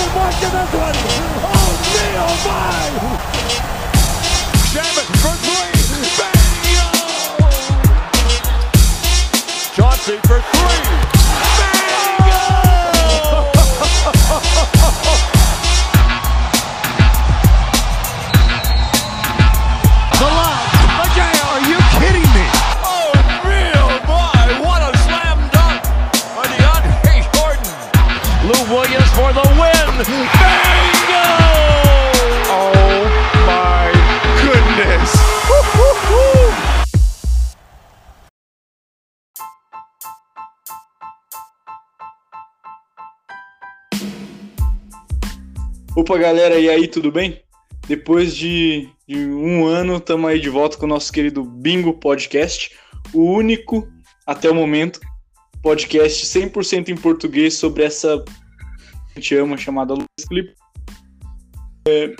the 0.00 0.06
mark 0.14 0.34
in 0.34 0.50
this 0.50 0.72
one. 0.72 0.96
Oh, 1.44 1.72
me, 1.92 2.06
oh 2.16 2.36
my! 2.46 2.88
Jam 4.72 4.96
it 4.96 5.08
for 5.20 5.34
three. 5.44 5.76
Bingo! 6.18 6.88
Chauncey 9.74 10.16
for 10.26 10.40
three. 10.40 10.99
Opa, 46.00 46.16
galera, 46.16 46.58
e 46.58 46.66
aí, 46.66 46.88
tudo 46.88 47.12
bem? 47.12 47.42
Depois 47.86 48.34
de, 48.34 48.88
de 49.06 49.18
um 49.18 49.66
ano, 49.66 49.98
estamos 49.98 50.30
aí 50.30 50.40
de 50.40 50.48
volta 50.48 50.78
com 50.78 50.86
o 50.86 50.88
nosso 50.88 51.12
querido 51.12 51.44
Bingo 51.44 51.92
Podcast, 51.92 52.74
o 53.12 53.22
único, 53.22 53.86
até 54.26 54.48
o 54.48 54.54
momento, 54.54 54.98
podcast 55.62 56.24
100% 56.24 56.88
em 56.88 56.96
português 56.96 57.58
sobre 57.58 57.84
essa 57.84 58.24
que 58.24 58.32
a 59.10 59.20
gente 59.20 59.34
ama, 59.34 59.58
chamada 59.58 59.92
Luz 59.92 60.06
Clip. 60.26 60.54
É, 61.86 62.16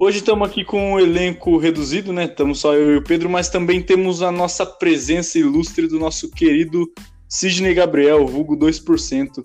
hoje 0.00 0.20
estamos 0.20 0.48
aqui 0.48 0.64
com 0.64 0.94
um 0.94 0.98
elenco 0.98 1.58
reduzido, 1.58 2.14
né? 2.14 2.24
Estamos 2.24 2.60
só 2.60 2.72
eu 2.72 2.94
e 2.94 2.96
o 2.96 3.04
Pedro, 3.04 3.28
mas 3.28 3.50
também 3.50 3.82
temos 3.82 4.22
a 4.22 4.32
nossa 4.32 4.64
presença 4.64 5.38
ilustre 5.38 5.86
do 5.86 5.98
nosso 5.98 6.30
querido 6.30 6.90
Sidney 7.28 7.74
Gabriel, 7.74 8.26
vulgo 8.26 8.56
2%. 8.56 9.44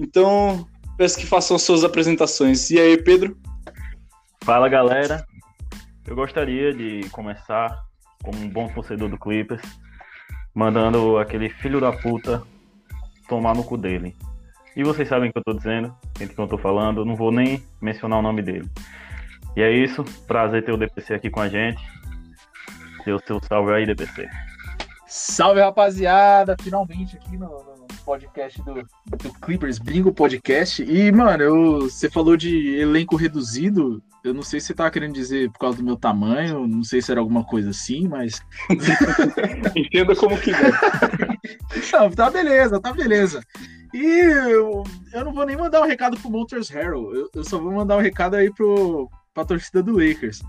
Então, 0.00 0.66
peço 0.98 1.16
que 1.16 1.24
façam 1.24 1.54
as 1.54 1.62
suas 1.62 1.84
apresentações. 1.84 2.70
E 2.70 2.78
aí, 2.78 3.00
Pedro? 3.00 3.38
Fala 4.42 4.68
galera, 4.68 5.24
eu 6.04 6.16
gostaria 6.16 6.74
de 6.74 7.08
começar 7.10 7.84
como 8.22 8.36
um 8.40 8.48
bom 8.48 8.66
torcedor 8.68 9.08
do 9.08 9.16
Clippers, 9.16 9.62
mandando 10.52 11.16
aquele 11.16 11.48
filho 11.48 11.80
da 11.80 11.92
puta 11.92 12.42
tomar 13.28 13.54
no 13.54 13.62
cu 13.62 13.76
dele. 13.76 14.16
E 14.74 14.82
vocês 14.82 15.08
sabem 15.08 15.30
o 15.30 15.32
que 15.32 15.38
eu 15.38 15.44
tô 15.44 15.52
dizendo, 15.52 15.94
entre 16.20 16.34
que 16.34 16.40
eu 16.40 16.48
tô 16.48 16.58
falando, 16.58 17.02
eu 17.02 17.04
não 17.04 17.14
vou 17.14 17.30
nem 17.30 17.62
mencionar 17.80 18.18
o 18.18 18.22
nome 18.22 18.42
dele. 18.42 18.68
E 19.56 19.62
é 19.62 19.70
isso, 19.70 20.04
prazer 20.26 20.64
ter 20.64 20.72
o 20.72 20.76
DPC 20.76 21.14
aqui 21.14 21.30
com 21.30 21.40
a 21.40 21.48
gente. 21.48 21.80
Deu 23.04 23.20
seu 23.20 23.40
salve 23.44 23.72
aí, 23.72 23.86
DPC. 23.86 24.28
Salve, 25.06 25.60
rapaziada! 25.60 26.56
Finalmente 26.60 27.16
aqui 27.16 27.36
no 27.36 27.67
podcast 28.08 28.62
do, 28.62 28.74
do 28.74 29.32
Clippers 29.42 29.78
Bingo 29.78 30.10
Podcast. 30.10 30.82
E, 30.82 31.12
mano, 31.12 31.42
eu, 31.42 31.80
você 31.82 32.08
falou 32.08 32.38
de 32.38 32.74
elenco 32.76 33.16
reduzido. 33.16 34.02
Eu 34.24 34.32
não 34.32 34.42
sei 34.42 34.60
se 34.60 34.68
você 34.68 34.74
tava 34.74 34.90
querendo 34.90 35.12
dizer 35.12 35.50
por 35.52 35.58
causa 35.58 35.76
do 35.76 35.84
meu 35.84 35.94
tamanho, 35.94 36.66
não 36.66 36.82
sei 36.82 37.02
se 37.02 37.12
era 37.12 37.20
alguma 37.20 37.44
coisa 37.44 37.68
assim, 37.68 38.08
mas. 38.08 38.40
Entenda 39.76 40.16
como 40.16 40.38
quiser. 40.38 40.72
Não, 41.92 42.10
tá 42.10 42.30
beleza, 42.30 42.80
tá 42.80 42.92
beleza. 42.92 43.42
E 43.94 44.04
eu, 44.04 44.84
eu 45.12 45.24
não 45.24 45.32
vou 45.32 45.46
nem 45.46 45.56
mandar 45.56 45.80
um 45.80 45.86
recado 45.86 46.18
pro 46.18 46.30
Motors 46.30 46.68
Harrell, 46.68 47.14
eu, 47.14 47.30
eu 47.34 47.44
só 47.44 47.58
vou 47.58 47.72
mandar 47.72 47.96
um 47.96 48.00
recado 48.00 48.34
aí 48.34 48.52
pro, 48.52 49.08
pra 49.32 49.44
torcida 49.44 49.82
do 49.82 49.92
Lakers. 49.92 50.42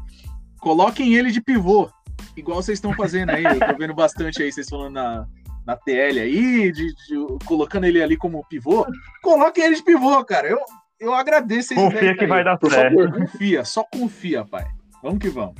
Coloquem 0.59 1.15
ele 1.15 1.31
de 1.31 1.41
pivô, 1.41 1.89
igual 2.35 2.61
vocês 2.61 2.77
estão 2.77 2.93
fazendo 2.93 3.29
aí. 3.29 3.45
Eu 3.45 3.59
tô 3.59 3.77
vendo 3.77 3.93
bastante 3.93 4.43
aí, 4.43 4.51
vocês 4.51 4.67
falando 4.67 4.93
na, 4.93 5.27
na 5.69 5.75
TL 5.77 6.19
aí, 6.19 6.71
de, 6.71 6.87
de- 6.95 7.45
colocando 7.45 7.85
ele 7.85 8.01
ali 8.01 8.17
como 8.17 8.43
pivô. 8.49 8.87
Coloquem 9.21 9.65
ele 9.65 9.75
de 9.75 9.83
pivô, 9.83 10.23
cara. 10.25 10.47
Eu, 10.47 10.57
eu 10.99 11.13
agradeço 11.13 11.73
esse 11.73 11.75
Confia 11.75 12.17
que 12.17 12.25
vai 12.25 12.43
dar 12.43 12.57
Por 12.57 12.71
certo. 12.71 12.95
favor. 12.97 13.19
Confia, 13.19 13.63
só 13.63 13.83
confia, 13.83 14.43
pai. 14.43 14.65
Vamos 15.03 15.19
que 15.19 15.29
vamos. 15.29 15.53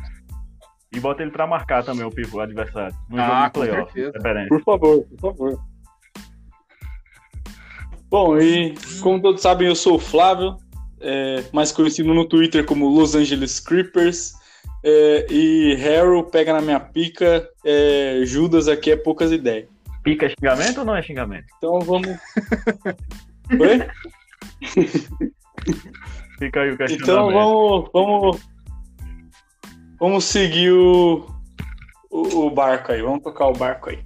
E 0.92 1.00
bota 1.00 1.22
ele 1.22 1.30
pra 1.30 1.46
marcar 1.46 1.84
também 1.84 2.04
o 2.04 2.10
pivô 2.10 2.40
adversário. 2.40 2.96
No 3.08 3.22
Ah, 3.22 3.52
jogo 3.54 3.68
de 3.68 3.84
com 3.84 3.92
playoff. 3.92 4.48
Por 4.50 4.64
favor, 4.64 5.04
por 5.04 5.20
favor. 5.20 5.60
Bom, 8.10 8.38
e 8.40 8.74
como 9.04 9.22
todos 9.22 9.42
sabem, 9.42 9.68
eu 9.68 9.76
sou 9.76 9.96
o 9.98 10.00
Flávio, 10.00 10.58
é, 11.00 11.44
mais 11.54 11.72
conhecido 11.72 12.12
no 12.16 12.28
Twitter 12.28 12.66
como 12.66 12.90
Los 12.90 13.14
Angeles 13.14 13.60
Creepers. 13.60 14.34
é, 14.84 15.28
e 15.30 15.76
Harrow 15.76 16.24
pega 16.24 16.54
na 16.54 16.62
minha 16.62 16.80
pica, 16.80 17.48
é, 17.64 18.22
Judas 18.26 18.68
aqui 18.68 18.90
é 18.92 18.96
poucas 18.96 19.32
ideias. 19.32 19.68
Pica 20.04 20.26
é 20.26 20.30
xingamento 20.30 20.80
ou 20.80 20.86
não 20.86 20.96
é 20.96 21.02
xingamento? 21.02 21.46
Então 21.58 21.80
vamos. 21.82 22.08
Oi? 23.60 23.88
Fica 26.40 26.62
aí 26.62 26.70
o 26.70 26.74
Então 26.74 26.88
questionamento. 26.88 27.34
vamos, 27.34 27.90
vamos, 27.94 28.40
vamos 30.00 30.24
seguir 30.24 30.72
o, 30.72 31.28
o, 32.10 32.46
o 32.46 32.50
barco 32.50 32.92
aí, 32.92 33.02
vamos 33.02 33.22
tocar 33.24 33.48
o 33.48 33.54
barco 33.54 33.90
aí. 33.90 34.00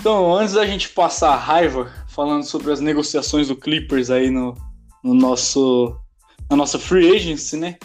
Então, 0.00 0.34
antes 0.34 0.54
da 0.54 0.64
gente 0.64 0.88
passar 0.88 1.32
a 1.34 1.36
raiva 1.36 1.92
falando 2.20 2.42
sobre 2.42 2.70
as 2.70 2.80
negociações 2.80 3.48
do 3.48 3.56
Clippers 3.56 4.10
aí 4.10 4.28
no, 4.28 4.54
no 5.02 5.14
nosso 5.14 5.96
na 6.50 6.54
nossa 6.54 6.78
free 6.78 7.16
agency, 7.16 7.56
né? 7.56 7.78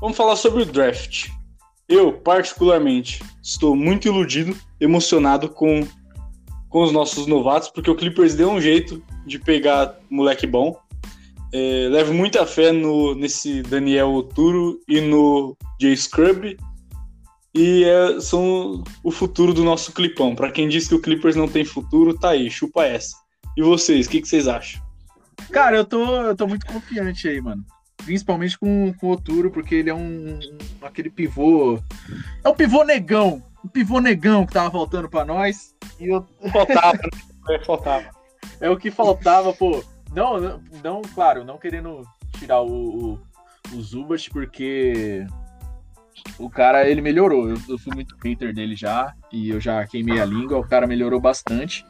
Vamos 0.00 0.16
falar 0.16 0.36
sobre 0.36 0.62
o 0.62 0.64
draft. 0.64 1.28
Eu, 1.86 2.14
particularmente, 2.14 3.22
estou 3.42 3.76
muito 3.76 4.08
iludido, 4.08 4.56
emocionado 4.80 5.50
com, 5.50 5.86
com 6.70 6.82
os 6.82 6.92
nossos 6.92 7.26
novatos, 7.26 7.68
porque 7.68 7.90
o 7.90 7.94
Clippers 7.94 8.34
deu 8.34 8.48
um 8.50 8.58
jeito 8.58 9.02
de 9.26 9.38
pegar 9.38 9.98
moleque 10.08 10.46
bom. 10.46 10.74
É, 11.52 11.88
levo 11.90 12.14
muita 12.14 12.46
fé 12.46 12.72
no, 12.72 13.14
nesse 13.14 13.60
Daniel 13.62 14.14
Oturo 14.14 14.80
e 14.88 14.98
no 14.98 15.54
Jay 15.78 15.94
Scrub. 15.94 16.56
E 17.54 17.84
é, 17.84 18.18
são 18.18 18.82
o 19.04 19.10
futuro 19.10 19.52
do 19.52 19.62
nosso 19.62 19.92
Clipão. 19.92 20.34
Para 20.34 20.50
quem 20.50 20.70
diz 20.70 20.88
que 20.88 20.94
o 20.94 21.02
Clippers 21.02 21.36
não 21.36 21.48
tem 21.48 21.66
futuro, 21.66 22.18
tá 22.18 22.30
aí, 22.30 22.50
chupa 22.50 22.86
essa. 22.86 23.27
E 23.58 23.62
vocês, 23.62 24.06
o 24.06 24.10
que, 24.10 24.20
que 24.22 24.28
vocês 24.28 24.46
acham? 24.46 24.80
Cara, 25.50 25.76
eu 25.78 25.84
tô, 25.84 26.04
eu 26.22 26.36
tô 26.36 26.46
muito 26.46 26.64
confiante 26.64 27.26
aí, 27.28 27.40
mano. 27.40 27.64
Principalmente 28.04 28.56
com, 28.56 28.92
com 28.94 29.08
o 29.08 29.10
Oturo, 29.10 29.50
porque 29.50 29.74
ele 29.74 29.90
é 29.90 29.94
um, 29.94 30.38
um- 30.38 30.58
aquele 30.80 31.10
pivô. 31.10 31.76
É 32.44 32.48
um 32.48 32.54
pivô 32.54 32.84
negão. 32.84 33.42
Um 33.64 33.68
pivô 33.68 33.98
negão 33.98 34.46
que 34.46 34.52
tava 34.52 34.70
faltando 34.70 35.08
pra 35.08 35.24
nós. 35.24 35.74
E 35.98 36.06
eu, 36.06 36.24
Faltava, 36.52 36.92
né? 36.92 37.56
É, 37.56 37.64
faltava. 37.64 38.08
é 38.60 38.70
o 38.70 38.76
que 38.76 38.92
faltava, 38.92 39.52
pô. 39.52 39.82
Não, 40.14 40.40
não, 40.40 40.62
não, 40.84 41.02
claro, 41.02 41.44
não 41.44 41.58
querendo 41.58 42.06
tirar 42.38 42.60
o, 42.62 43.14
o, 43.14 43.20
o 43.74 43.82
Zubat, 43.82 44.30
porque 44.30 45.26
o 46.38 46.48
cara, 46.48 46.88
ele 46.88 47.00
melhorou. 47.02 47.48
Eu, 47.50 47.56
eu 47.68 47.76
fui 47.76 47.92
muito 47.92 48.14
hater 48.22 48.54
dele 48.54 48.76
já, 48.76 49.12
e 49.32 49.50
eu 49.50 49.60
já 49.60 49.84
queimei 49.84 50.20
a 50.20 50.24
língua, 50.24 50.58
o 50.58 50.68
cara 50.68 50.86
melhorou 50.86 51.20
bastante. 51.20 51.84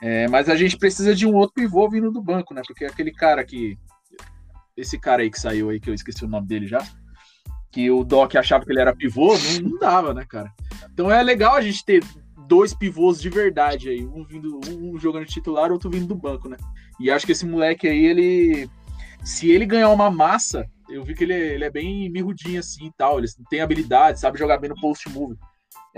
É, 0.00 0.28
mas 0.28 0.48
a 0.48 0.56
gente 0.56 0.76
precisa 0.76 1.14
de 1.14 1.26
um 1.26 1.34
outro 1.34 1.54
pivô 1.54 1.88
vindo 1.88 2.10
do 2.10 2.22
banco, 2.22 2.54
né? 2.54 2.62
Porque 2.66 2.84
aquele 2.84 3.12
cara 3.12 3.44
que. 3.44 3.76
Esse 4.76 4.98
cara 4.98 5.22
aí 5.22 5.30
que 5.30 5.40
saiu 5.40 5.70
aí, 5.70 5.80
que 5.80 5.90
eu 5.90 5.94
esqueci 5.94 6.24
o 6.24 6.28
nome 6.28 6.46
dele 6.46 6.66
já. 6.66 6.86
Que 7.70 7.90
o 7.90 8.04
Doc 8.04 8.36
achava 8.36 8.64
que 8.64 8.70
ele 8.70 8.80
era 8.80 8.94
pivô, 8.94 9.36
não, 9.36 9.70
não 9.70 9.78
dava, 9.78 10.14
né, 10.14 10.24
cara? 10.28 10.52
Então 10.92 11.10
é 11.10 11.22
legal 11.22 11.56
a 11.56 11.60
gente 11.60 11.84
ter 11.84 12.04
dois 12.46 12.72
pivôs 12.72 13.20
de 13.20 13.28
verdade 13.28 13.90
aí, 13.90 14.06
um 14.06 14.24
vindo, 14.24 14.58
um 14.70 14.98
jogando 14.98 15.26
titular, 15.26 15.70
outro 15.70 15.90
vindo 15.90 16.06
do 16.06 16.14
banco, 16.14 16.48
né? 16.48 16.56
E 16.98 17.10
acho 17.10 17.26
que 17.26 17.32
esse 17.32 17.46
moleque 17.46 17.86
aí, 17.88 18.04
ele. 18.04 18.70
Se 19.24 19.50
ele 19.50 19.66
ganhar 19.66 19.90
uma 19.90 20.10
massa, 20.10 20.64
eu 20.88 21.04
vi 21.04 21.14
que 21.14 21.24
ele, 21.24 21.34
é- 21.34 21.54
ele 21.54 21.64
é 21.64 21.70
bem 21.70 22.08
mirrudinho 22.08 22.60
assim 22.60 22.86
e 22.86 22.92
tal. 22.92 23.18
Ele 23.18 23.26
tem 23.50 23.60
habilidade, 23.60 24.20
sabe 24.20 24.38
jogar 24.38 24.58
bem 24.58 24.70
no 24.70 24.80
post 24.80 25.08
move. 25.10 25.36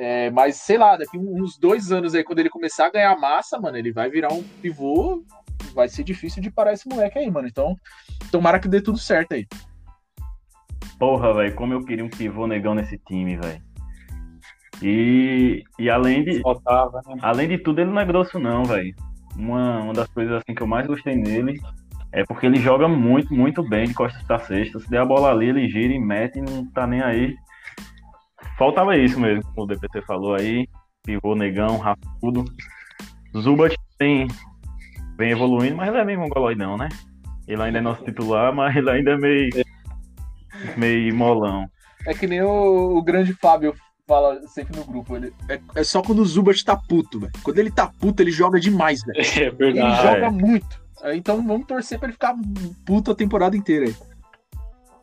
É, 0.03 0.31
mas 0.31 0.57
sei 0.57 0.79
lá, 0.79 0.97
daqui 0.97 1.19
uns 1.19 1.59
dois 1.59 1.93
anos 1.93 2.15
aí, 2.15 2.25
quando 2.25 2.39
ele 2.39 2.49
começar 2.49 2.87
a 2.87 2.91
ganhar 2.91 3.15
massa, 3.21 3.61
mano, 3.61 3.77
ele 3.77 3.93
vai 3.93 4.09
virar 4.09 4.33
um 4.33 4.43
pivô. 4.43 5.23
Vai 5.75 5.91
ser 5.91 6.05
difícil 6.05 6.43
de 6.43 6.51
parar 6.51 6.73
esse 6.73 6.89
moleque 6.89 7.19
aí, 7.19 7.31
mano. 7.31 7.47
Então, 7.47 7.77
tomara 8.33 8.59
que 8.59 8.67
dê 8.67 8.81
tudo 8.81 8.97
certo 8.97 9.35
aí. 9.35 9.47
Porra, 10.99 11.35
velho, 11.35 11.55
como 11.55 11.75
eu 11.75 11.85
queria 11.85 12.03
um 12.03 12.09
pivô 12.09 12.47
negão 12.47 12.75
nesse 12.75 12.97
time, 13.07 13.37
velho. 13.37 13.63
E, 14.83 15.63
e 15.79 15.91
além 15.91 16.25
de, 16.25 16.41
Faltava, 16.41 17.03
né? 17.07 17.17
além 17.21 17.49
de 17.49 17.59
tudo, 17.59 17.83
ele 17.83 17.91
não 17.91 18.01
é 18.01 18.07
grosso 18.07 18.39
não, 18.39 18.65
velho. 18.65 18.95
Uma, 19.37 19.83
uma 19.83 19.93
das 19.93 20.09
coisas 20.09 20.37
assim 20.37 20.55
que 20.55 20.63
eu 20.63 20.67
mais 20.67 20.87
gostei 20.87 21.15
nele 21.15 21.61
é 22.11 22.25
porque 22.25 22.47
ele 22.47 22.57
joga 22.57 22.89
muito, 22.89 23.35
muito 23.35 23.63
bem 23.63 23.89
de 23.89 23.93
costas 23.93 24.23
pra 24.23 24.39
cesta. 24.39 24.81
Se 24.81 24.89
der 24.89 25.03
a 25.03 25.05
bola 25.05 25.31
ali, 25.31 25.51
ele 25.51 25.69
gira 25.69 25.93
e 25.93 25.99
mete 25.99 26.39
e 26.39 26.43
não 26.43 26.65
tá 26.73 26.87
nem 26.87 27.03
aí. 27.03 27.37
Faltava 28.59 28.97
isso 28.97 29.19
mesmo, 29.19 29.43
como 29.55 29.63
o 29.63 29.67
DPT 29.67 30.03
falou 30.03 30.35
aí. 30.35 30.69
Pivô, 31.03 31.35
negão, 31.35 31.79
rafudo. 31.79 32.45
Zubat 33.37 33.77
tem, 33.99 34.29
vem 35.17 35.31
evoluindo, 35.31 35.77
mas 35.77 35.89
ele 35.89 35.99
é 35.99 36.05
meio 36.05 36.21
mongoloide 36.21 36.59
não, 36.59 36.77
né? 36.77 36.89
Ele 37.47 37.63
ainda 37.63 37.79
é 37.79 37.83
nosso 37.83 38.05
titular, 38.05 38.53
mas 38.55 38.75
ele 38.77 38.91
ainda 38.91 39.13
é 39.13 39.17
meio, 39.17 39.51
meio 40.77 41.15
molão. 41.15 41.67
É 42.07 42.15
que 42.15 42.27
nem 42.27 42.43
o, 42.43 42.97
o 42.97 43.03
grande 43.03 43.33
Fábio 43.35 43.75
fala 44.07 44.41
sempre 44.49 44.77
no 44.77 44.85
grupo. 44.85 45.17
Ele, 45.17 45.33
é, 45.49 45.61
é 45.77 45.85
só 45.85 46.03
quando 46.03 46.21
o 46.21 46.25
Zubat 46.25 46.65
tá 46.65 46.77
puto, 46.77 47.21
velho. 47.21 47.33
Quando 47.43 47.59
ele 47.59 47.71
tá 47.71 47.87
puto, 47.87 48.23
ele 48.23 48.33
joga 48.33 48.59
demais, 48.59 49.03
velho. 49.05 49.21
É 49.39 49.45
Ele 49.45 49.51
verdade. 49.51 50.03
joga 50.03 50.27
é. 50.27 50.31
muito. 50.31 50.81
Então 51.15 51.47
vamos 51.47 51.67
torcer 51.67 51.99
pra 51.99 52.09
ele 52.09 52.13
ficar 52.13 52.35
puto 52.85 53.11
a 53.11 53.15
temporada 53.15 53.57
inteira 53.57 53.87
aí. 53.87 53.95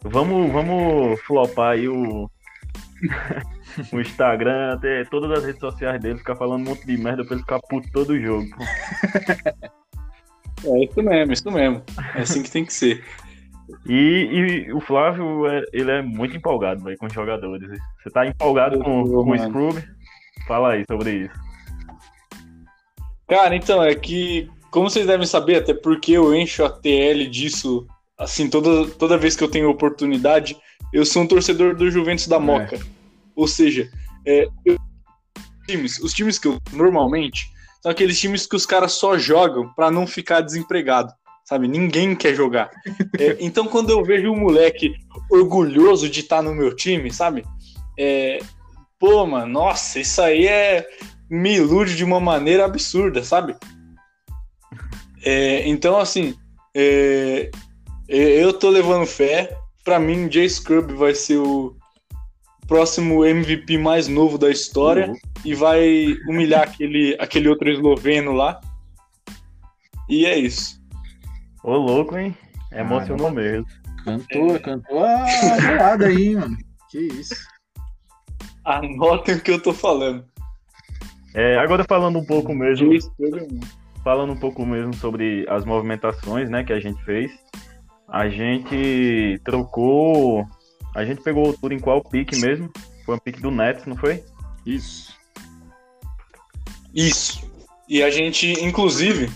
Vamos, 0.03 0.51
vamos 0.51 1.19
flopar 1.21 1.71
aí 1.71 1.87
o, 1.87 2.29
o 3.93 3.99
Instagram, 3.99 4.73
até 4.73 5.03
todas 5.05 5.31
as 5.31 5.45
redes 5.45 5.59
sociais 5.59 6.01
dele, 6.01 6.19
ficar 6.19 6.35
falando 6.35 6.61
um 6.61 6.69
monte 6.69 6.85
de 6.85 6.97
merda 6.97 7.23
pra 7.23 7.33
ele 7.33 7.43
ficar 7.43 7.59
puto 7.59 7.89
todo 7.91 8.19
jogo. 8.19 8.47
É 10.65 10.83
isso 10.83 11.03
mesmo, 11.03 11.33
isso 11.33 11.51
mesmo. 11.51 11.83
É 12.15 12.21
assim 12.21 12.41
que 12.41 12.49
tem 12.49 12.65
que 12.65 12.73
ser. 12.73 13.03
E, 13.85 14.65
e 14.65 14.73
o 14.73 14.79
Flávio, 14.79 15.45
é- 15.47 15.63
ele 15.73 15.91
é 15.91 16.01
muito 16.01 16.35
empolgado 16.35 16.83
véio, 16.83 16.97
com 16.97 17.05
os 17.05 17.13
jogadores. 17.13 17.69
Você 18.01 18.09
tá 18.09 18.25
empolgado 18.25 18.79
com, 18.79 19.03
com 19.03 19.31
o. 19.31 19.37
Scrub? 19.37 19.83
Fala 20.47 20.73
aí 20.73 20.85
sobre 20.89 21.25
isso. 21.25 21.47
Cara, 23.27 23.55
então, 23.55 23.83
é 23.83 23.93
que, 23.93 24.49
como 24.71 24.89
vocês 24.89 25.05
devem 25.05 25.27
saber, 25.27 25.57
até 25.57 25.73
porque 25.73 26.13
eu 26.13 26.33
encho 26.33 26.63
a 26.63 26.69
TL 26.69 27.27
disso, 27.29 27.85
assim, 28.17 28.49
toda, 28.49 28.89
toda 28.91 29.17
vez 29.17 29.35
que 29.35 29.43
eu 29.43 29.51
tenho 29.51 29.69
oportunidade, 29.69 30.57
eu 30.93 31.05
sou 31.05 31.23
um 31.23 31.27
torcedor 31.27 31.75
do 31.75 31.89
Juventus 31.91 32.27
da 32.27 32.39
Moca. 32.39 32.79
Ou 33.35 33.47
seja, 33.47 33.89
é, 34.25 34.47
eu- 34.65 34.77
times, 35.67 35.99
os 35.99 36.13
times 36.13 36.39
que 36.39 36.47
eu 36.47 36.57
normalmente 36.71 37.51
são 37.81 37.91
aqueles 37.91 38.19
times 38.19 38.45
que 38.45 38.55
os 38.55 38.65
caras 38.65 38.93
só 38.93 39.17
jogam 39.17 39.69
pra 39.73 39.91
não 39.91 40.07
ficar 40.07 40.41
desempregado. 40.41 41.13
Sabe? 41.45 41.67
Ninguém 41.67 42.13
quer 42.15 42.35
jogar. 42.35 42.69
É, 43.17 43.37
então, 43.39 43.67
quando 43.67 43.89
eu 43.89 44.03
vejo 44.03 44.29
um 44.31 44.39
moleque 44.39 44.93
orgulhoso 45.31 46.09
de 46.09 46.19
estar 46.19 46.41
no 46.41 46.53
meu 46.53 46.75
time, 46.75 47.11
sabe? 47.11 47.45
É, 47.97 48.39
pô, 48.99 49.25
mano, 49.25 49.47
nossa, 49.47 49.99
isso 49.99 50.21
aí 50.21 50.45
é 50.45 50.85
me 51.29 51.55
ilude 51.55 51.95
de 51.95 52.03
uma 52.03 52.19
maneira 52.19 52.65
absurda, 52.65 53.23
sabe? 53.23 53.55
É, 55.23 55.67
então, 55.67 55.97
assim, 55.97 56.35
é, 56.75 57.49
é, 58.09 58.43
eu 58.43 58.53
tô 58.53 58.69
levando 58.69 59.05
fé. 59.05 59.57
Pra 59.87 60.01
mim, 60.01 60.29
Jay 60.29 60.49
Scrub 60.49 60.91
vai 60.95 61.15
ser 61.15 61.37
o 61.37 61.73
próximo 62.67 63.23
MVP 63.23 63.77
mais 63.77 64.09
novo 64.09 64.37
da 64.37 64.51
história 64.51 65.13
e 65.45 65.55
vai 65.55 66.13
humilhar 66.27 66.63
aquele, 66.63 67.15
aquele 67.21 67.47
outro 67.47 67.69
esloveno 67.69 68.33
lá. 68.33 68.59
E 70.09 70.25
é 70.25 70.37
isso. 70.37 70.77
Ô, 71.63 71.77
louco, 71.77 72.17
hein? 72.17 72.35
Emocionou 72.69 73.31
mesmo. 73.31 73.65
Cantou, 74.03 74.59
cantou 74.59 75.05
a 75.05 75.25
bolada 75.69 76.07
aí, 76.07 76.35
mano. 76.35 76.57
Que 76.91 76.99
isso. 76.99 77.35
Anotem 78.65 79.35
o 79.35 79.41
que 79.41 79.51
eu 79.51 79.63
tô 79.63 79.71
falando. 79.71 80.25
É, 81.33 81.57
agora 81.59 81.85
falando 81.87 82.19
um 82.19 82.25
pouco 82.25 82.53
mesmo, 82.53 82.93
é 82.93 82.97
falando 84.03 84.33
um 84.33 84.37
pouco 84.37 84.65
mesmo 84.65 84.93
sobre 84.95 85.45
as 85.47 85.63
movimentações, 85.63 86.49
né, 86.49 86.65
que 86.65 86.73
a 86.73 86.79
gente 86.81 87.01
fez. 87.05 87.31
A 88.07 88.29
gente 88.29 89.39
trocou, 89.43 90.47
a 90.95 91.03
gente 91.03 91.21
pegou 91.21 91.49
o 91.49 91.53
tour 91.53 91.71
em 91.71 91.79
qual 91.79 92.01
pique 92.01 92.37
mesmo? 92.39 92.71
Foi 93.05 93.15
um 93.15 93.19
pique 93.19 93.41
do 93.41 93.51
Nets, 93.51 93.85
não 93.85 93.97
foi? 93.97 94.23
Isso. 94.65 95.13
Isso. 96.93 97.41
E 97.87 98.01
a 98.01 98.09
gente, 98.09 98.51
inclusive, 98.63 99.29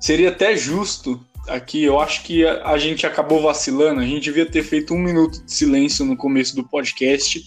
seria 0.00 0.28
até 0.30 0.56
justo 0.56 1.20
aqui. 1.48 1.82
Eu 1.82 2.00
acho 2.00 2.22
que 2.22 2.44
a, 2.44 2.70
a 2.70 2.78
gente 2.78 3.06
acabou 3.06 3.40
vacilando. 3.40 4.00
A 4.00 4.04
gente 4.06 4.22
devia 4.24 4.46
ter 4.46 4.62
feito 4.62 4.94
um 4.94 4.98
minuto 4.98 5.44
de 5.44 5.52
silêncio 5.52 6.04
no 6.04 6.16
começo 6.16 6.54
do 6.54 6.62
podcast, 6.64 7.42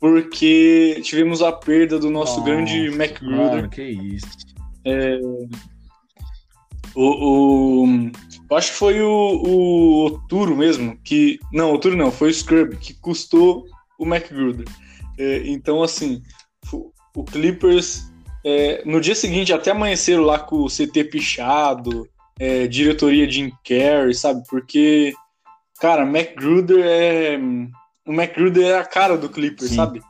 porque 0.00 1.00
tivemos 1.04 1.42
a 1.42 1.52
perda 1.52 1.98
do 1.98 2.10
nosso 2.10 2.38
Nossa, 2.38 2.50
grande 2.50 2.86
McGruder. 2.86 3.36
Mano, 3.36 3.68
que 3.68 3.82
isso. 3.82 4.26
O, 6.94 7.84
o- 7.84 8.10
eu 8.50 8.56
acho 8.56 8.72
que 8.72 8.78
foi 8.78 9.00
o, 9.00 9.08
o 9.08 10.06
Oturo 10.06 10.56
mesmo, 10.56 10.98
que. 11.04 11.38
Não, 11.52 11.72
Oturo 11.72 11.96
não, 11.96 12.10
foi 12.10 12.30
o 12.30 12.34
Scrub, 12.34 12.76
que 12.76 12.94
custou 12.94 13.64
o 13.98 14.06
McGruder. 14.06 14.66
É, 15.18 15.42
então, 15.46 15.82
assim, 15.82 16.22
o 17.14 17.24
Clippers, 17.24 18.10
é, 18.44 18.82
no 18.86 19.00
dia 19.00 19.14
seguinte, 19.14 19.52
até 19.52 19.72
amanheceram 19.72 20.22
lá 20.22 20.38
com 20.38 20.62
o 20.62 20.68
CT 20.68 21.04
pichado, 21.04 22.08
é, 22.38 22.66
diretoria 22.66 23.28
Jim 23.28 23.52
Carrey, 23.64 24.14
sabe? 24.14 24.42
Porque, 24.48 25.12
cara, 25.80 26.02
McGruder 26.02 26.84
é. 26.84 27.38
O 28.06 28.12
McGruder 28.12 28.64
é 28.64 28.78
a 28.78 28.84
cara 28.84 29.18
do 29.18 29.28
Clippers, 29.28 29.70
Sim. 29.70 29.76
sabe? 29.76 30.00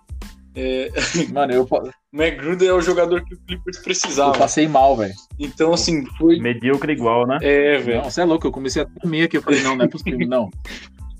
É, 0.61 0.91
Mano, 1.33 1.53
eu, 1.53 1.69
McGruder 2.13 2.71
é 2.71 2.73
o 2.73 2.81
jogador 2.81 3.25
que 3.25 3.35
o 3.35 3.39
Clippers 3.47 3.77
eu 3.77 3.83
precisava. 3.85 4.33
passei 4.37 4.67
mal, 4.67 4.97
velho. 4.97 5.15
Então, 5.39 5.73
assim, 5.73 6.05
foi. 6.19 6.41
Medíocre 6.41 6.93
igual, 6.93 7.27
né? 7.29 7.39
É, 7.43 7.79
velho. 7.79 7.99
Não, 8.03 8.11
você 8.11 8.23
é 8.23 8.25
louco, 8.25 8.47
eu 8.47 8.51
comecei 8.51 8.83
a 8.83 8.87
tremer 8.87 9.25
aqui. 9.25 9.37
Eu 9.37 9.43
falei, 9.43 9.63
não, 9.63 9.77
não 9.77 9.85
é 9.85 9.89
possível, 9.89 10.27
não. 10.27 10.51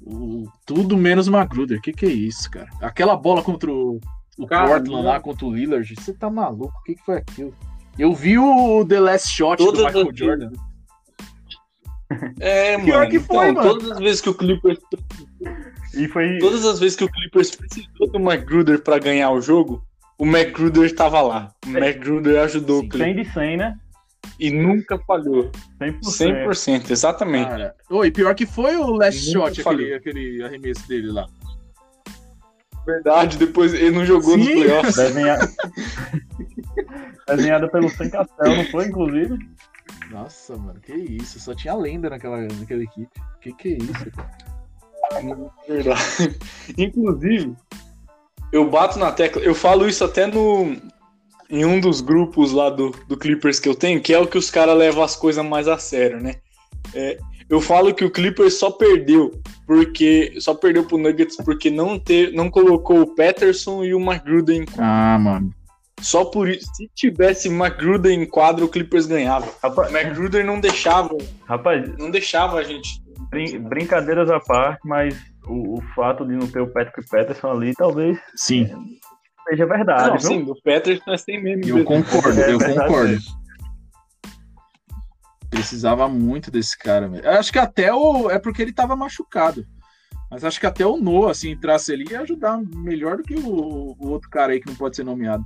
O- 0.05 0.49
tudo 0.67 0.97
menos 0.97 1.29
Magruder. 1.29 1.81
Que 1.81 1.93
que 1.93 2.07
é 2.07 2.11
isso, 2.11 2.51
cara? 2.51 2.69
Aquela 2.83 3.15
bola 3.17 3.41
contra 3.43 3.71
o, 3.71 4.01
o 4.37 4.47
Cara, 4.47 4.67
Portland 4.67 4.91
não. 4.91 5.03
lá, 5.03 5.21
contra 5.21 5.47
o 5.47 5.55
Lillard, 5.55 5.95
você 5.95 6.13
tá 6.13 6.29
maluco? 6.29 6.75
O 6.77 6.83
que, 6.83 6.95
que 6.97 7.05
foi 7.05 7.19
aquilo? 7.19 7.55
Eu 7.97 8.13
vi 8.15 8.39
o 8.39 8.85
The 8.85 8.99
Last 8.99 9.29
Shot 9.29 9.59
Todas 9.59 9.81
do 9.81 9.87
Michael 9.87 10.11
Jordan. 10.17 10.51
É, 12.41 12.79
Pior 12.79 13.01
mano. 13.01 13.11
que 13.11 13.21
foi, 13.21 13.51
então, 13.51 13.63
mano. 13.65 13.79
Todas 13.79 13.91
as 13.93 13.99
vezes 13.99 14.21
que 14.21 14.31
o 14.31 14.35
Clippers, 14.35 14.79
E 15.95 16.09
foi. 16.09 16.39
todas 16.39 16.65
as 16.65 16.79
vezes 16.79 16.97
que 16.97 17.05
o 17.05 17.11
Clippers 17.11 17.55
precisou 17.55 18.09
do 18.13 18.19
McGruder 18.19 18.81
pra 18.83 18.99
ganhar 18.99 19.31
o 19.31 19.41
jogo, 19.41 19.83
o 20.19 20.27
McGruder 20.27 20.95
tava 20.95 21.21
lá. 21.21 21.53
O 21.67 21.71
McGruder 21.71 22.41
ajudou 22.43 22.79
o 22.79 22.81
100 22.83 22.89
Clippers 22.89 23.27
de 23.27 23.33
100, 23.33 23.57
né? 23.57 23.79
e 24.39 24.51
nunca 24.51 24.99
falhou. 24.99 25.51
100%. 25.81 26.01
100%, 26.47 26.91
exatamente. 26.91 27.49
Cara. 27.49 27.75
Oi, 27.91 28.11
pior 28.11 28.35
que 28.35 28.47
foi 28.47 28.77
o 28.77 28.91
Last 28.91 29.33
Nunca 29.33 29.49
Shot, 29.49 29.63
falhou. 29.63 29.95
aquele, 29.95 29.95
aquele 29.95 30.45
arremesso 30.45 30.87
dele 30.89 31.11
lá. 31.11 31.27
Verdade, 32.87 33.37
depois 33.37 33.75
ele 33.75 33.91
não 33.91 34.05
jogou 34.05 34.37
nos 34.37 34.47
Sim. 34.47 34.55
playoffs. 34.55 34.97
Desenha... 34.97 35.39
Desenhada 37.29 37.69
pelo 37.69 37.91
Sem 37.91 38.09
Castel, 38.09 38.57
não 38.57 38.65
foi, 38.67 38.87
inclusive? 38.87 39.37
Nossa, 40.11 40.57
mano, 40.57 40.81
que 40.81 40.95
isso? 40.95 41.39
Só 41.39 41.55
tinha 41.55 41.75
lenda 41.75 42.09
naquela, 42.09 42.41
naquela 42.41 42.83
equipe. 42.83 43.11
Que 43.43 43.53
que 43.53 43.75
é 43.75 43.77
isso? 43.77 44.11
cara? 44.13 44.48
Verdade. 45.67 46.37
Inclusive, 46.77 47.55
eu 48.53 48.69
bato 48.69 48.99
na 48.99 49.13
tecla, 49.13 49.43
eu 49.43 49.55
falo 49.55 49.89
isso 49.89 50.05
até 50.05 50.27
no 50.27 50.77
em 51.51 51.65
um 51.65 51.81
dos 51.81 52.03
grupos 52.03 52.53
lá 52.53 52.69
do, 52.69 52.91
do 53.09 53.17
Clippers 53.17 53.59
que 53.59 53.69
eu 53.69 53.75
tenho, 53.75 54.03
que 54.03 54.13
é 54.13 54.19
o 54.19 54.27
que 54.27 54.37
os 54.37 54.51
caras 54.51 54.77
levam 54.77 55.03
as 55.03 55.17
coisas 55.17 55.45
mais 55.45 55.67
a 55.67 55.79
sério, 55.79 56.21
né? 56.21 56.37
É, 56.95 57.19
eu 57.49 57.61
falo 57.61 57.95
que 57.95 58.05
o 58.05 58.11
Clippers 58.11 58.59
só 58.59 58.71
perdeu 58.71 59.41
porque 59.67 60.35
só 60.41 60.55
perdeu 60.55 60.85
pro 60.85 60.99
Nuggets 60.99 61.37
porque 61.39 61.71
não 61.71 61.99
ter, 61.99 62.33
não 62.33 62.51
colocou 62.51 63.01
o 63.01 63.15
Patterson 63.15 63.83
e 63.83 63.95
o 63.95 64.01
McGruder 64.01 64.57
em 64.57 64.67
Ah, 64.77 65.19
mano. 65.19 65.55
só 66.01 66.27
por 66.27 66.49
isso. 66.49 66.67
Se 66.75 66.91
tivesse 66.95 67.49
McGruder 67.49 68.13
em 68.13 68.27
quadro, 68.27 68.67
o 68.67 68.69
Clippers 68.69 69.07
ganhava. 69.07 69.47
O 69.47 69.67
Rapaz, 69.67 69.93
McGruder 69.93 70.45
não 70.45 70.61
deixava, 70.61 71.17
rapaz 71.47 71.97
não 71.99 72.11
deixava 72.11 72.59
a 72.59 72.63
gente. 72.63 73.03
Brin- 73.31 73.59
brincadeiras 73.61 74.31
à 74.31 74.39
parte, 74.41 74.81
mas 74.85 75.17
o, 75.47 75.79
o 75.79 75.83
fato 75.95 76.27
de 76.27 76.35
não 76.35 76.47
ter 76.47 76.61
o 76.61 76.73
Patrick 76.73 77.09
Peterson 77.09 77.51
ali 77.51 77.75
talvez 77.75 78.19
Sim, 78.35 78.69
seja 79.49 79.67
verdade, 79.67 80.09
não, 80.11 80.19
viu? 80.19 80.21
sim, 80.21 80.43
o 80.51 80.55
Patterson 80.63 81.11
é 81.13 81.17
sem 81.19 81.43
meme. 81.43 81.69
eu 81.69 81.77
mesmo. 81.77 81.85
concordo, 81.89 82.41
É 82.41 82.53
eu 82.53 82.59
concordo. 82.59 83.09
mesmo. 83.09 83.39
Precisava 85.51 86.09
muito 86.09 86.51
desse 86.51 86.77
cara, 86.79 87.09
velho. 87.09 87.25
Eu 87.25 87.33
Acho 87.39 87.51
que 87.53 87.59
até 87.59 87.93
o. 87.93 88.31
É 88.31 88.39
porque 88.39 88.61
ele 88.61 88.73
tava 88.73 88.95
machucado. 88.95 89.67
Mas 90.31 90.45
acho 90.45 90.61
que 90.61 90.67
até 90.67 90.85
o 90.85 90.99
Noah, 90.99 91.33
se 91.33 91.49
entrasse 91.49 91.91
ali, 91.91 92.05
ia 92.11 92.21
ajudar 92.21 92.61
melhor 92.77 93.17
do 93.17 93.23
que 93.23 93.35
o, 93.35 93.97
o 93.99 94.09
outro 94.11 94.29
cara 94.29 94.53
aí 94.53 94.61
que 94.61 94.67
não 94.69 94.75
pode 94.77 94.95
ser 94.95 95.05
nomeado. 95.05 95.43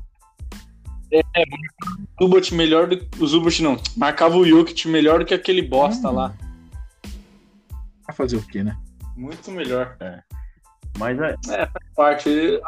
O 2.21 2.25
Zubat 2.25 2.53
melhor 2.55 2.89
do 2.89 3.07
o 3.21 3.27
Zubat 3.27 3.62
não. 3.62 3.77
Marcava 3.97 4.37
o 4.37 4.45
Jokic 4.45 4.89
melhor 4.89 5.21
do 5.21 5.25
que 5.25 5.35
aquele 5.35 5.62
bosta 5.62 6.11
Hum. 6.11 6.15
lá. 6.15 6.35
Fazer 8.12 8.37
o 8.37 8.47
quê, 8.47 8.62
né? 8.62 8.76
Muito 9.16 9.50
melhor. 9.50 9.97
Mas 10.99 11.19
é, 11.21 11.69
Parte. 11.97 12.61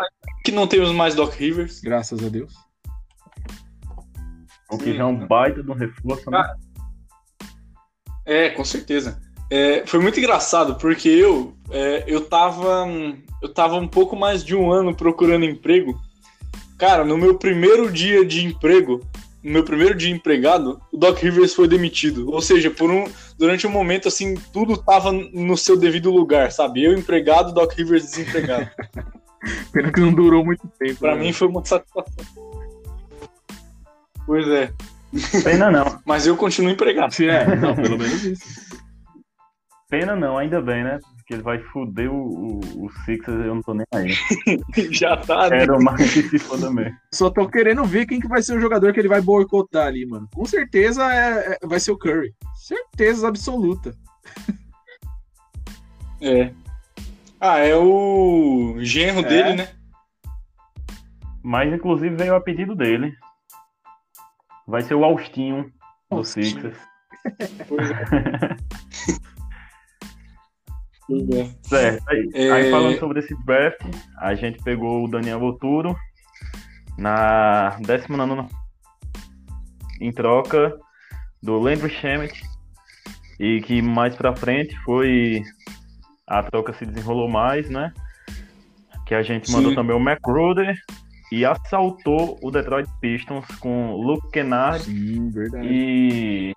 Que 0.44 0.52
não 0.52 0.66
temos 0.66 0.92
mais 0.92 1.14
Doc 1.14 1.34
Rivers. 1.34 1.80
Graças 1.80 2.24
a 2.24 2.28
Deus. 2.28 2.54
o 4.70 4.78
que 4.78 4.84
Sim. 4.84 4.96
já 4.96 5.02
é 5.02 5.06
um 5.06 5.26
baita 5.26 5.62
de 5.62 5.70
um 5.70 5.74
reforço, 5.74 6.30
né? 6.30 6.54
É, 8.26 8.50
com 8.50 8.64
certeza. 8.64 9.20
É, 9.50 9.86
foi 9.86 10.00
muito 10.00 10.18
engraçado, 10.18 10.76
porque 10.76 11.08
eu, 11.08 11.54
é, 11.70 12.04
eu, 12.06 12.22
tava, 12.26 12.86
eu 13.42 13.52
tava 13.52 13.76
um 13.76 13.86
pouco 13.86 14.16
mais 14.16 14.42
de 14.44 14.56
um 14.56 14.72
ano 14.72 14.94
procurando 14.94 15.44
emprego. 15.44 16.00
Cara, 16.78 17.04
no 17.04 17.16
meu 17.16 17.38
primeiro 17.38 17.92
dia 17.92 18.24
de 18.24 18.44
emprego, 18.44 19.00
no 19.44 19.52
meu 19.52 19.62
primeiro 19.62 19.94
dia 19.94 20.10
empregado, 20.10 20.80
o 20.90 20.96
Doc 20.96 21.18
Rivers 21.18 21.54
foi 21.54 21.68
demitido. 21.68 22.30
Ou 22.30 22.40
seja, 22.40 22.70
por 22.70 22.90
um, 22.90 23.04
durante 23.38 23.66
um 23.66 23.70
momento, 23.70 24.08
assim, 24.08 24.34
tudo 24.52 24.76
tava 24.76 25.12
no 25.12 25.56
seu 25.56 25.76
devido 25.76 26.10
lugar, 26.10 26.50
sabe? 26.50 26.82
Eu 26.82 26.94
empregado, 26.94 27.52
Doc 27.52 27.72
Rivers 27.74 28.04
desempregado. 28.04 28.70
Pena 29.70 29.92
que 29.92 30.00
não 30.00 30.14
durou 30.14 30.42
muito 30.42 30.66
tempo. 30.78 31.00
Pra 31.00 31.14
né? 31.14 31.20
mim 31.20 31.32
foi 31.34 31.46
uma 31.48 31.62
satisfação. 31.62 32.24
Pois 34.26 34.48
é. 34.48 34.72
Pena 35.44 35.70
não. 35.70 36.00
Mas 36.06 36.26
eu 36.26 36.34
continuo 36.34 36.72
empregado. 36.72 37.14
É, 37.22 37.54
não, 37.54 37.76
pelo 37.76 37.98
menos 37.98 38.24
isso. 38.24 38.74
Pena 39.90 40.16
não, 40.16 40.38
ainda 40.38 40.62
bem, 40.62 40.82
né? 40.82 40.98
Porque 41.24 41.34
ele 41.34 41.42
vai 41.42 41.58
foder 41.58 42.12
o, 42.12 42.16
o, 42.16 42.84
o 42.84 42.90
Sixers 43.06 43.46
eu 43.46 43.54
não 43.54 43.62
tô 43.62 43.72
nem 43.72 43.86
aí. 43.94 44.14
Já 44.92 45.16
tá, 45.16 45.48
né? 45.48 45.60
Quero 45.60 45.82
mais 45.82 46.12
que 46.12 46.22
se 46.22 46.38
foda 46.38 46.70
mesmo. 46.70 46.94
Só 47.14 47.30
tô 47.30 47.48
querendo 47.48 47.82
ver 47.82 48.04
quem 48.04 48.20
que 48.20 48.28
vai 48.28 48.42
ser 48.42 48.54
o 48.54 48.60
jogador 48.60 48.92
que 48.92 49.00
ele 49.00 49.08
vai 49.08 49.22
boicotar 49.22 49.86
ali, 49.86 50.04
mano. 50.04 50.28
Com 50.34 50.44
certeza 50.44 51.02
é, 51.10 51.58
é- 51.62 51.66
vai 51.66 51.80
ser 51.80 51.92
o 51.92 51.98
Curry. 51.98 52.34
Certeza 52.54 53.26
absoluta. 53.26 53.96
É. 56.20 56.52
Ah, 57.40 57.58
é 57.58 57.74
o 57.74 58.76
genro 58.80 59.20
É. 59.20 59.22
dele, 59.22 59.54
né? 59.54 59.68
Mas 61.42 61.72
inclusive 61.72 62.14
veio 62.16 62.34
a 62.34 62.40
pedido 62.40 62.76
dele. 62.76 63.14
Vai 64.68 64.82
ser 64.82 64.94
o 64.94 65.04
Austinho 65.06 65.72
do 66.10 66.18
Austinho. 66.18 66.44
Sixers. 66.44 66.78
Pois 67.66 67.90
é. 67.90 68.56
Certo. 71.62 72.02
Aí, 72.08 72.30
É. 72.34 72.50
aí 72.50 72.70
falando 72.70 72.98
sobre 72.98 73.20
esse 73.20 73.34
draft, 73.44 73.82
a 74.18 74.34
gente 74.34 74.62
pegou 74.62 75.04
o 75.04 75.08
Daniel 75.08 75.40
Voturo 75.40 75.94
na 76.96 77.76
19 77.80 78.48
em 80.00 80.12
troca 80.12 80.76
do 81.42 81.58
Landry 81.58 81.90
Shamet 81.90 82.42
e 83.38 83.60
que 83.60 83.82
mais 83.82 84.14
pra 84.14 84.34
frente 84.34 84.76
foi 84.84 85.42
a 86.26 86.42
troca 86.42 86.72
se 86.72 86.86
desenrolou 86.86 87.28
mais, 87.28 87.68
né? 87.68 87.92
Que 89.06 89.14
a 89.14 89.22
gente 89.22 89.52
mandou 89.52 89.70
Sim. 89.70 89.76
também 89.76 89.94
o 89.94 90.00
McGruder 90.00 90.74
e 91.30 91.44
assaltou 91.44 92.38
o 92.42 92.50
Detroit 92.50 92.88
Pistons 93.00 93.46
com 93.60 93.92
Luke 93.92 94.30
Kennard 94.30 94.84
Sim, 94.84 95.30
e 95.62 96.54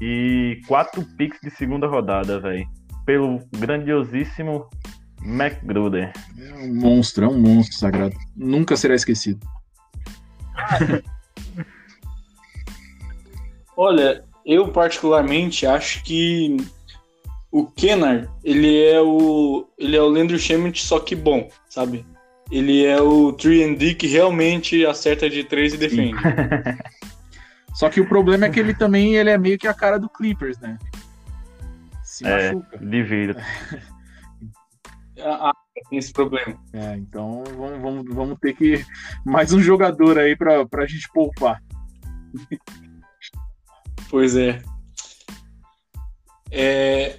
e 0.00 0.60
quatro 0.68 1.02
picks 1.16 1.40
de 1.42 1.50
segunda 1.50 1.86
rodada, 1.86 2.38
velho. 2.38 2.66
Pelo 3.06 3.40
grandiosíssimo 3.56 4.68
McGruder. 5.22 6.12
É 6.38 6.54
um 6.54 6.74
monstro, 6.74 7.24
é 7.24 7.28
um 7.28 7.38
monstro 7.38 7.78
sagrado. 7.78 8.14
Nunca 8.36 8.76
será 8.76 8.94
esquecido. 8.94 9.40
Olha, 13.76 14.24
eu 14.44 14.68
particularmente 14.68 15.66
acho 15.66 16.02
que 16.02 16.56
o 17.50 17.66
Kennard, 17.66 18.28
ele 18.44 18.82
é 18.84 19.00
o 19.00 19.66
ele 19.78 19.96
é 19.96 20.02
o 20.02 20.08
Landry 20.08 20.38
Shamet 20.38 20.82
só 20.82 20.98
que 20.98 21.14
bom, 21.14 21.48
sabe? 21.68 22.04
Ele 22.50 22.84
é 22.84 23.00
o 23.00 23.32
3D 23.32 23.96
que 23.96 24.06
realmente 24.06 24.86
acerta 24.86 25.28
de 25.28 25.42
três 25.44 25.74
e 25.74 25.76
defende. 25.76 26.16
Só 27.74 27.90
que 27.90 28.00
o 28.00 28.08
problema 28.08 28.46
é 28.46 28.48
que 28.48 28.58
ele 28.58 28.72
também 28.72 29.16
ele 29.16 29.28
é 29.28 29.36
meio 29.36 29.58
que 29.58 29.68
a 29.68 29.74
cara 29.74 29.98
do 29.98 30.08
Clippers, 30.08 30.58
né? 30.58 30.78
Se 32.16 32.26
É. 32.26 32.54
machuca. 32.54 32.78
De 32.78 33.02
vida. 33.02 33.36
Ah, 35.18 35.50
tem 35.88 35.98
esse 35.98 36.12
problema. 36.12 36.58
É, 36.74 36.94
então 36.94 37.42
vamos, 37.56 37.80
vamos, 37.80 38.14
vamos 38.14 38.38
ter 38.38 38.54
que. 38.54 38.84
Mais 39.24 39.50
um 39.50 39.60
jogador 39.62 40.18
aí 40.18 40.36
pra, 40.36 40.66
pra 40.66 40.84
gente 40.84 41.08
poupar. 41.10 41.58
Pois 44.10 44.36
é. 44.36 44.60
É, 46.50 47.18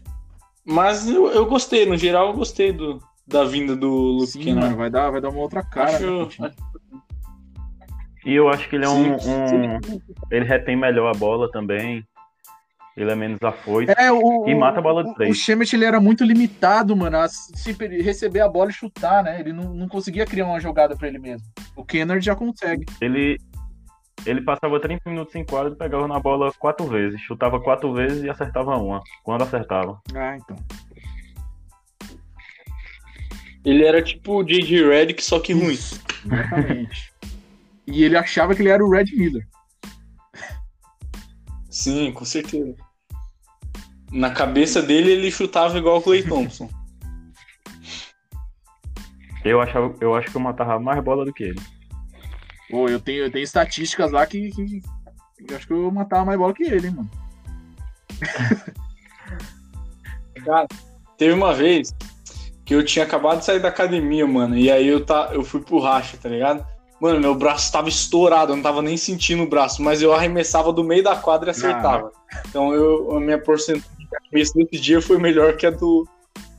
mas 0.64 1.08
eu, 1.10 1.26
eu 1.32 1.48
gostei, 1.48 1.88
no 1.88 1.98
geral 1.98 2.28
eu 2.28 2.34
gostei 2.34 2.72
do, 2.72 3.02
da 3.26 3.44
vinda 3.44 3.76
do 3.76 3.90
Luke 3.90 4.28
Sim, 4.28 4.54
mano, 4.54 4.78
vai 4.78 4.92
dar, 4.92 5.10
vai 5.10 5.20
dar 5.20 5.30
uma 5.30 5.40
outra 5.42 5.64
cara. 5.64 5.96
Acho- 5.98 6.40
né. 6.40 6.54
E 8.28 8.34
eu 8.36 8.48
acho 8.48 8.70
que 8.70 8.76
ele 8.76 8.86
é 8.86 8.90
um, 8.90 9.14
um- 9.16 9.80
Ele 10.30 10.46
retém 10.46 10.76
melhor 10.76 11.08
a 11.16 11.18
bola 11.18 11.50
também. 11.52 12.08
Ele 12.98 13.12
é 13.12 13.16
menos 13.16 13.40
afoito. 13.44 13.92
É, 13.92 14.12
o, 14.12 14.48
E 14.50 14.56
mata 14.56 14.80
a 14.80 14.82
bola 14.82 15.04
de 15.04 15.12
o- 15.12 15.14
três. 15.14 15.30
O 15.32 15.40
Shemet 15.40 15.72
ele 15.76 15.86
era 15.86 16.02
muito 16.02 16.24
limitado, 16.24 16.98
mano, 16.98 17.18
a 17.18 17.28
receber 18.04 18.40
a 18.42 18.50
bola 18.50 18.72
e 18.72 18.74
chutar, 18.74 19.24
né? 19.24 19.40
Ele 19.40 19.54
não, 19.54 19.72
não 19.72 19.88
conseguia 19.88 20.26
criar 20.26 20.48
uma 20.48 20.60
jogada 20.60 20.96
pra 20.96 21.08
ele 21.08 21.20
mesmo. 21.20 21.46
O 21.76 21.86
Kennard 21.86 22.26
já 22.26 22.36
consegue. 22.36 22.86
Ele. 23.00 23.38
Ele 24.26 24.42
passava 24.42 24.80
30 24.80 25.08
minutos 25.10 25.36
em 25.36 25.46
quadro 25.46 25.74
e 25.74 25.78
pegava 25.78 26.08
na 26.08 26.20
bola 26.20 26.52
quatro 26.58 26.88
vezes. 26.88 27.22
Chutava 27.22 27.62
quatro 27.62 27.94
vezes 27.94 28.24
e 28.24 28.30
acertava 28.32 28.76
uma. 28.76 29.00
Quando 29.24 29.44
acertava. 29.44 30.02
Ah, 30.16 30.36
então. 30.36 30.58
Ele 33.64 33.86
era 33.86 34.02
tipo 34.02 34.38
o 34.40 34.44
J.J. 34.44 34.88
Redick, 34.90 35.24
só 35.24 35.40
que 35.40 35.54
ruim. 35.54 35.74
Isso, 35.74 36.02
Exatamente. 36.26 37.14
e 37.86 38.04
ele 38.04 38.18
achava 38.18 38.56
que 38.56 38.62
ele 38.64 38.70
era 38.70 38.84
o 38.84 38.90
Red 38.90 39.06
Miller. 39.16 39.46
Sim, 41.70 42.12
com 42.12 42.26
certeza. 42.26 42.76
Na 44.12 44.32
cabeça 44.32 44.82
dele, 44.82 45.12
ele 45.12 45.32
chutava 45.32 45.78
igual 45.78 45.98
o 45.98 46.02
Clay 46.02 46.24
Thompson. 46.24 46.70
Eu, 49.46 49.62
achava, 49.62 49.96
eu 50.02 50.14
acho 50.14 50.30
que 50.30 50.36
eu 50.36 50.42
matava 50.42 50.78
mais 50.78 51.02
bola 51.02 51.24
do 51.24 51.32
que 51.32 51.46
ele. 51.46 51.62
Pô, 52.70 52.90
eu 52.90 53.00
tenho, 53.00 53.24
eu 53.24 53.32
tenho 53.32 53.44
estatísticas 53.44 54.12
lá 54.12 54.26
que, 54.26 54.52
que- 54.52 54.82
eu 55.48 55.56
acho 55.56 55.68
que 55.68 55.72
eu 55.72 55.90
matava 55.90 56.26
mais 56.26 56.38
bola 56.38 56.54
que 56.54 56.64
ele, 56.64 56.88
hein, 56.88 56.94
mano. 56.94 57.10
Teve 61.18 61.34
uma 61.34 61.54
vez 61.54 61.96
que 62.66 62.76
eu 62.76 62.84
tinha 62.84 63.06
acabado 63.06 63.40
de 63.40 63.46
sair 63.46 63.62
da 63.62 63.70
academia, 63.70 64.28
mano, 64.28 64.58
e 64.58 64.70
aí 64.70 64.88
eu, 64.88 65.06
tá, 65.06 65.30
eu 65.32 65.44
fui 65.44 65.62
pro 65.62 65.80
racha, 65.80 66.18
tá 66.18 66.28
ligado? 66.28 66.66
Mano, 67.00 67.22
meu 67.22 67.34
braço 67.36 67.72
tava 67.72 67.88
estourado, 67.88 68.52
eu 68.52 68.56
não 68.58 68.64
tava 68.64 68.82
nem 68.82 68.98
sentindo 68.98 69.44
o 69.44 69.50
braço, 69.50 69.82
mas 69.82 70.02
eu 70.02 70.14
arremessava 70.14 70.74
do 70.74 70.84
meio 70.84 71.04
da 71.04 71.16
quadra 71.16 71.50
e 71.50 71.52
acertava. 71.52 72.12
Então 72.50 72.74
eu, 72.74 73.16
a 73.16 73.20
minha 73.22 73.42
porcentagem 73.42 73.97
de 74.10 74.18
arremesso 74.18 74.54
desse 74.56 74.82
dia 74.82 75.02
foi 75.02 75.18
melhor 75.18 75.56
que 75.56 75.66
a 75.66 75.72
do, 75.72 76.08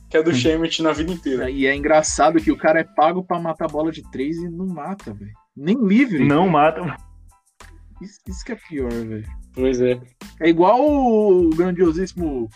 que 0.09 0.17
a 0.17 0.21
do 0.21 0.33
Shemet 0.33 0.81
na 0.81 0.91
vida 0.91 1.11
inteira. 1.11 1.49
E 1.49 1.65
é 1.65 1.75
engraçado 1.75 2.41
que 2.41 2.51
o 2.51 2.57
cara 2.57 2.79
é 2.79 2.83
pago 2.83 3.23
pra 3.23 3.39
matar 3.39 3.67
bola 3.67 3.91
de 3.91 4.01
três 4.11 4.37
e 4.37 4.49
não 4.49 4.67
mata, 4.67 5.13
velho. 5.13 5.31
Nem 5.55 5.77
livre. 5.85 6.25
Não 6.25 6.47
mata. 6.47 6.95
Isso, 8.01 8.19
isso 8.27 8.45
que 8.45 8.53
é 8.53 8.55
pior, 8.55 8.91
velho. 8.91 9.27
Pois 9.53 9.81
é. 9.81 9.99
É 10.39 10.49
igual 10.49 10.79
o 10.79 11.49
grandiosíssimo 11.49 12.49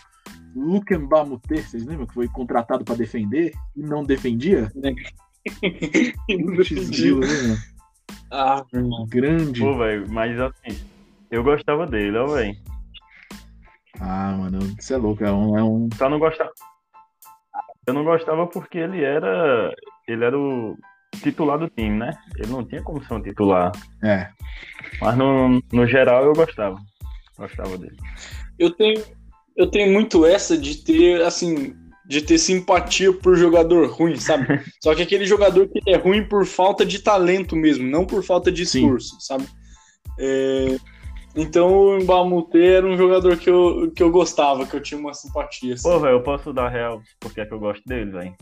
Luke 0.55 0.95
Mbamute, 0.95 1.61
vocês 1.61 1.85
lembram 1.85 2.05
que 2.05 2.13
foi 2.13 2.27
contratado 2.27 2.85
pra 2.85 2.95
defender 2.95 3.51
e 3.75 3.81
não 3.81 4.03
defendia? 4.03 4.71
X-Zilo, 6.63 7.21
né, 7.21 7.27
mano? 7.27 7.57
ah, 8.31 8.65
irmão. 8.73 9.05
Grande. 9.07 9.59
Pô, 9.59 9.77
velho, 9.77 10.09
mas 10.09 10.39
assim. 10.39 10.79
Eu 11.29 11.43
gostava 11.43 11.87
dele, 11.87 12.15
ó, 12.17 12.27
velho. 12.27 12.55
Ah, 13.99 14.35
mano, 14.37 14.59
isso 14.79 14.93
é 14.93 14.97
louco. 14.97 15.23
É 15.23 15.31
um. 15.31 15.57
É 15.57 15.63
um... 15.63 15.89
Só 15.97 16.09
não 16.09 16.19
gostava. 16.19 16.51
Eu 17.85 17.93
não 17.93 18.03
gostava 18.03 18.47
porque 18.47 18.77
ele 18.77 19.03
era. 19.03 19.73
Ele 20.07 20.23
era 20.23 20.37
o 20.37 20.77
titular 21.21 21.57
do 21.59 21.69
time, 21.69 21.97
né? 21.97 22.11
Ele 22.37 22.51
não 22.51 22.65
tinha 22.65 22.81
como 22.81 23.03
ser 23.03 23.13
um 23.13 23.21
titular. 23.21 23.71
É. 24.03 24.29
Mas 24.99 25.17
no, 25.17 25.61
no 25.71 25.87
geral 25.87 26.25
eu 26.25 26.33
gostava. 26.33 26.77
Gostava 27.37 27.77
dele. 27.77 27.97
Eu 28.57 28.71
tenho, 28.71 29.03
eu 29.55 29.69
tenho 29.69 29.91
muito 29.91 30.25
essa 30.25 30.57
de 30.57 30.83
ter, 30.83 31.21
assim, 31.21 31.75
de 32.05 32.21
ter 32.21 32.37
simpatia 32.37 33.11
por 33.13 33.35
jogador 33.35 33.89
ruim, 33.89 34.15
sabe? 34.15 34.61
Só 34.81 34.93
que 34.95 35.01
aquele 35.01 35.25
jogador 35.25 35.67
que 35.67 35.79
é 35.87 35.97
ruim 35.97 36.27
por 36.27 36.45
falta 36.45 36.85
de 36.85 36.99
talento 36.99 37.55
mesmo, 37.55 37.89
não 37.89 38.05
por 38.05 38.23
falta 38.23 38.51
de 38.51 38.65
Sim. 38.65 38.83
esforço, 38.83 39.17
sabe? 39.19 39.47
É, 40.19 40.77
Então 41.35 41.71
o 41.71 41.99
Mbamute 41.99 42.61
era 42.61 42.85
um 42.85 42.95
jogador 42.95 43.37
que 43.37 43.49
eu, 43.49 43.91
que 43.95 44.03
eu 44.03 44.11
gostava, 44.11 44.65
que 44.65 44.75
eu 44.75 44.81
tinha 44.81 44.99
uma 44.99 45.13
simpatia. 45.13 45.73
assim. 45.73 45.89
Pô, 45.89 45.99
velho, 45.99 46.15
eu 46.15 46.21
posso 46.21 46.53
dar 46.53 46.69
real 46.69 47.01
porque 47.19 47.41
é 47.41 47.45
que 47.45 47.53
eu 47.53 47.59
gosto 47.59 47.83
dele, 47.87 48.11
velho. 48.11 48.35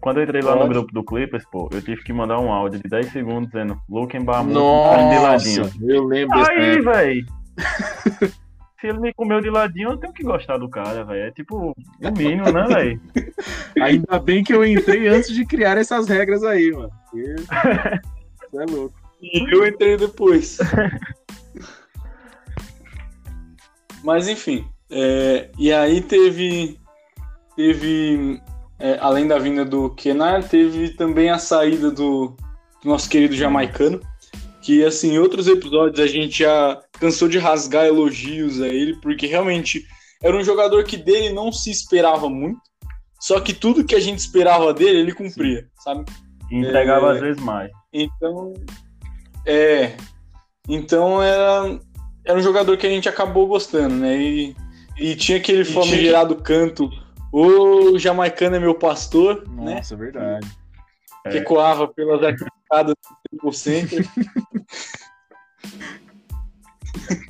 Quando 0.00 0.16
eu 0.18 0.24
entrei 0.24 0.42
lá 0.42 0.54
no 0.54 0.62
Pode. 0.62 0.72
grupo 0.72 0.92
do 0.92 1.04
Clippers, 1.04 1.44
pô, 1.50 1.68
eu 1.72 1.80
tive 1.80 2.02
que 2.02 2.12
mandar 2.12 2.40
um 2.40 2.50
áudio 2.50 2.80
de 2.82 2.88
10 2.88 3.12
segundos 3.12 3.50
dizendo 3.50 3.80
Luken 3.88 4.24
Bamu 4.24 4.50
de 4.52 5.18
ladinho. 5.18 5.62
Nossa, 5.62 5.76
eu 5.80 6.04
lembro 6.04 6.38
Aí, 6.44 6.80
velho. 6.80 7.26
Se 8.80 8.88
ele 8.88 8.98
me 8.98 9.14
comeu 9.14 9.40
de 9.40 9.48
ladinho, 9.48 9.90
eu 9.90 9.96
tenho 9.96 10.12
que 10.12 10.24
gostar 10.24 10.58
do 10.58 10.68
cara, 10.68 11.04
velho. 11.04 11.28
É 11.28 11.30
tipo 11.30 11.70
o 11.70 12.10
mínimo, 12.18 12.50
né, 12.50 12.64
velho? 12.66 13.00
Ainda 13.80 14.18
bem 14.18 14.42
que 14.42 14.52
eu 14.52 14.66
entrei 14.66 15.06
antes 15.06 15.32
de 15.32 15.46
criar 15.46 15.78
essas 15.78 16.08
regras 16.08 16.42
aí, 16.42 16.72
mano. 16.72 16.90
Isso 17.14 17.46
é 18.60 18.64
louco. 18.68 18.94
E 19.22 19.54
eu 19.54 19.64
entrei 19.68 19.96
depois. 19.96 20.58
Mas 24.02 24.28
enfim, 24.28 24.64
É, 24.90 25.50
e 25.58 25.72
aí 25.72 26.00
teve. 26.02 26.78
Teve. 27.56 28.40
é, 28.78 28.98
além 29.00 29.26
da 29.26 29.38
vinda 29.38 29.64
do 29.64 29.90
Kenar, 29.90 30.46
teve 30.48 30.90
também 30.90 31.30
a 31.30 31.38
saída 31.38 31.90
do, 31.90 32.36
do 32.82 32.88
nosso 32.88 33.08
querido 33.08 33.34
jamaicano. 33.34 34.00
Que, 34.60 34.84
assim, 34.84 35.14
em 35.14 35.18
outros 35.18 35.48
episódios 35.48 35.98
a 35.98 36.06
gente 36.06 36.38
já 36.38 36.80
cansou 37.00 37.28
de 37.28 37.36
rasgar 37.38 37.84
elogios 37.86 38.60
a 38.60 38.68
ele, 38.68 38.96
porque 39.00 39.26
realmente 39.26 39.84
era 40.22 40.36
um 40.36 40.44
jogador 40.44 40.84
que 40.84 40.96
dele 40.96 41.32
não 41.32 41.50
se 41.50 41.70
esperava 41.70 42.28
muito. 42.30 42.60
Só 43.20 43.40
que 43.40 43.52
tudo 43.52 43.84
que 43.84 43.94
a 43.94 44.00
gente 44.00 44.18
esperava 44.18 44.72
dele, 44.74 44.98
ele 45.00 45.12
cumpria, 45.14 45.66
sabe? 45.82 46.04
E 46.50 46.56
entregava 46.56 47.08
É. 47.08 47.14
às 47.14 47.20
vezes 47.20 47.42
mais. 47.42 47.70
Então, 47.92 48.52
é. 49.46 49.96
Então 50.68 51.20
era, 51.22 51.78
era 52.24 52.38
um 52.38 52.42
jogador 52.42 52.76
que 52.76 52.86
a 52.86 52.90
gente 52.90 53.08
acabou 53.08 53.46
gostando, 53.46 53.94
né? 53.94 54.16
E, 54.16 54.56
e 54.98 55.16
tinha 55.16 55.38
aquele 55.38 55.64
tinha 55.64 55.82
famigerado 55.82 56.36
canto, 56.36 56.90
o 57.32 57.98
jamaicano 57.98 58.56
é 58.56 58.60
meu 58.60 58.74
pastor, 58.74 59.48
né? 59.48 59.76
Nossa, 59.76 59.94
é 59.94 59.96
verdade. 59.96 60.46
Que 61.30 61.38
ecoava 61.38 61.86
pelas 61.88 62.22
arquibancas 62.22 62.94
do 63.42 63.52
Center. 63.52 64.04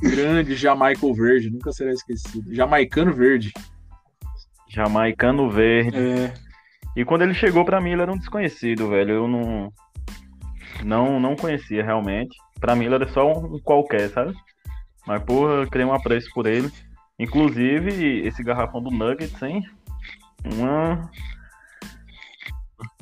Grande 0.01 0.57
Jamaica 0.57 1.07
Verde, 1.13 1.51
nunca 1.51 1.73
será 1.73 1.93
esquecido. 1.93 2.55
Jamaicano 2.55 3.13
Verde. 3.13 3.53
Jamaicano 4.69 5.51
verde. 5.51 5.97
É, 5.97 6.33
E 6.97 7.05
quando 7.05 7.23
ele 7.23 7.35
chegou 7.35 7.65
pra 7.65 7.81
mim, 7.81 7.93
ele 7.93 8.03
era 8.03 8.13
um 8.13 8.17
desconhecido, 8.17 8.89
velho. 8.89 9.13
Eu 9.13 9.29
não. 9.29 9.73
Não, 10.83 11.21
não 11.21 11.37
conhecia 11.37 11.85
realmente. 11.85 12.37
Pra 12.59 12.75
mim, 12.75 12.87
ele 12.87 12.95
era 12.95 13.09
só 13.13 13.31
um 13.31 13.61
qualquer, 13.61 14.09
sabe? 14.09 14.33
Mas, 15.07 15.23
porra, 15.23 15.55
eu 15.55 15.67
criei 15.69 15.87
um 15.87 15.93
apreço 15.93 16.29
por 16.35 16.47
ele. 16.47 16.71
Inclusive, 17.19 18.27
esse 18.27 18.43
garrafão 18.43 18.83
do 18.83 18.91
Nuggets, 18.91 19.41
hein? 19.43 19.65
Uma 20.45 21.11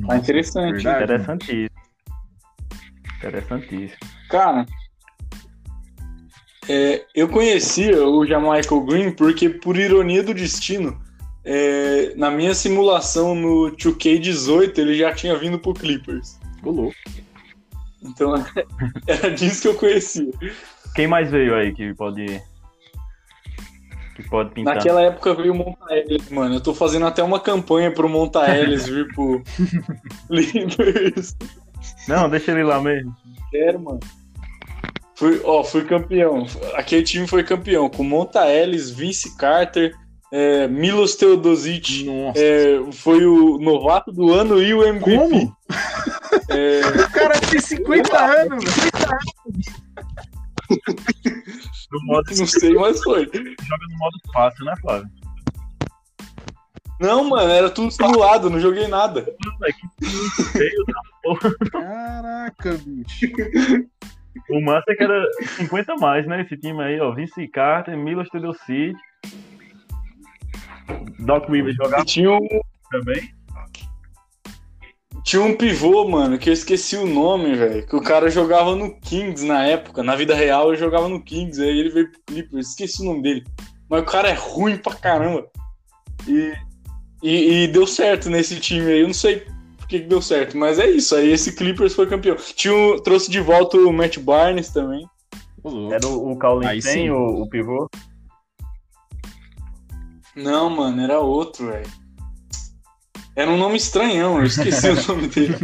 tá 0.06 0.16
interessante. 0.16 0.82
verdade. 0.82 1.04
interessantíssimo. 1.04 1.80
Interessantíssimo. 3.18 3.98
Cara, 4.28 4.66
é, 6.68 7.04
eu 7.14 7.28
conhecia 7.28 8.06
o 8.06 8.26
Jamaica 8.26 8.78
Green 8.80 9.12
porque, 9.12 9.48
por 9.48 9.76
ironia 9.76 10.22
do 10.22 10.34
destino, 10.34 11.00
é, 11.44 12.14
na 12.16 12.30
minha 12.30 12.54
simulação 12.54 13.34
no 13.34 13.72
2K18 13.72 14.78
ele 14.78 14.94
já 14.94 15.12
tinha 15.12 15.36
vindo 15.36 15.58
pro 15.58 15.74
Clippers. 15.74 16.38
Ficou 16.56 16.72
louco. 16.72 16.96
Então 18.02 18.34
era 19.06 19.30
disso 19.30 19.62
que 19.62 19.68
eu 19.68 19.74
conhecia. 19.74 20.30
Quem 20.94 21.06
mais 21.06 21.30
veio 21.30 21.54
aí 21.54 21.72
que 21.72 21.94
pode. 21.94 22.42
Que 24.16 24.28
pode 24.28 24.50
pintar? 24.50 24.74
Naquela 24.76 25.02
época 25.02 25.34
veio 25.34 25.52
o 25.52 25.56
Monta 25.56 25.94
Ellis, 25.94 26.28
mano. 26.28 26.56
Eu 26.56 26.60
tô 26.60 26.74
fazendo 26.74 27.06
até 27.06 27.22
uma 27.22 27.40
campanha 27.40 27.90
pro 27.90 28.08
Monta 28.08 28.48
Ellis 28.54 28.86
vir 28.86 29.06
pro 29.14 29.42
Clippers. 30.28 31.36
Não, 32.08 32.28
deixa 32.28 32.52
ele 32.52 32.64
lá 32.64 32.80
mesmo. 32.80 33.14
Quero, 33.50 33.80
mano. 33.80 34.00
Fui, 35.14 35.40
ó, 35.44 35.62
fui 35.62 35.84
campeão. 35.84 36.46
Aquele 36.74 37.02
time 37.02 37.26
foi 37.26 37.44
campeão 37.44 37.90
com 37.90 38.02
Monta 38.02 38.50
Ellis, 38.50 38.90
Vince 38.90 39.36
Carter, 39.36 39.94
é, 40.32 40.66
Milos 40.66 41.14
Teodosic. 41.14 42.04
Nossa. 42.04 42.40
é, 42.40 42.80
foi 42.92 43.26
o 43.26 43.58
novato 43.58 44.12
do 44.12 44.32
ano 44.32 44.62
e 44.62 44.72
o 44.72 44.82
MVP. 44.82 45.16
Como? 45.16 45.56
É, 46.48 46.80
O 47.04 47.12
cara 47.12 47.38
tem 47.40 47.60
50 47.60 48.18
anos, 48.18 48.64
velho. 48.64 49.79
No 51.92 52.06
modo, 52.06 52.30
não 52.38 52.46
sei, 52.46 52.74
mas 52.74 53.02
foi. 53.02 53.24
joga 53.24 53.86
no 53.90 53.98
modo 53.98 54.18
fácil, 54.32 54.64
né, 54.64 54.74
Flávio? 54.80 55.10
Não, 57.00 57.24
mano, 57.28 57.50
era 57.50 57.70
tudo 57.70 57.90
simulado, 57.90 58.50
não 58.50 58.60
joguei 58.60 58.86
nada. 58.86 59.26
Feio. 60.52 60.84
Caraca, 61.72 62.78
bicho. 62.84 63.26
O 64.50 64.60
massa 64.60 64.84
é 64.90 64.94
que 64.94 65.02
era 65.02 65.26
50 65.56 65.92
a 65.92 65.96
mais, 65.96 66.26
né? 66.26 66.42
Esse 66.42 66.56
time 66.56 66.82
aí, 66.82 67.00
ó. 67.00 67.12
Vince 67.12 67.48
Carter, 67.48 67.96
Milos 67.96 68.28
Teodosic. 68.28 68.94
Doc 71.20 71.48
Rivers 71.48 71.76
jogava 71.76 72.02
E 72.02 72.06
tinha 72.06 72.30
um, 72.30 72.46
também. 72.90 73.34
Tinha 75.24 75.42
um 75.42 75.54
pivô, 75.56 76.08
mano, 76.08 76.38
que 76.38 76.48
eu 76.48 76.52
esqueci 76.54 76.96
o 76.96 77.06
nome, 77.06 77.54
velho. 77.54 77.86
Que 77.86 77.96
o 77.96 78.02
cara 78.02 78.30
jogava 78.30 78.74
no 78.74 78.94
Kings 79.00 79.44
na 79.44 79.64
época. 79.66 80.02
Na 80.02 80.16
vida 80.16 80.34
real, 80.34 80.68
ele 80.68 80.80
jogava 80.80 81.08
no 81.08 81.22
Kings. 81.22 81.60
Aí 81.60 81.68
ele 81.68 81.90
veio 81.90 82.10
pro 82.10 82.20
Clippers, 82.26 82.68
esqueci 82.68 83.02
o 83.02 83.04
nome 83.04 83.22
dele. 83.22 83.44
Mas 83.88 84.02
o 84.02 84.06
cara 84.06 84.28
é 84.28 84.34
ruim 84.34 84.76
pra 84.76 84.94
caramba. 84.94 85.46
E, 86.26 86.52
e, 87.22 87.64
e 87.64 87.68
deu 87.68 87.86
certo 87.86 88.30
nesse 88.30 88.58
time 88.60 88.86
aí. 88.86 89.00
Eu 89.00 89.06
não 89.08 89.14
sei 89.14 89.44
por 89.76 89.86
que 89.88 89.98
deu 89.98 90.22
certo, 90.22 90.56
mas 90.56 90.78
é 90.78 90.88
isso. 90.88 91.14
Aí 91.14 91.30
esse 91.30 91.54
Clippers 91.54 91.94
foi 91.94 92.06
campeão. 92.06 92.36
Tinha 92.54 92.74
um- 92.74 92.98
trouxe 92.98 93.30
de 93.30 93.40
volta 93.40 93.76
o 93.76 93.92
Matt 93.92 94.18
Barnes 94.18 94.70
também. 94.70 95.06
Era 95.92 96.06
o, 96.06 96.32
o 96.32 96.36
Caulin. 96.36 96.80
Stein, 96.80 97.10
o, 97.10 97.42
o 97.42 97.48
pivô. 97.48 97.88
Não, 100.34 100.70
mano, 100.70 101.02
era 101.02 101.20
outro, 101.20 101.66
velho. 101.66 101.99
Era 103.36 103.50
um 103.50 103.56
nome 103.56 103.76
estranhão, 103.76 104.38
eu 104.38 104.44
esqueci 104.44 104.88
o 104.90 105.06
nome 105.08 105.28
dele. 105.28 105.56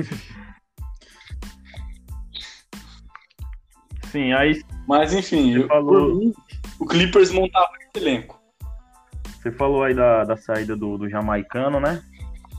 Sim, 4.11 4.33
aí 4.33 4.63
Mas 4.87 5.13
enfim, 5.13 5.55
eu- 5.55 5.67
falou- 5.69 6.15
mim, 6.17 6.33
o 6.79 6.87
Clippers 6.87 7.31
montava 7.33 7.69
esse 7.81 8.05
elenco. 8.05 8.41
você 9.43 9.51
falou 9.53 9.83
aí 9.85 9.95
da, 9.95 10.25
da 10.25 10.37
saída 10.37 10.77
do, 10.77 10.97
do 10.97 11.09
jamaicano, 11.09 11.81
né? 11.81 12.03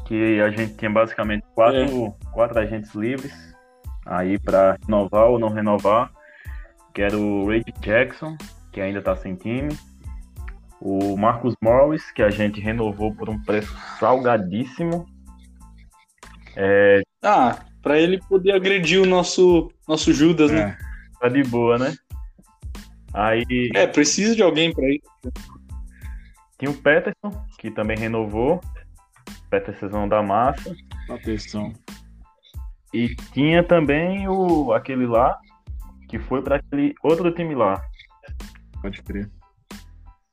Que 0.06 0.40
a 0.42 0.50
gente 0.50 0.76
tinha 0.76 0.90
basicamente 0.92 1.46
quatro, 1.56 1.80
É. 2.08 2.32
quatro 2.34 2.60
agentes 2.60 2.94
livres 2.96 3.34
aí 4.06 4.38
pra 4.40 4.78
renovar 4.86 5.26
ou 5.30 5.40
não 5.40 5.50
renovar. 5.50 6.12
Que 6.94 7.02
era 7.02 7.18
o 7.18 7.48
Ray 7.48 7.64
Jackson, 7.82 8.38
que 8.72 8.80
ainda 8.82 9.02
tá 9.02 9.16
sem 9.16 9.36
time. 9.36 9.70
O 10.80 11.18
Marcus 11.18 11.56
Morris, 11.62 12.12
que 12.12 12.22
a 12.22 12.30
gente 12.30 12.60
renovou 12.62 13.14
por 13.14 13.30
um 13.30 13.42
preço 13.44 13.76
salgadíssimo. 14.00 15.06
Ah, 17.24 17.60
pra 17.82 18.00
ele 18.00 18.20
poder 18.28 18.52
agredir 18.52 19.02
o 19.02 19.06
nosso, 19.06 19.72
nosso 19.88 20.14
Judas, 20.14 20.52
né? 20.52 20.78
É. 20.80 20.88
Tá 21.20 21.30
de 21.30 21.44
boa, 21.44 21.78
né? 21.78 21.96
Aí 23.14 23.72
É, 23.74 23.88
precisa 23.88 24.36
de 24.36 24.44
alguém 24.44 24.74
pra 24.74 24.88
isso. 24.90 25.34
tinha 26.60 26.70
o 26.70 26.78
Peterson, 26.78 27.46
que 27.58 27.72
também 27.72 27.98
renovou. 27.98 28.62
Peterson 29.50 30.08
da 30.08 30.22
massa. 30.22 30.76
Atenção. 31.10 31.74
E 32.94 33.16
tinha 33.34 33.64
também 33.64 34.28
o 34.28 34.72
aquele 34.74 35.06
lá, 35.06 35.38
que 36.08 36.20
foi 36.20 36.42
para 36.42 36.58
aquele 36.58 36.94
outro 37.04 37.32
time 37.32 37.56
lá. 37.56 37.82
Pode 38.82 39.02
crer. 39.04 39.30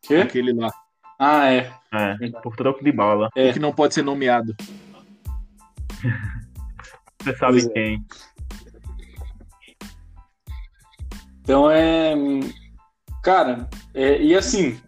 Quê? 0.07 0.17
Aquele 0.17 0.53
lá. 0.53 0.71
Ah, 1.19 1.51
é. 1.51 1.73
É, 1.93 2.17
por 2.43 2.57
troco 2.57 2.83
de 2.83 2.93
bala. 2.93 3.31
É. 3.37 3.51
O 3.51 3.53
que 3.53 3.59
não 3.59 3.73
pode 3.73 3.95
ser 3.95 4.03
nomeado. 4.03 4.55
Você 7.23 7.37
sabe 7.37 7.63
Pois 7.63 7.67
é. 7.67 7.71
quem. 7.71 8.05
Então 11.41 11.71
é. 11.71 12.15
Cara, 13.23 13.69
é, 13.95 14.21
e 14.21 14.35
assim, 14.35 14.79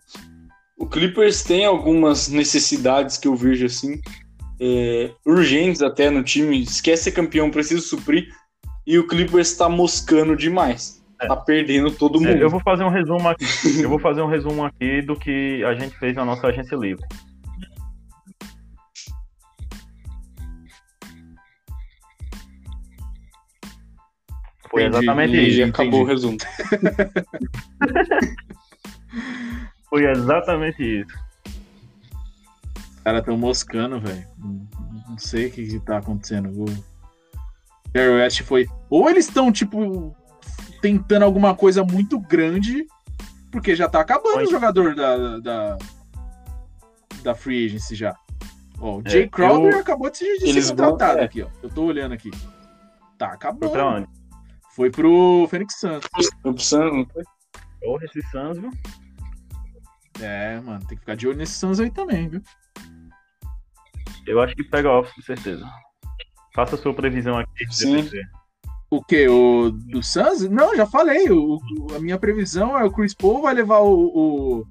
o 0.77 0.87
Clippers 0.87 1.43
tem 1.43 1.65
algumas 1.65 2.29
necessidades 2.29 3.17
que 3.17 3.27
eu 3.27 3.35
vejo 3.35 3.65
assim, 3.65 4.01
é, 4.61 5.11
urgentes 5.25 5.81
até 5.81 6.11
no 6.11 6.23
time. 6.23 6.63
Esquece 6.63 7.05
ser 7.05 7.13
campeão, 7.13 7.51
precisa 7.51 7.81
suprir. 7.81 8.29
E 8.87 8.99
o 8.99 9.07
Clippers 9.07 9.57
tá 9.57 9.69
moscando 9.69 10.37
demais. 10.37 10.96
É. 11.21 11.27
Tá 11.29 11.37
perdendo 11.37 11.91
todo 11.91 12.19
mundo. 12.21 12.29
É, 12.29 12.43
Eu 12.43 12.51
vou 12.51 12.61
fazer 12.61 12.85
um 12.85 12.91
resumo 12.91 13.29
aqui. 13.29 13.45
Eu 13.83 13.89
vou 13.89 13.99
fazer 13.99 14.21
um 14.23 14.29
resumo 14.29 14.65
aqui 14.65 15.01
do 15.03 15.17
que 15.17 15.63
a 15.65 15.75
gente 15.75 15.97
fez 15.99 16.15
na 16.15 16.25
nossa 16.25 16.47
agência 16.49 16.77
livre. 16.77 17.05
Foi 24.71 24.83
Entendi. 24.85 24.97
exatamente 25.05 25.37
E 25.37 25.61
isso. 25.63 25.71
acabou 25.71 26.01
o 26.01 26.05
entendi. 26.05 26.13
resumo. 26.13 26.39
Foi 29.89 30.05
exatamente 30.11 30.83
isso. 31.01 31.15
Os 32.91 33.01
caras 33.05 33.25
tão 33.25 33.39
moscando, 33.39 34.01
velho. 34.01 34.27
Não- 34.39 34.67
Não 35.09 35.17
sei 35.19 35.47
o 35.47 35.53
que, 35.53 35.65
que 35.67 35.79
tá 35.81 35.99
acontecendo. 35.99 36.51
O 36.51 36.67
Jerry 37.95 38.15
West 38.17 38.43
foi. 38.43 38.67
Ou 38.91 39.09
eles 39.09 39.27
estão, 39.29 39.53
tipo, 39.53 40.15
tentando 40.87 41.25
alguma 41.25 41.55
coisa 41.55 41.83
muito 41.85 42.19
grande, 42.21 42.87
porque 43.51 43.75
já 43.75 43.89
tá 43.89 44.01
acabando 44.01 44.43
o 44.47 44.51
jogador 44.51 44.95
da, 44.95 45.39
da, 45.41 45.79
da 47.23 47.35
Free 47.35 47.67
Agency 47.67 47.97
já. 47.97 48.17
Ó, 48.79 48.99
o 48.99 49.03
É, 49.05 49.11
Jay 49.11 49.29
Crowder 49.29 49.73
eu- 49.75 49.81
acabou 49.81 50.09
de, 50.11 50.19
de 50.39 50.63
ser 50.63 50.75
vão- 50.75 50.91
contratado 50.93 51.21
é. 51.21 51.25
aqui, 51.25 51.43
ó. 51.43 51.49
Eu 51.63 51.71
tô 51.71 51.85
olhando 51.85 52.13
aqui. 52.13 52.31
Tá 53.19 53.27
Foi 53.29 53.35
acabando. 53.35 53.73
pra 53.73 53.87
onde? 53.87 54.07
Foi 54.75 54.91
pro 54.91 55.47
Phoenix 55.51 55.81
Suns. 55.81 56.05
Eu 56.45 56.53
precisando. 56.55 57.09
Porra, 57.83 58.05
esse 58.05 58.23
Suns, 58.31 58.59
viu? 58.59 58.71
É, 60.21 60.61
mano, 60.61 60.81
tem 60.81 60.97
que 60.97 61.01
ficar 61.01 61.17
de 61.17 61.27
olho 61.27 61.39
nesses 61.39 61.57
Suns 61.57 61.81
aí 61.81 61.91
também, 61.91 62.29
viu? 62.29 62.43
Eu 64.27 64.41
acho 64.43 64.55
que 64.55 64.65
pega 64.65 64.91
off, 64.91 65.13
com 65.15 65.23
certeza. 65.23 65.65
Faça 66.55 66.75
a 66.75 66.79
sua 66.79 66.93
previsão 66.95 67.39
aqui. 67.39 67.67
Sim. 67.71 67.97
DPC. 68.03 68.21
O 68.91 69.03
que? 69.03 69.27
O 69.29 69.71
do 69.71 70.03
Suns? 70.03 70.49
Não, 70.49 70.75
já 70.77 70.87
falei. 70.87 71.29
O, 71.31 71.59
a 71.95 71.99
minha 71.99 72.19
previsão 72.19 72.79
é 72.79 72.85
o 72.85 72.91
Chris 72.93 73.15
Paul 73.15 73.43
vai 73.43 73.53
levar 73.55 73.81
o, 73.81 74.63
o, 74.63 74.67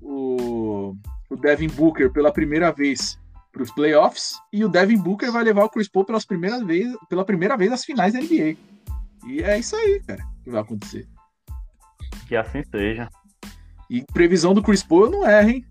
o, 0.00 0.96
o 1.30 1.36
Devin 1.36 1.68
Booker 1.68 2.10
pela 2.12 2.32
primeira 2.32 2.72
vez 2.72 3.18
para 3.52 3.62
os 3.62 3.70
playoffs 3.70 4.34
e 4.52 4.64
o 4.64 4.68
Devin 4.68 4.96
Booker 4.98 5.30
vai 5.30 5.44
levar 5.44 5.64
o 5.64 5.68
Chris 5.68 5.88
Paul 5.88 6.04
pelas 6.04 6.24
primeiras 6.24 6.62
vez, 6.64 6.92
pela 7.08 7.24
primeira 7.24 7.56
vez 7.56 7.70
às 7.72 7.84
finais 7.84 8.12
da 8.14 8.20
NBA. 8.20 8.56
E 9.26 9.42
é 9.42 9.58
isso 9.58 9.76
aí, 9.76 10.02
cara, 10.06 10.22
que 10.42 10.50
vai 10.50 10.60
acontecer. 10.60 11.06
Que 12.26 12.36
assim 12.36 12.62
seja. 12.70 13.08
E 13.90 14.02
previsão 14.12 14.54
do 14.54 14.62
Chris 14.62 14.82
Paul 14.82 15.04
eu 15.04 15.10
não 15.10 15.30
erro, 15.30 15.50
hein? 15.50 15.66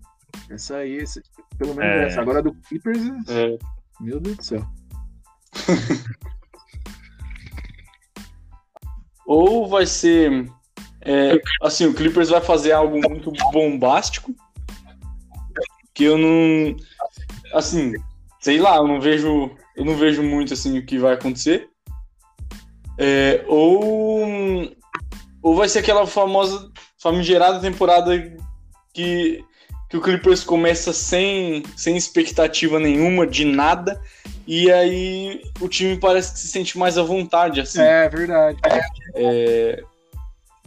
Essa 0.48 0.76
aí, 0.76 0.92
esse- 0.94 1.22
pelo 1.58 1.74
menos 1.74 1.90
É. 2.02 2.06
essa. 2.06 2.20
Agora 2.20 2.40
do 2.42 2.54
Clippers, 2.54 3.00
É, 3.28 3.58
meu 4.00 4.20
Deus 4.20 4.36
do 4.36 4.42
céu. 4.44 4.64
ou 9.26 9.68
vai 9.68 9.86
ser. 9.86 10.46
é, 11.00 11.40
assim, 11.62 11.86
o 11.86 11.94
Clippers 11.94 12.28
vai 12.28 12.40
fazer 12.40 12.72
algo 12.72 13.00
muito 13.08 13.32
bombástico. 13.52 14.34
Que 15.92 16.04
eu 16.04 16.18
não. 16.18 16.76
Assim, 17.52 17.92
sei 18.40 18.58
lá, 18.58 18.76
eu 18.76 18.86
não 18.86 19.00
vejo. 19.00 19.50
Eu 19.76 19.84
não 19.84 19.96
vejo 19.96 20.22
muito 20.22 20.54
assim 20.54 20.78
o 20.78 20.86
que 20.86 20.98
vai 20.98 21.14
acontecer. 21.14 21.68
É, 22.98 23.44
ou. 23.48 24.72
Ou 25.42 25.54
vai 25.54 25.68
ser 25.68 25.80
aquela 25.80 26.06
famosa, 26.06 26.70
famigerada 26.96 27.60
temporada 27.60 28.34
que, 28.94 29.44
que 29.90 29.96
o 29.96 30.00
Clippers 30.00 30.42
começa 30.42 30.90
sem, 30.90 31.62
sem 31.76 31.98
expectativa 31.98 32.80
nenhuma 32.80 33.26
de 33.26 33.44
nada. 33.44 34.00
E 34.46 34.70
aí 34.70 35.42
o 35.60 35.68
time 35.68 35.98
parece 35.98 36.32
que 36.32 36.38
se 36.38 36.48
sente 36.48 36.78
mais 36.78 36.98
à 36.98 37.02
vontade, 37.02 37.60
assim. 37.60 37.80
É 37.80 38.08
verdade. 38.08 38.58
É, 39.14 39.82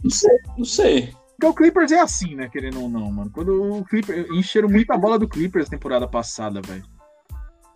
Não 0.02 0.10
sei. 0.10 0.38
Não 0.56 0.64
sei. 0.64 1.14
Porque 1.38 1.46
o 1.46 1.54
Clippers 1.54 1.92
é 1.92 2.00
assim, 2.00 2.34
né? 2.34 2.48
Querendo 2.48 2.82
ou 2.82 2.88
não, 2.88 3.10
mano. 3.12 3.30
Quando 3.30 3.78
o 3.78 3.84
Clippers. 3.84 4.28
Encheram 4.30 4.68
muita 4.68 4.96
bola 4.96 5.18
do 5.18 5.28
Clippers 5.28 5.68
temporada 5.68 6.08
passada, 6.08 6.60
velho. 6.60 6.84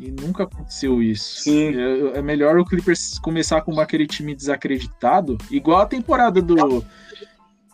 E 0.01 0.11
nunca 0.11 0.43
aconteceu 0.43 1.01
isso. 1.01 1.43
Sim. 1.43 1.77
É, 1.77 2.19
é 2.19 2.23
melhor 2.23 2.59
o 2.59 2.65
Clippers 2.65 3.21
começar 3.21 3.61
com 3.61 3.79
aquele 3.79 4.07
time 4.07 4.35
desacreditado, 4.35 5.38
igual 5.49 5.81
a 5.81 5.87
temporada 5.87 6.43
do. 6.43 6.85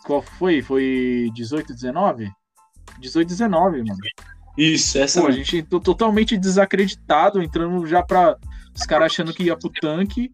Qual 0.05 0.21
foi? 0.21 0.61
Foi 0.61 1.31
18, 1.35 1.73
19? 1.73 2.31
18, 3.01 3.29
19, 3.29 3.79
mano. 3.79 3.99
Isso, 4.59 4.99
essa 4.99 5.21
Pô, 5.21 5.29
a 5.29 5.31
gente 5.31 5.63
totalmente 5.63 6.37
desacreditado, 6.37 7.41
entrando 7.41 7.87
já 7.87 8.03
pra. 8.03 8.37
Os 8.75 8.83
caras 8.85 9.13
achando 9.13 9.33
que 9.33 9.45
ia 9.45 9.57
pro 9.57 9.71
tanque. 9.71 10.33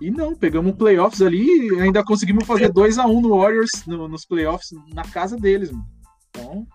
E 0.00 0.10
não, 0.10 0.34
pegamos 0.34 0.74
playoffs 0.74 1.22
ali 1.22 1.68
e 1.68 1.80
ainda 1.80 2.04
conseguimos 2.04 2.44
fazer 2.46 2.70
2x1 2.70 3.20
no 3.20 3.36
Warriors 3.38 3.70
no- 3.86 4.08
nos 4.08 4.26
playoffs 4.26 4.70
na 4.92 5.02
casa 5.04 5.36
deles, 5.36 5.70
mano. 5.70 5.86
Então, 6.30 6.66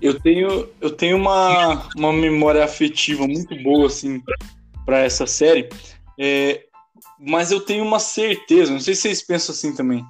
Eu 0.00 0.20
tenho, 0.20 0.68
eu 0.80 0.90
tenho 0.90 1.16
uma, 1.16 1.88
uma 1.96 2.12
memória 2.12 2.62
afetiva 2.62 3.26
muito 3.26 3.56
boa, 3.62 3.86
assim, 3.86 4.22
pra 4.84 4.98
essa 5.00 5.26
série. 5.26 5.68
É, 6.20 6.64
mas 7.18 7.50
eu 7.50 7.60
tenho 7.60 7.84
uma 7.84 7.98
certeza, 7.98 8.72
não 8.72 8.80
sei 8.80 8.94
se 8.94 9.02
vocês 9.02 9.22
pensam 9.22 9.54
assim 9.54 9.74
também. 9.74 10.04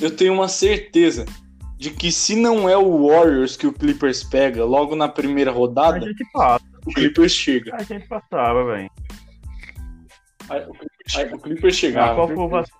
Eu 0.00 0.14
tenho 0.14 0.34
uma 0.34 0.48
certeza 0.48 1.24
de 1.78 1.90
que 1.90 2.10
se 2.10 2.34
não 2.34 2.68
é 2.68 2.76
o 2.76 3.06
Warriors 3.08 3.56
que 3.56 3.66
o 3.66 3.72
Clippers 3.72 4.24
pega 4.24 4.64
logo 4.64 4.96
na 4.96 5.08
primeira 5.08 5.50
A 5.50 5.54
rodada, 5.54 6.00
gente 6.00 6.24
passa. 6.32 6.64
o 6.84 6.92
Clippers 6.92 7.32
chega. 7.32 7.74
A 7.76 7.82
gente 7.82 8.06
passava, 8.08 8.64
velho. 8.64 8.90
O 11.32 11.38
Clippers 11.38 11.74
Ah, 11.74 11.78
chegava. 11.78 12.14
qual, 12.14 12.28
foi 12.28 12.36
o 12.44 12.48
vacilo, 12.48 12.78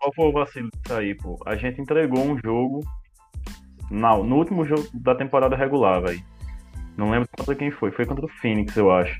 qual 0.00 0.14
foi 0.14 0.24
o 0.28 0.32
vacilo 0.32 0.70
disso 0.72 0.94
aí, 0.94 1.14
pô? 1.14 1.38
A 1.46 1.56
gente 1.56 1.80
entregou 1.80 2.20
um 2.24 2.38
jogo 2.42 2.80
não, 3.90 4.24
no 4.24 4.36
último 4.36 4.64
jogo 4.64 4.86
da 4.94 5.14
temporada 5.14 5.54
regular, 5.56 6.00
velho. 6.00 6.22
Não 6.96 7.10
lembro 7.10 7.28
contra 7.36 7.54
quem 7.54 7.70
foi. 7.70 7.90
Foi 7.90 8.06
contra 8.06 8.24
o 8.24 8.28
Phoenix, 8.28 8.76
eu 8.76 8.90
acho. 8.90 9.18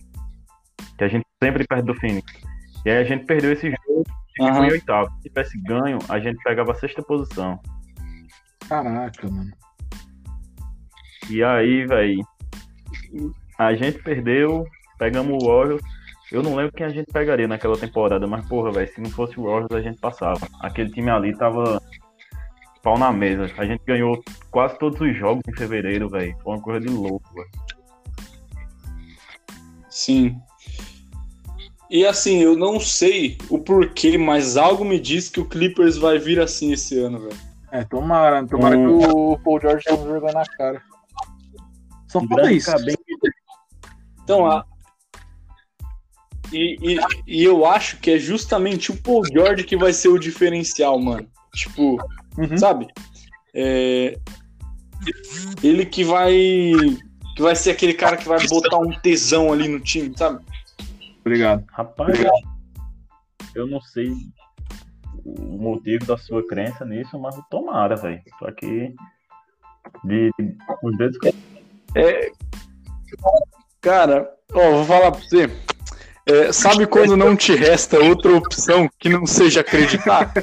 Que 0.97 1.05
a 1.05 1.09
gente 1.09 1.27
sempre 1.43 1.67
perde 1.67 1.85
do 1.87 1.95
Phoenix. 1.95 2.33
E 2.85 2.91
aí 2.91 2.99
a 2.99 3.05
gente 3.05 3.25
perdeu 3.27 3.53
esse 3.53 3.71
jogo 3.71 4.05
e 4.39 4.45
ficou 4.47 4.65
em 4.65 4.71
oitavo. 4.71 5.11
Se 5.17 5.29
tivesse 5.29 5.61
ganho, 5.63 5.99
a 6.09 6.19
gente 6.19 6.43
pegava 6.43 6.73
a 6.73 6.75
sexta 6.75 7.03
posição. 7.03 7.61
Caraca, 8.73 9.29
mano. 9.29 9.53
E 11.29 11.45
aí, 11.45 11.87
velho, 11.87 12.27
a 13.59 13.75
gente 13.75 14.03
perdeu, 14.03 14.65
pegamos 14.99 15.43
o 15.43 15.47
Warriors. 15.47 15.83
Eu 16.31 16.43
não 16.43 16.55
lembro 16.57 16.73
quem 16.73 16.87
a 16.87 16.89
gente 16.89 17.13
pegaria 17.13 17.47
naquela 17.47 17.77
temporada, 17.77 18.27
mas 18.27 18.47
porra, 18.49 18.73
velho, 18.73 18.89
se 18.89 19.01
não 19.03 19.11
fosse 19.11 19.39
o 19.39 19.45
Warriors 19.45 19.73
a 19.73 19.83
gente 19.83 20.01
passava. 20.01 20.49
Aquele 20.61 20.91
time 20.91 21.11
ali 21.11 21.37
tava 21.37 21.83
pau 22.83 22.99
na 22.99 23.13
mesa. 23.13 23.51
A 23.59 23.67
gente 23.67 23.83
ganhou 23.87 24.25
quase 24.51 24.79
todos 24.79 24.99
os 25.01 25.15
jogos 25.17 25.43
em 25.47 25.55
fevereiro, 25.55 26.09
velho. 26.09 26.35
Foi 26.43 26.55
uma 26.55 26.63
coisa 26.63 26.81
de 26.81 26.89
louco, 26.89 27.29
velho. 27.35 27.51
Sim. 29.91 30.41
E 31.91 32.07
assim, 32.07 32.39
eu 32.39 32.57
não 32.57 32.81
sei 32.81 33.37
o 33.51 33.59
porquê, 33.59 34.17
mas 34.17 34.57
algo 34.57 34.83
me 34.83 34.99
diz 34.99 35.29
que 35.29 35.41
o 35.41 35.45
Clippers 35.45 35.99
vai 35.99 36.19
vir 36.19 36.41
assim 36.41 36.73
esse 36.73 36.99
ano, 36.99 37.21
velho. 37.21 37.52
É, 37.73 37.85
tomara, 37.85 38.47
tomara 38.47 38.77
Hum. 38.77 38.99
que 38.99 39.07
o 39.07 39.39
Paul 39.39 39.61
George 39.61 39.85
tenha 39.85 39.99
um 39.99 40.05
vergonha 40.05 40.35
na 40.35 40.45
cara. 40.47 40.83
Só 42.07 42.21
falta 42.27 42.53
isso. 42.53 42.71
cabelo. 42.71 42.99
Então, 44.23 44.47
a... 44.47 44.65
e, 46.53 46.77
e, 46.95 47.01
e 47.27 47.43
eu 47.45 47.65
acho 47.67 47.99
que 47.99 48.11
é 48.11 48.19
justamente 48.19 48.93
o 48.93 49.03
Paul 49.03 49.25
George 49.25 49.65
que 49.65 49.77
vai 49.77 49.93
ser 49.93 50.09
o 50.09 50.19
diferencial, 50.19 50.99
mano. 51.01 51.27
Tipo, 51.55 51.97
Uhum. 52.39 52.57
sabe? 52.59 52.87
É, 53.55 54.19
Ele 55.63 55.85
que 55.87 56.05
vai. 56.05 56.33
Que 57.37 57.43
vai 57.43 57.57
ser 57.57 57.71
aquele 57.71 57.95
cara 57.95 58.17
que 58.19 58.29
vai 58.29 58.47
botar 58.49 58.77
um 58.79 58.91
tesão 59.01 59.51
ali 59.53 59.67
no 59.67 59.81
time, 59.81 60.13
sabe? 60.17 60.45
Obrigado. 61.21 61.65
Rapaz, 61.73 62.19
eu 63.55 63.67
não 63.67 63.81
sei 63.81 64.13
o 65.25 65.59
motivo 65.59 66.07
da 66.07 66.17
sua 66.17 66.47
crença 66.47 66.85
nisso, 66.85 67.19
mas 67.19 67.37
tomara, 67.51 67.97
velho. 67.97 68.23
Tô 68.39 68.47
aqui 68.47 68.95
de, 70.05 70.31
de 70.39 70.57
os 70.83 70.97
dedos 70.97 71.19
Cara, 73.81 74.31
ó, 74.53 74.71
vou 74.71 74.85
falar 74.85 75.13
pra 75.13 75.21
você. 75.21 75.51
É, 76.25 76.53
sabe 76.53 76.87
quando 76.87 77.17
não 77.17 77.35
te 77.35 77.55
resta 77.55 77.99
outra 77.99 78.37
opção 78.37 78.89
que 78.99 79.09
não 79.09 79.27
seja 79.27 79.61
acreditar? 79.61 80.33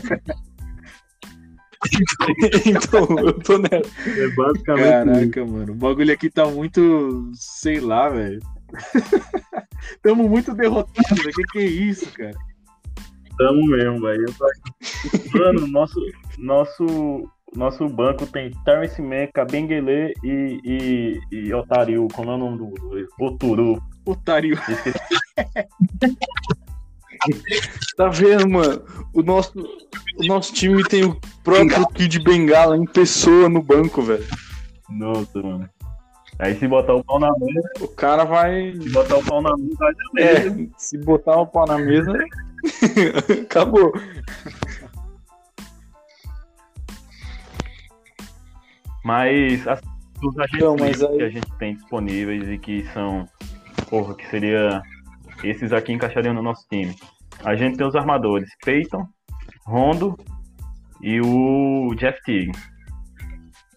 então, 2.66 3.08
eu 3.20 3.34
tô 3.40 3.58
nessa. 3.58 3.90
É 4.06 4.28
basicamente 4.36 5.24
isso. 5.24 5.32
Caraca, 5.32 5.46
mano. 5.46 5.72
O 5.72 5.76
bagulho 5.76 6.14
aqui 6.14 6.30
tá 6.30 6.46
muito. 6.46 7.32
sei 7.34 7.80
lá, 7.80 8.10
velho. 8.10 8.42
Tamo 10.04 10.28
muito 10.28 10.54
derrotados, 10.54 11.24
velho. 11.24 11.34
Que 11.34 11.44
que 11.44 11.60
é 11.60 11.64
isso, 11.64 12.12
cara? 12.12 12.38
Tamo 13.40 13.66
mesmo, 13.66 14.02
velho. 14.02 14.26
Mano, 15.34 15.66
nosso, 15.68 16.00
nosso, 16.38 17.24
nosso 17.56 17.88
banco 17.88 18.28
tem 18.28 18.52
Terence 18.66 19.02
Mann, 19.02 19.28
Kabengele 19.34 20.14
e, 20.22 20.60
e, 20.66 21.20
e. 21.32 21.52
Como 22.14 22.32
é 22.32 22.36
o 22.36 22.38
nome 22.38 22.58
do. 22.58 22.74
Oturu. 23.18 23.82
Otário. 24.06 24.60
Tá 27.98 28.08
vendo, 28.08 28.48
mano? 28.50 28.82
O 29.14 29.22
nosso, 29.22 29.52
o 29.60 30.26
nosso 30.26 30.54
time 30.54 30.82
tem 30.86 31.04
o 31.04 31.20
próprio 31.44 31.86
Kid 31.88 32.18
Bengala 32.24 32.78
em 32.78 32.86
pessoa 32.86 33.50
no 33.50 33.62
banco, 33.62 34.02
velho. 34.02 34.24
Nossa, 34.90 35.42
mano. 35.42 35.70
Aí 36.40 36.58
se 36.58 36.66
botar 36.66 36.96
o 36.96 37.04
pau 37.04 37.20
na 37.20 37.30
mesa, 37.38 37.70
O 37.82 37.88
cara 37.90 38.24
vai. 38.24 38.74
se 38.74 38.90
botar 38.92 39.18
o 39.18 39.24
pau 39.26 39.42
na 39.42 39.54
mesa, 39.58 39.76
vai 39.78 40.24
É, 40.24 40.68
se 40.78 40.98
botar 40.98 41.42
o 41.42 41.46
pau 41.46 41.66
na 41.68 41.78
mesa, 41.78 42.14
acabou. 43.44 43.92
Mas 49.04 49.68
as, 49.68 49.82
os 50.24 50.38
agentes 50.38 50.60
Não, 50.60 50.76
mas 50.78 51.02
aí- 51.02 51.18
que 51.18 51.24
a 51.24 51.30
gente 51.30 51.52
tem 51.58 51.76
disponíveis 51.76 52.48
e 52.50 52.58
que 52.58 52.84
são, 52.94 53.26
porra, 53.90 54.16
que 54.16 54.28
seria 54.30 54.82
esses 55.44 55.72
aqui 55.72 55.94
encaixariam 55.94 56.34
no 56.34 56.42
nosso 56.42 56.68
time. 56.70 56.96
A 57.44 57.56
gente 57.56 57.78
tem 57.78 57.88
os 57.88 57.96
armadores 57.96 58.50
Peyton, 58.64 59.08
Rondo 59.66 60.18
e 61.02 61.22
o 61.22 61.94
Jeff 61.96 62.20
Teague. 62.24 62.52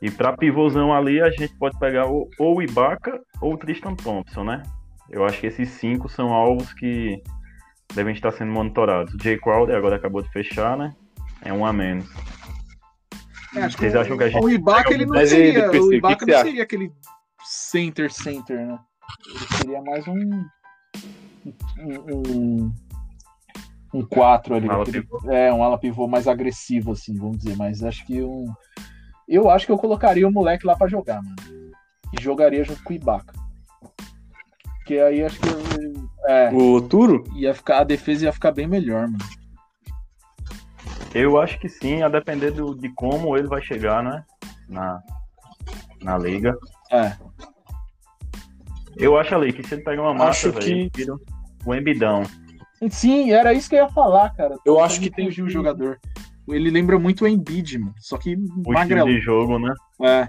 E 0.01 0.11
pra 0.11 0.37
pivôzão 0.37 0.93
ali 0.93 1.21
a 1.23 1.31
gente 1.31 1.55
pode 1.57 1.79
pegar 1.79 2.11
o- 2.11 2.29
ou 2.39 2.57
o 2.57 2.63
Ibaka 2.63 3.21
ou 3.41 3.55
o 3.55 3.57
Tristan 3.57 3.95
Thompson, 3.95 4.43
né? 4.43 4.63
Eu 5.09 5.25
acho 5.25 5.39
que 5.41 5.47
esses 5.47 5.69
cinco 5.71 6.09
são 6.09 6.33
alvos 6.33 6.73
que 6.73 7.23
devem 7.95 8.15
estar 8.15 8.33
sendo 8.33 8.53
monitorados. 8.53 9.15
O 9.15 9.23
Jay 9.23 9.39
Crowder 9.39 9.77
agora 9.77 9.97
acabou 9.97 10.23
de 10.23 10.31
fechar, 10.31 10.77
né? 10.77 10.95
É 11.45 11.53
um 11.53 11.65
a 11.67 11.73
menos. 11.73 12.07
É, 13.55 13.69
Vocês 13.69 13.95
acham 13.95 14.17
que 14.17 14.25
a 14.25 14.29
gente 14.31 14.43
o 14.43 14.49
Ibaka 14.49 14.93
ele 14.95 15.05
não 15.05 15.15
Mas 15.15 15.29
seria, 15.31 15.67
DPC, 15.67 15.81
o 15.81 15.93
Ibaka 15.93 16.25
não 16.27 16.41
seria 16.43 16.63
aquele 16.63 16.91
center 17.45 18.11
center, 18.11 18.67
né? 18.67 18.79
Ele 19.29 19.57
seria 19.59 19.83
mais 19.83 20.07
um 20.09 20.45
um 21.79 22.73
um 23.95 24.07
4 24.07 24.55
ali, 24.55 24.69
Um 24.71 24.81
aquele- 24.81 25.07
é, 25.31 25.53
um 25.53 25.63
ala 25.63 25.77
pivô 25.77 26.09
mais 26.09 26.27
agressivo 26.27 26.93
assim, 26.93 27.15
vamos 27.15 27.39
dizer, 27.39 27.57
mas 27.57 27.83
acho 27.83 28.07
que 28.07 28.23
um 28.23 28.47
eu 29.29 29.51
acho 29.51 29.67
que 29.67 29.73
eu 29.73 29.79
colocaria 29.79 30.27
o 30.27 30.33
moleque 30.33 30.67
lá 30.67 30.75
pra 30.77 30.89
jogar, 30.89 31.23
mano. 31.23 31.37
E 32.19 32.23
jogaria 32.23 32.65
junto 32.65 32.83
com 32.83 32.93
o 32.93 32.97
Ibaka. 32.97 33.33
Porque 34.93 34.99
aí 35.01 35.25
acho 35.25 35.41
que 35.41 35.49
é, 36.29 36.51
O 36.53 36.81
Turo? 36.83 37.25
ia 37.35 37.55
ficar 37.55 37.79
a 37.81 37.85
defesa 37.85 38.27
ia 38.27 38.33
ficar 38.33 38.53
bem 38.53 38.67
melhor, 38.67 39.09
mano. 39.09 39.25
Eu 41.15 41.41
acho 41.41 41.59
que 41.59 41.69
sim, 41.69 42.03
a 42.03 42.09
depender 42.11 42.51
do- 42.51 42.75
de 42.75 42.91
como 42.91 43.37
ele 43.37 43.47
vai 43.49 43.63
chegar, 43.63 44.03
né? 44.03 44.23
Na, 44.69 45.03
na 46.03 46.19
liga. 46.19 46.55
É. 46.91 47.13
Eu 48.97 49.19
acho 49.19 49.35
ali 49.35 49.53
que 49.53 49.67
se 49.67 49.75
ele 49.75 49.83
pegar 49.83 50.03
uma 50.03 50.13
massa, 50.15 50.51
Acho 50.51 50.59
que- 50.59 50.91
o 51.65 51.75
embidão. 51.75 52.23
Sim, 52.91 53.31
era 53.33 53.55
isso 53.55 53.71
que 53.71 53.77
eu 53.77 53.85
ia 53.85 53.89
falar, 53.91 54.31
cara. 54.35 54.57
Eu 54.67 54.79
acho 54.81 55.01
que 55.01 55.11
tem 55.11 55.29
o 55.29 55.49
jogador. 55.49 55.99
Ele 56.49 56.71
lembra 56.71 56.99
muito 56.99 57.25
o 57.25 57.29
Embiid, 57.29 57.79
mano. 57.79 57.95
Só 57.99 58.19
que 58.19 58.35
O 58.35 58.73
magrelo. 58.73 59.07
de 59.09 59.21
jogo, 59.21 59.59
né? 59.59 59.73
É. 60.03 60.29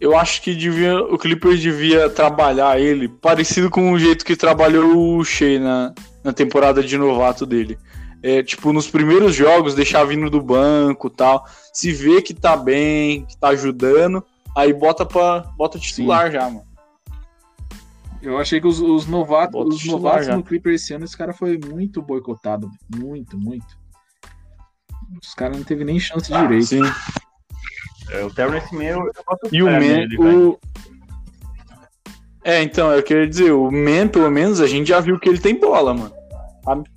Eu 0.00 0.16
acho 0.16 0.42
que 0.42 0.54
devia, 0.54 1.00
o 1.00 1.18
Clippers 1.18 1.60
devia 1.60 2.08
trabalhar 2.08 2.80
ele 2.80 3.08
parecido 3.08 3.68
com 3.68 3.90
o 3.92 3.98
jeito 3.98 4.24
que 4.24 4.36
trabalhou 4.36 5.16
o 5.16 5.24
Shea 5.24 5.58
na, 5.58 5.92
na 6.22 6.32
temporada 6.32 6.82
de 6.82 6.96
novato 6.96 7.44
dele. 7.44 7.76
É, 8.22 8.42
tipo, 8.42 8.72
nos 8.72 8.88
primeiros 8.88 9.34
jogos, 9.34 9.74
deixar 9.74 10.04
vindo 10.04 10.30
do 10.30 10.40
banco 10.40 11.10
tal. 11.10 11.44
Se 11.72 11.92
vê 11.92 12.22
que 12.22 12.34
tá 12.34 12.56
bem, 12.56 13.24
que 13.26 13.36
tá 13.36 13.48
ajudando, 13.48 14.24
aí 14.56 14.72
bota 14.72 15.04
pra, 15.04 15.40
bota 15.56 15.78
titular 15.78 16.30
já, 16.30 16.48
mano. 16.48 16.66
Eu 18.20 18.36
achei 18.38 18.60
que 18.60 18.66
os, 18.66 18.80
os 18.80 19.06
novatos, 19.06 19.52
Bota 19.52 19.74
os 19.74 19.84
novatos 19.84 20.26
já. 20.26 20.36
no 20.36 20.42
Clippers 20.42 20.82
esse 20.82 20.94
ano, 20.94 21.04
esse 21.04 21.16
cara 21.16 21.32
foi 21.32 21.58
muito 21.58 22.02
boicotado. 22.02 22.68
Muito, 22.96 23.38
muito. 23.38 23.78
Os 25.22 25.34
caras 25.34 25.56
não 25.56 25.64
teve 25.64 25.84
nem 25.84 26.00
chance 26.00 26.30
direito. 26.32 26.66
Sim. 26.66 26.82
É, 28.10 28.24
o 28.24 28.30
Terrence 28.30 28.74
Mann, 28.74 29.04
eu 29.04 29.12
boto 29.26 29.48
E 29.52 29.62
o 29.62 29.66
Man, 29.66 30.06
o... 30.18 30.58
É, 32.44 32.62
então, 32.62 32.90
eu 32.92 33.02
queria 33.02 33.26
dizer, 33.26 33.52
o 33.52 33.70
Man, 33.70 34.08
pelo 34.08 34.30
menos, 34.30 34.60
a 34.60 34.66
gente 34.66 34.88
já 34.88 35.00
viu 35.00 35.18
que 35.18 35.28
ele 35.28 35.38
tem 35.38 35.58
bola, 35.58 35.92
mano. 35.92 36.12
Sabe? 36.64 36.88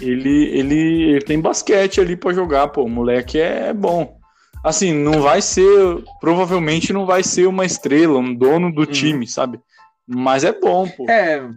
Ele, 0.00 0.44
ele, 0.46 1.02
ele 1.10 1.20
tem 1.20 1.40
basquete 1.40 2.00
ali 2.00 2.16
pra 2.16 2.32
jogar, 2.32 2.68
pô. 2.68 2.82
O 2.82 2.88
moleque 2.88 3.38
é 3.38 3.72
bom. 3.72 4.18
Assim, 4.62 4.92
não 4.92 5.22
vai 5.22 5.40
ser. 5.40 6.02
Provavelmente 6.20 6.92
não 6.92 7.06
vai 7.06 7.22
ser 7.22 7.46
uma 7.46 7.64
estrela, 7.64 8.18
um 8.18 8.34
dono 8.34 8.72
do 8.72 8.84
time, 8.84 9.26
sabe? 9.26 9.60
Mas 10.06 10.44
é 10.44 10.52
bom, 10.52 10.88
pô. 10.88 11.08
É, 11.08 11.48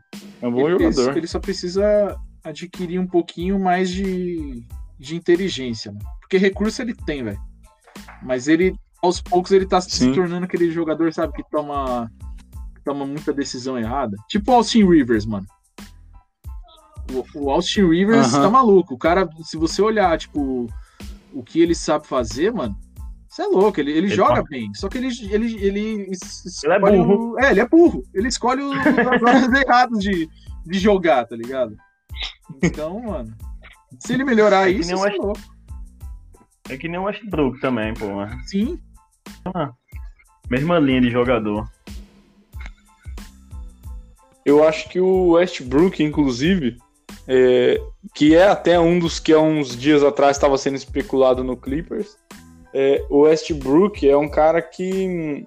É 0.42 0.48
um 0.48 0.52
bom 0.52 0.70
ele, 0.70 0.92
jogador. 0.92 1.18
ele 1.18 1.28
só 1.28 1.40
precisa 1.40 2.16
adquirir 2.44 3.00
um 3.00 3.08
pouquinho 3.08 3.60
mais 3.60 3.90
de, 3.90 4.64
de 5.00 5.16
inteligência, 5.16 5.92
mano. 5.92 6.06
Porque 6.22 6.38
recurso 6.38 6.82
ele 6.82 6.94
tem, 6.94 7.24
velho. 7.24 7.40
Mas 8.22 8.48
ele, 8.48 8.76
aos 9.02 9.22
poucos, 9.22 9.52
ele 9.52 9.66
tá 9.66 9.80
se 9.82 9.92
Sim. 9.92 10.14
tornando 10.14 10.46
aquele 10.46 10.72
jogador, 10.72 11.14
sabe, 11.14 11.34
que 11.34 11.44
toma, 11.50 12.12
que 12.76 12.82
toma 12.84 13.06
muita 13.06 13.32
decisão 13.34 13.78
errada. 13.78 14.18
Tipo 14.28 14.52
o 14.52 14.56
Austin 14.56 14.86
Rivers, 14.88 15.26
mano. 15.26 15.46
O, 17.12 17.26
o 17.46 17.50
Austin 17.50 17.88
Rivers 17.88 18.34
Aham. 18.34 18.44
tá 18.44 18.50
maluco. 18.50 18.94
O 18.94 18.98
cara, 18.98 19.28
se 19.44 19.58
você 19.58 19.82
olhar, 19.82 20.18
tipo, 20.18 20.68
o 21.34 21.44
que 21.44 21.60
ele 21.60 21.74
sabe 21.74 22.06
fazer, 22.06 22.54
mano. 22.54 22.76
Você 23.28 23.44
é 23.44 23.46
louco, 23.48 23.80
ele, 23.80 23.92
ele, 23.92 24.00
Ele 24.08 24.08
joga 24.10 24.42
tá- 24.42 24.50
bem. 24.50 24.74
Só 24.74 24.88
que 24.90 24.98
ele, 24.98 25.08
ele, 25.30 25.56
ele, 25.64 26.10
es- 26.12 26.64
Ele 26.64 26.74
é 26.74 26.78
escolhe 26.78 26.98
burro. 26.98 27.32
o- 27.34 27.40
é, 27.40 27.52
ele 27.52 27.60
é 27.62 27.68
burro. 27.68 28.04
Ele 28.14 28.28
escolhe 28.28 28.62
os 28.62 28.76
as 28.78 29.22
horas 29.22 29.54
erradas 29.54 30.00
de, 30.00 30.28
de 30.66 30.80
jogar, 30.80 31.26
tá 31.26 31.36
ligado? 31.36 31.76
Então, 32.62 33.00
mano. 33.02 33.34
Se 34.00 34.14
ele 34.14 34.24
melhorar 34.24 34.68
É 34.70 34.72
isso, 34.74 34.90
você 34.96 35.10
é 35.10 35.16
louco. 35.18 35.40
É 36.70 36.78
que 36.78 36.88
nem 36.88 37.00
o 37.00 37.04
Westbrook 37.04 37.60
também, 37.60 37.94
pô. 37.94 38.06
né? 38.06 38.40
Sim. 38.46 38.80
Mesma 40.50 40.80
linha 40.80 41.02
de 41.02 41.10
jogador. 41.10 41.68
Eu 44.46 44.64
acho 44.64 44.90
que 44.90 45.00
o 45.00 45.32
Westbrook, 45.32 46.02
inclusive, 46.04 46.78
é, 47.28 47.82
que 48.16 48.36
é 48.36 48.48
até 48.48 48.80
um 48.80 49.00
dos 49.00 49.20
que 49.20 49.34
há 49.34 49.40
uns 49.40 49.78
dias 49.78 50.04
atrás 50.04 50.38
estava 50.38 50.58
sendo 50.58 50.76
especulado 50.76 51.44
no 51.44 51.58
Clippers, 51.58 52.18
é, 52.74 53.06
o 53.10 53.22
Westbrook 53.22 54.08
é 54.08 54.16
um 54.16 54.30
cara 54.30 54.62
que 54.62 55.46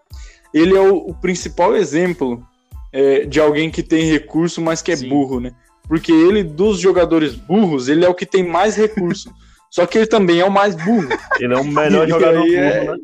ele 0.52 0.76
é 0.76 0.80
o, 0.80 0.96
o 1.08 1.14
principal 1.14 1.74
exemplo 1.74 2.46
é, 2.92 3.24
de 3.24 3.40
alguém 3.40 3.70
que 3.70 3.82
tem 3.82 4.10
recurso, 4.10 4.60
mas 4.60 4.82
que 4.82 4.92
é 4.92 4.96
Sim. 4.96 5.08
burro, 5.08 5.40
né? 5.40 5.52
Porque 5.88 6.12
ele, 6.12 6.42
dos 6.42 6.78
jogadores 6.78 7.34
burros, 7.34 7.88
ele 7.88 8.04
é 8.04 8.08
o 8.08 8.14
que 8.14 8.26
tem 8.26 8.46
mais 8.46 8.76
recurso. 8.76 9.32
Só 9.72 9.86
que 9.86 9.96
ele 9.98 10.06
também 10.06 10.38
é 10.40 10.44
o 10.44 10.50
mais 10.52 10.74
burro. 10.76 11.08
Ele 11.40 11.54
é 11.54 11.56
o 11.56 11.64
melhor 11.64 12.06
jogador 12.08 12.42
aí 12.42 12.50
burro, 12.50 12.62
é- 12.62 12.84
né? 12.84 12.96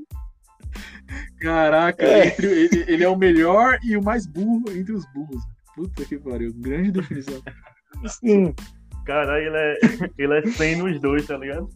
Caraca, 1.41 2.05
É. 2.05 2.27
entre- 2.27 2.47
ele, 2.47 2.85
ele 2.87 3.05
é 3.05 3.09
o 3.09 3.17
melhor 3.17 3.79
e 3.83 3.97
o 3.97 4.03
mais 4.03 4.27
burro 4.27 4.65
entre 4.69 4.93
os 4.93 5.05
burros. 5.15 5.43
Puta 5.75 6.05
que 6.05 6.19
pariu. 6.19 6.53
Grande 6.57 6.91
definição. 6.91 7.41
Sim. 8.07 8.55
Caralho, 9.07 9.47
ele 9.47 9.57
é, 9.57 9.77
ele 10.19 10.35
é 10.39 10.43
100 10.47 10.77
nos 10.77 11.01
dois, 11.01 11.27
tá 11.27 11.39
ligado? 11.39 11.71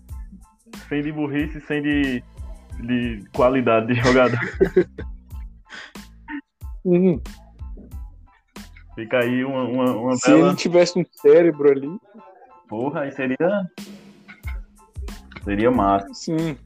100 0.90 1.02
de 1.02 1.12
burrice 1.12 1.57
e 1.57 1.61
100 1.62 1.83
de, 1.83 2.22
de 2.83 3.24
qualidade 3.33 3.87
de 3.87 3.94
jogador. 3.94 4.38
Fica 8.94 9.20
aí 9.20 9.42
uma, 9.42 9.64
uma, 9.64 9.96
uma 9.96 10.16
Se 10.16 10.31
bela... 10.31 10.48
ele 10.48 10.57
tivesse 10.57 10.98
um 10.98 11.05
cérebro 11.12 11.70
ali, 11.70 11.88
Porra, 12.68 13.02
aí 13.02 13.12
seria... 13.12 13.37
Seria 15.44 15.70
massa. 15.70 16.07
Sim. 16.12 16.57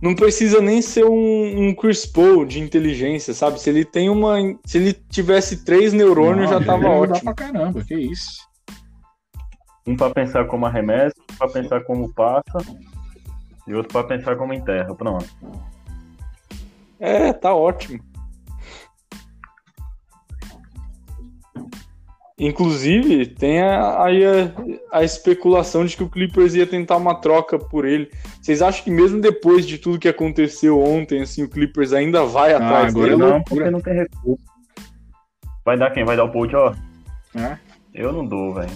Não 0.00 0.14
precisa 0.14 0.60
nem 0.60 0.80
ser 0.80 1.04
um, 1.04 1.68
um 1.68 1.74
Chris 1.74 2.06
Paul 2.06 2.44
de 2.44 2.60
inteligência, 2.60 3.34
sabe? 3.34 3.60
Se 3.60 3.68
ele 3.68 3.84
tem 3.84 4.08
uma. 4.08 4.36
Se 4.64 4.78
ele 4.78 4.92
tivesse 4.92 5.64
três 5.64 5.92
neurônios, 5.92 6.50
Não, 6.50 6.60
já 6.60 6.64
tava 6.64 6.88
ótimo. 6.88 7.34
pra 7.34 7.34
caramba, 7.34 7.82
que 7.84 7.94
isso. 7.94 8.46
Um 9.86 9.96
pra 9.96 10.10
pensar 10.10 10.46
como 10.46 10.66
arremessa, 10.66 11.14
outro 11.18 11.36
pra 11.36 11.48
pensar 11.48 11.82
como 11.84 12.12
passa 12.14 12.58
e 13.66 13.74
outro 13.74 13.92
pra 13.92 14.04
pensar 14.04 14.36
como 14.36 14.52
enterra. 14.52 14.94
Pronto. 14.94 15.26
É, 17.00 17.32
tá 17.32 17.54
ótimo. 17.54 17.98
Inclusive, 22.38 23.26
tem 23.26 23.60
a- 23.60 24.04
aí 24.04 24.24
a, 24.24 24.52
a 24.98 25.02
especulação 25.04 25.84
de 25.84 25.96
que 25.96 26.04
o 26.04 26.08
Clippers 26.08 26.54
ia 26.54 26.66
tentar 26.66 26.96
uma 26.96 27.16
troca 27.16 27.58
por 27.58 27.84
ele. 27.84 28.10
Vocês 28.40 28.62
acham 28.62 28.84
que 28.84 28.90
mesmo 28.92 29.20
depois 29.20 29.66
de 29.66 29.76
tudo 29.76 29.98
que 29.98 30.08
aconteceu 30.08 30.80
ontem, 30.80 31.20
assim, 31.22 31.42
o 31.42 31.48
Clippers 31.48 31.92
ainda 31.92 32.24
vai 32.24 32.54
atrás 32.54 32.94
agora 32.94 33.16
dele? 33.16 33.16
não, 33.22 33.42
porque 33.42 33.70
não 33.70 33.80
tem 33.80 33.94
recurso. 33.94 34.38
Vai 35.64 35.76
dar 35.76 35.90
quem? 35.90 36.04
Vai 36.04 36.16
dar 36.16 36.24
o 36.24 36.30
Paul 36.32 36.48
ó? 36.54 36.74
É, 37.36 37.58
Eu 37.92 38.12
não 38.12 38.24
dou, 38.24 38.54
velho. 38.54 38.70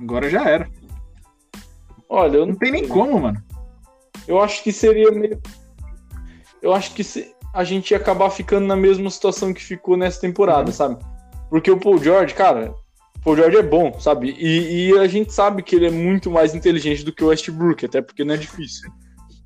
agora 0.00 0.28
já 0.28 0.44
era. 0.48 0.68
Olha, 2.08 2.36
eu 2.38 2.46
Não 2.46 2.54
tem 2.54 2.70
nem 2.72 2.86
como, 2.86 3.18
mano. 3.20 3.42
Eu 4.28 4.38
acho 4.40 4.62
que 4.62 4.70
seria 4.70 5.10
meio. 5.10 5.40
Eu 6.60 6.72
acho 6.74 6.92
que 6.94 7.02
se- 7.02 7.34
a 7.54 7.64
gente 7.64 7.90
ia 7.92 7.96
acabar 7.96 8.28
ficando 8.30 8.66
na 8.66 8.76
mesma 8.76 9.08
situação 9.10 9.52
que 9.54 9.62
ficou 9.62 9.96
nessa 9.96 10.20
temporada, 10.20 10.66
Uhum. 10.68 10.72
sabe? 10.72 11.04
Porque 11.52 11.70
o 11.70 11.76
Paul 11.76 11.98
George, 11.98 12.32
cara, 12.32 12.74
o 13.14 13.20
Paul 13.20 13.36
George 13.36 13.58
é 13.58 13.62
bom, 13.62 14.00
sabe? 14.00 14.34
E, 14.38 14.88
e 14.88 14.98
a 14.98 15.06
gente 15.06 15.34
sabe 15.34 15.62
que 15.62 15.76
ele 15.76 15.86
é 15.86 15.90
muito 15.90 16.30
mais 16.30 16.54
inteligente 16.54 17.04
do 17.04 17.12
que 17.12 17.22
o 17.22 17.26
Westbrook, 17.26 17.84
até 17.84 18.00
porque 18.00 18.24
não 18.24 18.32
é 18.32 18.38
difícil. 18.38 18.90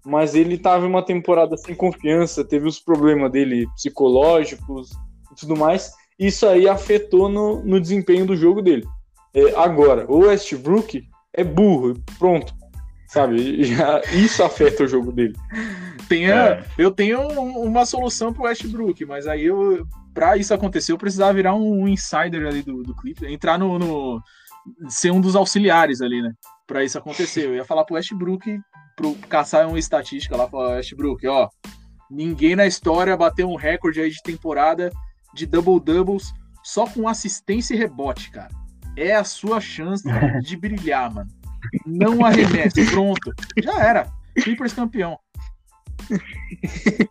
Mas 0.05 0.37
ele 0.37 0.57
tava 0.57 0.87
em 0.87 0.89
uma 0.89 1.05
temporada 1.05 1.57
sem 1.57 1.75
confiança, 1.75 2.45
teve 2.45 2.69
os 2.69 2.79
problemas 2.79 3.33
dele 3.33 3.67
psicológicos 3.75 4.93
e 5.33 5.35
tudo 5.35 5.57
mais. 5.57 5.91
Isso 6.17 6.47
aí 6.47 6.69
afetou 6.69 7.29
no, 7.29 7.65
no 7.65 7.81
desempenho 7.81 8.25
do 8.25 8.37
jogo 8.37 8.63
dele. 8.63 8.87
É, 9.35 9.57
agora, 9.57 10.07
o 10.09 10.19
Westbrook 10.19 11.03
é 11.33 11.43
burro, 11.43 11.95
pronto. 12.21 12.55
Sabe? 13.09 13.63
Já- 13.65 14.01
isso 14.13 14.43
afeta 14.43 14.85
o 14.85 14.89
jogo 14.89 15.13
dele. 15.13 15.35
Tenha, 16.09 16.35
É. 16.35 16.65
Eu 16.79 16.91
tenho 16.91 17.21
um- 17.21 17.63
uma 17.65 17.85
solução 17.87 18.33
pro 18.33 18.45
Westbrook, 18.45 19.05
mas 19.05 19.27
aí 19.27 19.45
eu, 19.45 19.87
pra 20.15 20.37
isso 20.37 20.53
acontecer, 20.55 20.93
eu 20.93 20.99
precisava 20.99 21.33
virar 21.35 21.55
um 21.55 21.87
insider 21.89 22.47
ali 22.47 22.63
do, 22.63 22.83
do 22.83 22.95
Clippers, 22.95 23.31
entrar 23.33 23.59
no, 23.59 23.79
no- 23.79 24.23
ser 24.89 25.11
um 25.13 25.21
dos 25.21 25.37
auxiliares 25.37 26.01
ali, 26.01 26.21
né? 26.23 26.33
Pra 26.67 26.83
isso 26.85 26.99
acontecer. 26.99 27.47
Eu 27.47 27.55
ia 27.55 27.65
falar 27.65 27.85
pro 27.85 27.95
Westbrook, 27.95 28.59
pro 28.97 29.15
caçar 29.29 29.69
uma 29.69 29.79
estatística 29.79 30.37
lá, 30.37 30.49
falar, 30.49 30.77
Westbrook, 30.77 31.27
ó, 31.27 31.49
ninguém 32.11 32.57
na 32.57 32.67
história 32.67 33.17
bateu 33.17 33.49
um 33.49 33.57
recorde 33.57 34.01
aí 34.01 34.11
de 34.11 34.23
temporada 34.23 34.91
de 35.35 35.47
double-doubles 35.47 36.33
só 36.65 36.87
com 36.87 37.09
assistência 37.09 37.75
e 37.75 37.79
rebote, 37.79 38.31
cara. 38.31 38.51
é 38.97 39.15
a 39.15 39.23
sua 39.25 39.61
chance 39.61 40.03
de 40.43 40.57
brilhar, 40.57 41.13
mano. 41.13 41.31
Não 41.87 42.25
arremesse, 42.25 42.85
pronto. 42.91 43.33
Já 43.63 43.81
era. 43.81 44.09
Clippers 44.35 44.73
campeão. 44.73 45.19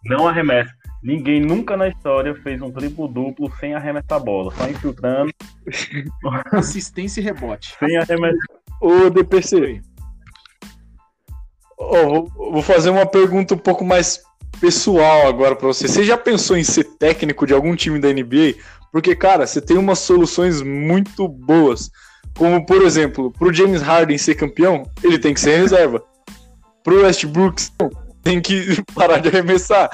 Não 0.06 0.28
arremessa. 0.28 0.72
Ninguém 1.04 1.40
nunca 1.40 1.78
na 1.78 1.88
história 1.88 2.34
fez 2.36 2.62
um 2.62 2.72
triplo 2.72 3.08
duplo 3.08 3.52
sem 3.60 3.76
arremessar 3.76 4.18
a 4.18 4.20
bola, 4.20 4.52
só 4.56 4.68
infiltrando, 4.68 5.32
Assistência 6.52 7.22
e 7.22 7.24
rebote. 7.24 7.76
sem 7.78 7.96
arremessar. 7.98 8.58
Ô, 8.82 9.10
DPC, 9.10 9.82
ó, 11.78 12.08
vou, 12.10 12.32
vou 12.52 12.62
fazer 12.62 12.90
uma 12.90 13.06
pergunta 13.06 13.54
um 13.54 13.58
pouco 13.58 13.86
mais 13.86 14.20
pessoal 14.60 15.28
agora 15.28 15.56
pra 15.56 15.68
você. 15.68 15.88
Você 15.88 16.04
já 16.04 16.18
pensou 16.18 16.58
em 16.58 16.64
ser 16.64 16.84
técnico 16.98 17.46
de 17.46 17.54
algum 17.54 17.76
time 17.76 18.00
da 18.00 18.12
NBA? 18.12 18.56
Porque, 18.92 19.16
cara, 19.16 19.46
você 19.46 19.62
tem 19.62 19.78
umas 19.78 20.00
soluções 20.00 20.62
muito 20.62 21.28
boas. 21.28 21.92
Como, 22.38 22.66
por 22.66 22.82
exemplo, 22.82 23.32
pro 23.32 23.54
James 23.54 23.82
Harden 23.82 24.18
ser 24.18 24.36
campeão, 24.36 24.84
ele 25.04 25.18
tem 25.18 25.34
que 25.34 25.40
ser 25.40 25.58
reserva. 25.58 26.04
Pro 26.84 27.02
Westbrook, 27.04 27.70
tem 28.22 28.42
que 28.42 28.84
parar 28.94 29.20
de 29.20 29.30
arremessar. 29.30 29.90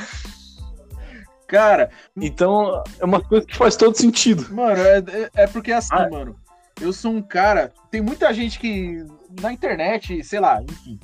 Cara, 1.47 1.89
Então, 2.15 2.81
é 2.99 3.05
uma 3.05 3.21
coisa 3.21 3.45
que 3.45 3.55
faz 3.57 3.75
todo 3.75 3.95
sentido. 3.97 4.53
Mano, 4.53 4.81
é, 4.81 4.97
é- 4.99 5.29
é 5.43 5.47
porque 5.47 5.71
assim, 5.71 5.89
Ah. 5.93 6.07
mano, 6.09 6.35
eu 6.79 6.93
sou 6.93 7.11
um 7.11 7.21
cara. 7.21 7.73
Tem 7.91 8.01
muita 8.01 8.33
gente 8.33 8.57
que 8.57 9.05
na 9.41 9.51
internet, 9.51 10.23
sei 10.23 10.39
lá, 10.39 10.61
enfim, 10.63 10.97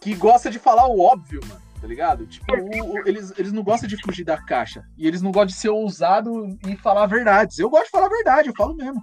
que 0.00 0.14
gosta 0.14 0.50
de 0.50 0.58
falar 0.58 0.86
o 0.86 1.00
óbvio, 1.00 1.40
mano, 1.48 1.60
tá 1.80 1.86
ligado? 1.86 2.26
Tipo, 2.26 2.44
o- 2.54 2.92
o- 2.92 3.08
eles, 3.08 3.32
eles 3.38 3.52
não 3.52 3.62
gostam 3.62 3.88
de 3.88 3.96
fugir 4.02 4.22
da 4.24 4.36
caixa. 4.36 4.84
E 4.98 5.06
eles 5.08 5.22
não 5.22 5.32
gostam 5.32 5.46
de 5.46 5.54
ser 5.54 5.70
ousado 5.70 6.58
e 6.68 6.76
falar 6.76 7.06
verdades. 7.06 7.58
Eu 7.58 7.70
gosto 7.70 7.86
de 7.86 7.90
falar 7.90 8.06
a 8.06 8.10
verdade, 8.10 8.48
eu 8.50 8.54
falo 8.54 8.74
mesmo. 8.76 9.02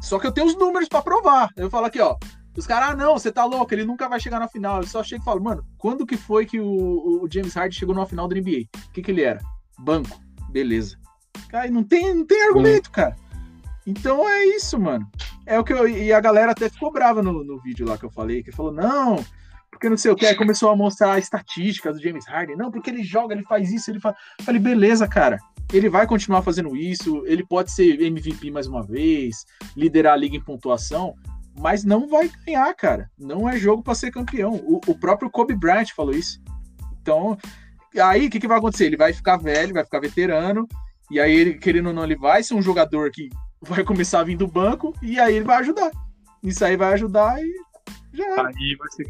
Só 0.00 0.18
que 0.18 0.26
eu 0.26 0.32
tenho 0.32 0.46
os 0.46 0.56
números 0.56 0.88
pra 0.88 1.02
provar. 1.02 1.50
Eu 1.56 1.70
falo 1.70 1.86
aqui, 1.86 2.00
ó. 2.00 2.16
Os 2.56 2.66
caras, 2.66 2.90
ah, 2.90 2.96
não, 2.96 3.12
você 3.12 3.30
tá 3.30 3.44
louco, 3.44 3.72
ele 3.72 3.84
nunca 3.84 4.08
vai 4.08 4.18
chegar 4.18 4.40
na 4.40 4.48
final. 4.48 4.80
Eu 4.80 4.86
só 4.86 5.04
chego 5.04 5.22
e 5.22 5.24
falo, 5.24 5.42
mano, 5.42 5.64
quando 5.78 6.06
que 6.06 6.16
foi 6.16 6.44
que 6.44 6.60
o, 6.60 7.22
o 7.22 7.28
James 7.30 7.54
Harden 7.54 7.78
chegou 7.78 7.94
na 7.94 8.06
final 8.06 8.26
da 8.26 8.34
NBA? 8.34 8.66
O 8.88 8.92
que, 8.92 9.02
que 9.02 9.10
ele 9.10 9.22
era? 9.22 9.40
Banco. 9.78 10.20
Beleza. 10.50 10.96
Cara, 11.48 11.70
não 11.70 11.84
tem, 11.84 12.12
não 12.14 12.26
tem 12.26 12.42
argumento, 12.42 12.90
cara. 12.90 13.14
Então 13.90 14.28
é 14.28 14.44
isso, 14.44 14.78
mano. 14.78 15.04
É 15.44 15.58
o 15.58 15.64
que 15.64 15.72
eu. 15.72 15.88
E 15.88 16.12
a 16.12 16.20
galera 16.20 16.52
até 16.52 16.68
ficou 16.68 16.92
brava 16.92 17.20
no, 17.22 17.42
no 17.42 17.60
vídeo 17.60 17.86
lá 17.86 17.98
que 17.98 18.04
eu 18.04 18.10
falei, 18.10 18.40
que 18.40 18.52
falou, 18.52 18.72
não, 18.72 19.16
porque 19.68 19.88
não 19.88 19.96
sei 19.96 20.12
o 20.12 20.16
que, 20.16 20.26
aí 20.26 20.36
começou 20.36 20.70
a 20.70 20.76
mostrar 20.76 21.14
a 21.14 21.18
estatística 21.18 21.92
do 21.92 22.00
James 22.00 22.24
Harden. 22.28 22.56
Não, 22.56 22.70
porque 22.70 22.88
ele 22.88 23.02
joga, 23.02 23.34
ele 23.34 23.42
faz 23.42 23.72
isso, 23.72 23.90
ele 23.90 23.98
faz. 23.98 24.14
Eu 24.38 24.44
falei, 24.44 24.60
beleza, 24.60 25.08
cara. 25.08 25.38
Ele 25.72 25.88
vai 25.88 26.06
continuar 26.06 26.42
fazendo 26.42 26.76
isso, 26.76 27.24
ele 27.26 27.44
pode 27.44 27.70
ser 27.70 28.00
MVP 28.00 28.50
mais 28.50 28.66
uma 28.66 28.82
vez, 28.82 29.44
liderar 29.76 30.14
a 30.14 30.16
liga 30.16 30.36
em 30.36 30.42
pontuação, 30.42 31.14
mas 31.58 31.84
não 31.84 32.08
vai 32.08 32.30
ganhar, 32.44 32.72
cara. 32.74 33.10
Não 33.18 33.48
é 33.48 33.56
jogo 33.56 33.82
pra 33.82 33.94
ser 33.94 34.10
campeão. 34.10 34.54
O, 34.54 34.80
o 34.86 34.98
próprio 34.98 35.30
Kobe 35.30 35.54
Bryant 35.54 35.90
falou 35.94 36.12
isso. 36.12 36.40
Então, 37.00 37.36
aí 38.00 38.26
o 38.26 38.30
que, 38.30 38.40
que 38.40 38.48
vai 38.48 38.58
acontecer? 38.58 38.86
Ele 38.86 38.96
vai 38.96 39.12
ficar 39.12 39.36
velho, 39.36 39.74
vai 39.74 39.84
ficar 39.84 40.00
veterano, 40.00 40.66
e 41.10 41.18
aí 41.18 41.34
ele, 41.34 41.54
querendo 41.54 41.88
ou 41.88 41.92
não, 41.92 42.04
ele 42.04 42.16
vai 42.16 42.42
ser 42.42 42.54
um 42.54 42.62
jogador 42.62 43.10
que 43.10 43.28
vai 43.62 43.84
começar 43.84 44.20
a 44.20 44.24
vir 44.24 44.36
do 44.36 44.46
banco, 44.46 44.94
e 45.02 45.18
aí 45.20 45.36
ele 45.36 45.44
vai 45.44 45.58
ajudar. 45.58 45.90
Isso 46.42 46.64
aí 46.64 46.76
vai 46.76 46.92
ajudar 46.94 47.38
e 47.42 47.52
já. 48.12 48.46
Aí 48.46 48.76
vai 48.76 48.90
ser 48.90 49.06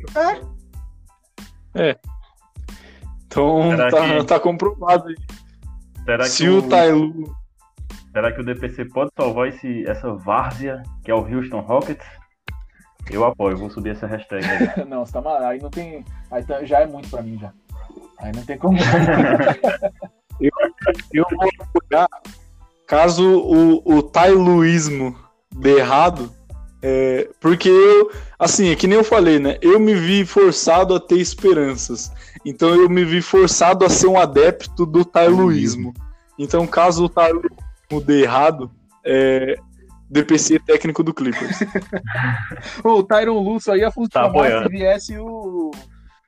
É. 1.74 1.90
É. 1.90 1.98
Então 3.26 3.70
Será 3.70 3.90
tá, 3.90 4.18
que- 4.18 4.24
tá 4.24 4.40
comprovado. 4.40 5.08
aí. 5.08 5.14
Será 6.04 6.24
que, 6.24 6.30
Se 6.30 6.48
o 6.48 6.58
o, 6.58 6.68
Tailu. 6.68 7.36
será 8.12 8.32
que 8.32 8.40
o 8.40 8.44
DPC 8.44 8.86
pode 8.86 9.10
salvar 9.16 9.48
esse, 9.48 9.88
essa 9.88 10.12
várzea 10.14 10.82
que 11.04 11.10
é 11.10 11.14
o 11.14 11.18
Houston 11.24 11.60
Rockets? 11.60 12.06
Eu 13.10 13.24
apoio, 13.24 13.56
vou 13.56 13.70
subir 13.70 13.90
essa 13.90 14.06
hashtag 14.06 14.44
aí. 14.44 14.84
Não, 14.88 15.04
você 15.06 15.12
tá 15.12 15.20
mal. 15.22 15.36
Aí 15.44 15.60
não 15.60 15.70
tem. 15.70 16.04
Aí 16.30 16.42
tá- 16.44 16.64
já 16.64 16.80
é 16.80 16.86
muito 16.86 17.08
pra 17.08 17.22
mim 17.22 17.38
já. 17.38 17.52
Aí 18.18 18.30
não 18.34 18.44
tem 18.44 18.58
como. 18.58 18.76
Eu 21.12 21.24
vou 21.30 21.48
apoiar 21.60 22.08
caso 22.90 23.24
o, 23.24 23.98
o 23.98 24.02
Tailuísmo 24.02 25.16
dê 25.54 25.78
errado. 25.78 26.34
é, 26.82 27.30
porque 27.38 27.68
eu, 27.68 28.10
assim, 28.36 28.70
é 28.70 28.74
que 28.74 28.88
nem 28.88 28.98
eu 28.98 29.04
falei, 29.04 29.38
né? 29.38 29.58
Eu 29.62 29.78
me 29.78 29.94
vi 29.94 30.26
forçado 30.26 30.92
a 30.92 30.98
ter 30.98 31.20
esperanças. 31.20 32.10
Então 32.44 32.74
eu 32.74 32.88
me 32.90 33.04
vi 33.04 33.22
forçado 33.22 33.84
a 33.84 33.88
ser 33.88 34.08
um 34.08 34.18
adepto 34.18 34.84
do 34.84 35.04
Tailuísmo. 35.04 35.94
Então, 36.36 36.66
caso 36.66 37.04
o 37.04 37.08
Tailuísmo 37.08 38.00
dê 38.04 38.22
errado, 38.22 38.68
é, 39.06 39.56
DPC 40.10 40.58
técnico 40.58 41.04
do 41.04 41.14
Clippers. 41.14 41.60
O 42.82 43.04
Tyron 43.04 43.40
Lu 43.40 43.60
só 43.60 43.76
ia 43.76 43.92
funcionar 43.92 44.32
Tá 44.32 44.62
se 44.64 44.68
viesse 44.68 45.16
o. 45.16 45.70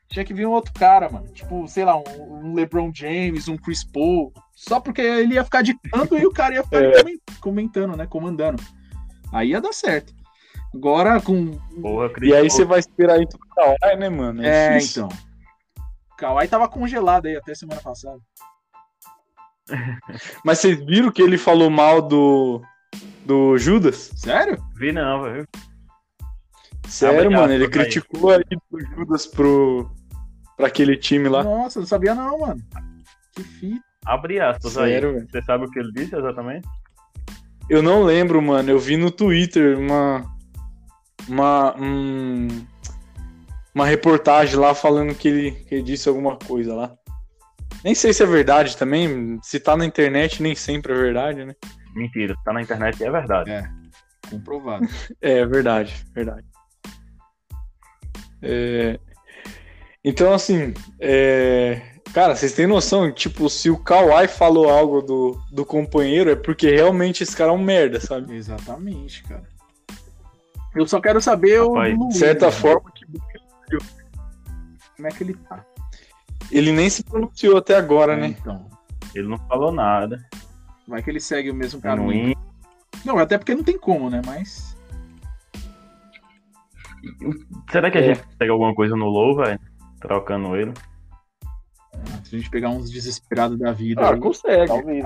Tinha 0.08 0.24
que 0.24 0.34
vir 0.34 0.46
um 0.46 0.52
outro 0.52 0.72
cara, 0.74 1.10
mano. 1.10 1.26
Tipo, 1.32 1.66
sei 1.66 1.84
lá, 1.84 1.96
um, 1.96 2.50
um 2.50 2.54
LeBron 2.54 2.92
James, 2.94 3.48
um 3.48 3.56
Chris 3.56 3.82
Paul. 3.82 4.32
Só 4.54 4.78
porque 4.80 5.00
ele 5.00 5.34
ia 5.34 5.44
ficar 5.44 5.62
de 5.62 5.76
canto 5.90 6.16
e 6.16 6.24
o 6.26 6.30
cara 6.32 6.54
ia 6.54 6.62
ficar 6.64 6.82
É. 6.82 6.98
comen- 7.02 7.20
comentando, 7.40 7.96
né? 7.96 8.06
Comandando. 8.06 8.62
Aí 9.32 9.50
ia 9.50 9.60
dar 9.60 9.72
certo. 9.72 10.12
Agora 10.74 11.20
com. 11.20 11.58
Porra, 11.80 12.08
Cris, 12.10 12.30
E 12.30 12.34
aí 12.34 12.48
você 12.50 12.64
vai 12.64 12.78
esperar 12.78 13.18
isso 13.18 13.36
do 13.36 13.38
Kawhi, 13.38 13.96
né, 13.98 14.08
mano? 14.08 14.42
É, 14.44 14.76
difícil. 14.76 15.06
então. 15.06 15.18
O 16.12 16.16
Kawhi 16.16 16.48
tava 16.48 16.68
congelado 16.68 17.26
aí 17.26 17.36
até 17.36 17.54
semana 17.54 17.80
passada. 17.80 18.18
Mas 20.44 20.58
vocês 20.58 20.78
viram 20.84 21.10
que 21.10 21.22
ele 21.22 21.38
falou 21.38 21.70
mal 21.70 22.00
do, 22.02 22.62
do 23.24 23.56
Judas? 23.58 24.12
Sério? 24.16 24.62
vi 24.76 24.92
não, 24.92 25.22
velho. 25.22 25.48
Sério, 26.88 27.20
Abre 27.20 27.34
mano, 27.36 27.52
ele 27.52 27.64
aí. 27.64 27.70
criticou 27.70 28.30
aí 28.30 28.42
do 28.70 28.80
Judas 28.94 29.26
pro, 29.26 29.90
pra 30.56 30.66
aquele 30.66 30.96
time 30.96 31.28
lá. 31.28 31.42
Nossa, 31.42 31.80
não 31.80 31.86
sabia 31.86 32.14
não, 32.14 32.38
mano. 32.40 32.60
Que 33.34 33.42
fita. 33.42 33.91
Abre 34.04 34.40
aspas 34.40 34.72
Sério, 34.72 35.08
aí. 35.10 35.14
velho? 35.14 35.28
Você 35.30 35.42
sabe 35.42 35.64
o 35.64 35.70
que 35.70 35.78
ele 35.78 35.92
disse 35.92 36.16
exatamente? 36.16 36.66
Eu 37.70 37.82
não 37.82 38.02
lembro, 38.02 38.42
mano. 38.42 38.70
Eu 38.70 38.78
vi 38.78 38.96
no 38.96 39.10
Twitter 39.10 39.78
uma. 39.78 40.24
Uma. 41.28 41.74
um- 41.78 42.66
uma 43.74 43.86
reportagem 43.86 44.56
lá 44.56 44.74
falando 44.74 45.14
que 45.14 45.28
ele, 45.28 45.50
que 45.52 45.76
ele 45.76 45.82
disse 45.82 46.06
alguma 46.08 46.36
coisa 46.36 46.74
lá. 46.74 46.94
Nem 47.82 47.94
sei 47.94 48.12
se 48.12 48.22
é 48.22 48.26
verdade 48.26 48.76
também. 48.76 49.38
Se 49.42 49.58
tá 49.58 49.76
na 49.76 49.86
internet, 49.86 50.42
nem 50.42 50.54
sempre 50.54 50.92
é 50.92 50.96
verdade, 50.96 51.44
né? 51.44 51.54
Mentira, 51.94 52.34
tá 52.44 52.52
na 52.52 52.60
internet 52.62 53.02
é 53.02 53.10
verdade. 53.10 53.50
Comprovado. 54.28 54.86
É, 55.22 55.38
é 55.38 55.46
verdade, 55.46 55.94
verdade. 56.14 56.46
É, 58.42 58.98
Então, 60.04 60.32
assim, 60.34 60.74
é, 61.00 61.80
cara, 62.12 62.34
vocês 62.36 62.52
têm 62.52 62.66
noção, 62.66 63.10
tipo, 63.12 63.48
se 63.50 63.70
o 63.70 63.76
Kawhi 63.78 64.28
falou 64.28 64.68
algo 64.70 65.00
do, 65.02 65.40
do 65.50 65.64
companheiro, 65.64 66.30
é 66.30 66.36
porque 66.36 66.70
realmente 66.70 67.22
esse 67.22 67.36
cara 67.36 67.50
é 67.50 67.54
um 67.54 67.62
merda, 67.62 68.00
sabe? 68.00 68.34
Exatamente, 68.34 69.22
cara. 69.24 69.42
Eu 70.74 70.86
só 70.86 71.00
quero 71.00 71.20
saber 71.20 71.60
o 71.60 71.74
Rapaz, 71.74 71.98
do 71.98 72.08
De 72.08 72.16
certa 72.16 72.46
né? 72.46 72.52
forma, 72.52 72.90
que 72.94 73.04
como 74.96 75.08
é 75.08 75.10
que 75.10 75.22
ele 75.24 75.34
tá. 75.34 75.64
ele 76.50 76.72
nem 76.72 76.88
se 76.88 77.02
pronunciou 77.02 77.56
até 77.58 77.76
agora, 77.76 78.14
É, 78.14 78.16
né? 78.16 78.26
Então, 78.28 78.66
Ele 79.14 79.28
não 79.28 79.36
falou 79.48 79.70
nada. 79.72 80.24
vai 80.88 81.02
que 81.02 81.10
ele 81.10 81.20
segue 81.20 81.50
o 81.50 81.54
mesmo 81.54 81.80
caminho. 81.80 82.30
in- 82.30 82.34
Não, 83.04 83.18
até 83.18 83.36
porque 83.36 83.54
não 83.54 83.64
tem 83.64 83.76
como, 83.78 84.08
né? 84.08 84.22
Mas. 84.24 84.76
Será 87.70 87.90
que 87.90 87.98
a 87.98 88.00
É. 88.00 88.14
gente 88.14 88.22
pega 88.38 88.52
alguma 88.52 88.74
coisa 88.74 88.94
no 88.96 89.06
low, 89.06 89.36
velho? 89.36 89.58
Trocando 90.00 90.54
ele. 90.56 90.72
Se 92.32 92.36
a 92.36 92.38
gente 92.38 92.50
pegar 92.50 92.70
uns 92.70 92.90
desesperados 92.90 93.58
da 93.58 93.72
vida. 93.72 94.00
Ah, 94.00 94.14
aí, 94.14 94.18
consegue. 94.18 94.66
talvez. 94.66 95.04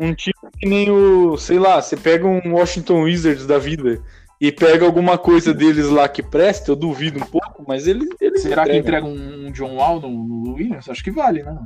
Um 0.00 0.12
time 0.12 0.34
que 0.58 0.68
nem 0.68 0.90
o, 0.90 1.36
sei 1.36 1.60
lá, 1.60 1.80
você 1.80 1.96
pega 1.96 2.26
um 2.26 2.54
Washington 2.54 3.02
Wizards 3.02 3.46
da 3.46 3.56
vida 3.56 4.02
e 4.40 4.50
pega 4.50 4.84
alguma 4.84 5.16
coisa 5.16 5.54
deles 5.54 5.88
lá 5.88 6.08
que 6.08 6.24
presta, 6.24 6.72
eu 6.72 6.74
duvido 6.76 7.20
um 7.20 7.26
pouco, 7.26 7.64
mas 7.68 7.86
eles, 7.86 8.08
eles 8.20 8.42
Será 8.42 8.64
que 8.64 8.76
entregam. 8.76 9.10
entrega 9.12 9.36
um, 9.36 9.46
um 9.46 9.52
John 9.52 9.76
Wall 9.76 10.00
no, 10.00 10.08
no 10.10 10.54
Williams? 10.54 10.88
Acho 10.88 11.04
que 11.04 11.10
vale, 11.12 11.44
né? 11.44 11.56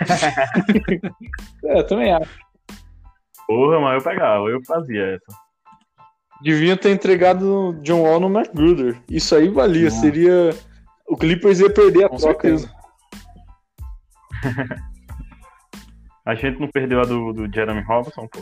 É, 1.64 1.78
eu 1.78 1.86
também 1.86 2.12
acho. 2.12 2.40
Porra, 3.46 3.78
mas 3.80 4.02
eu 4.02 4.10
pegava, 4.10 4.48
eu 4.48 4.60
fazia 4.64 5.14
essa. 5.14 5.38
Deviam 6.42 6.76
ter 6.76 6.90
entregado 6.90 7.68
o 7.68 7.72
John 7.82 8.02
Wall 8.02 8.18
no 8.18 8.36
McGruder. 8.36 9.00
Isso 9.08 9.36
aí 9.36 9.48
valia, 9.48 9.84
Nossa. 9.90 10.00
seria. 10.00 10.50
O 11.08 11.16
Clippers 11.16 11.60
ia 11.60 11.70
perder 11.70 12.04
a 12.04 12.08
Com 12.08 12.16
troca. 12.16 12.48
certeza. 12.48 12.77
A 16.24 16.34
gente 16.34 16.60
não 16.60 16.68
perdeu 16.68 17.00
a 17.00 17.04
do, 17.04 17.32
do 17.32 17.52
Jeremy 17.52 17.80
Robinson, 17.82 18.28
pô. 18.28 18.40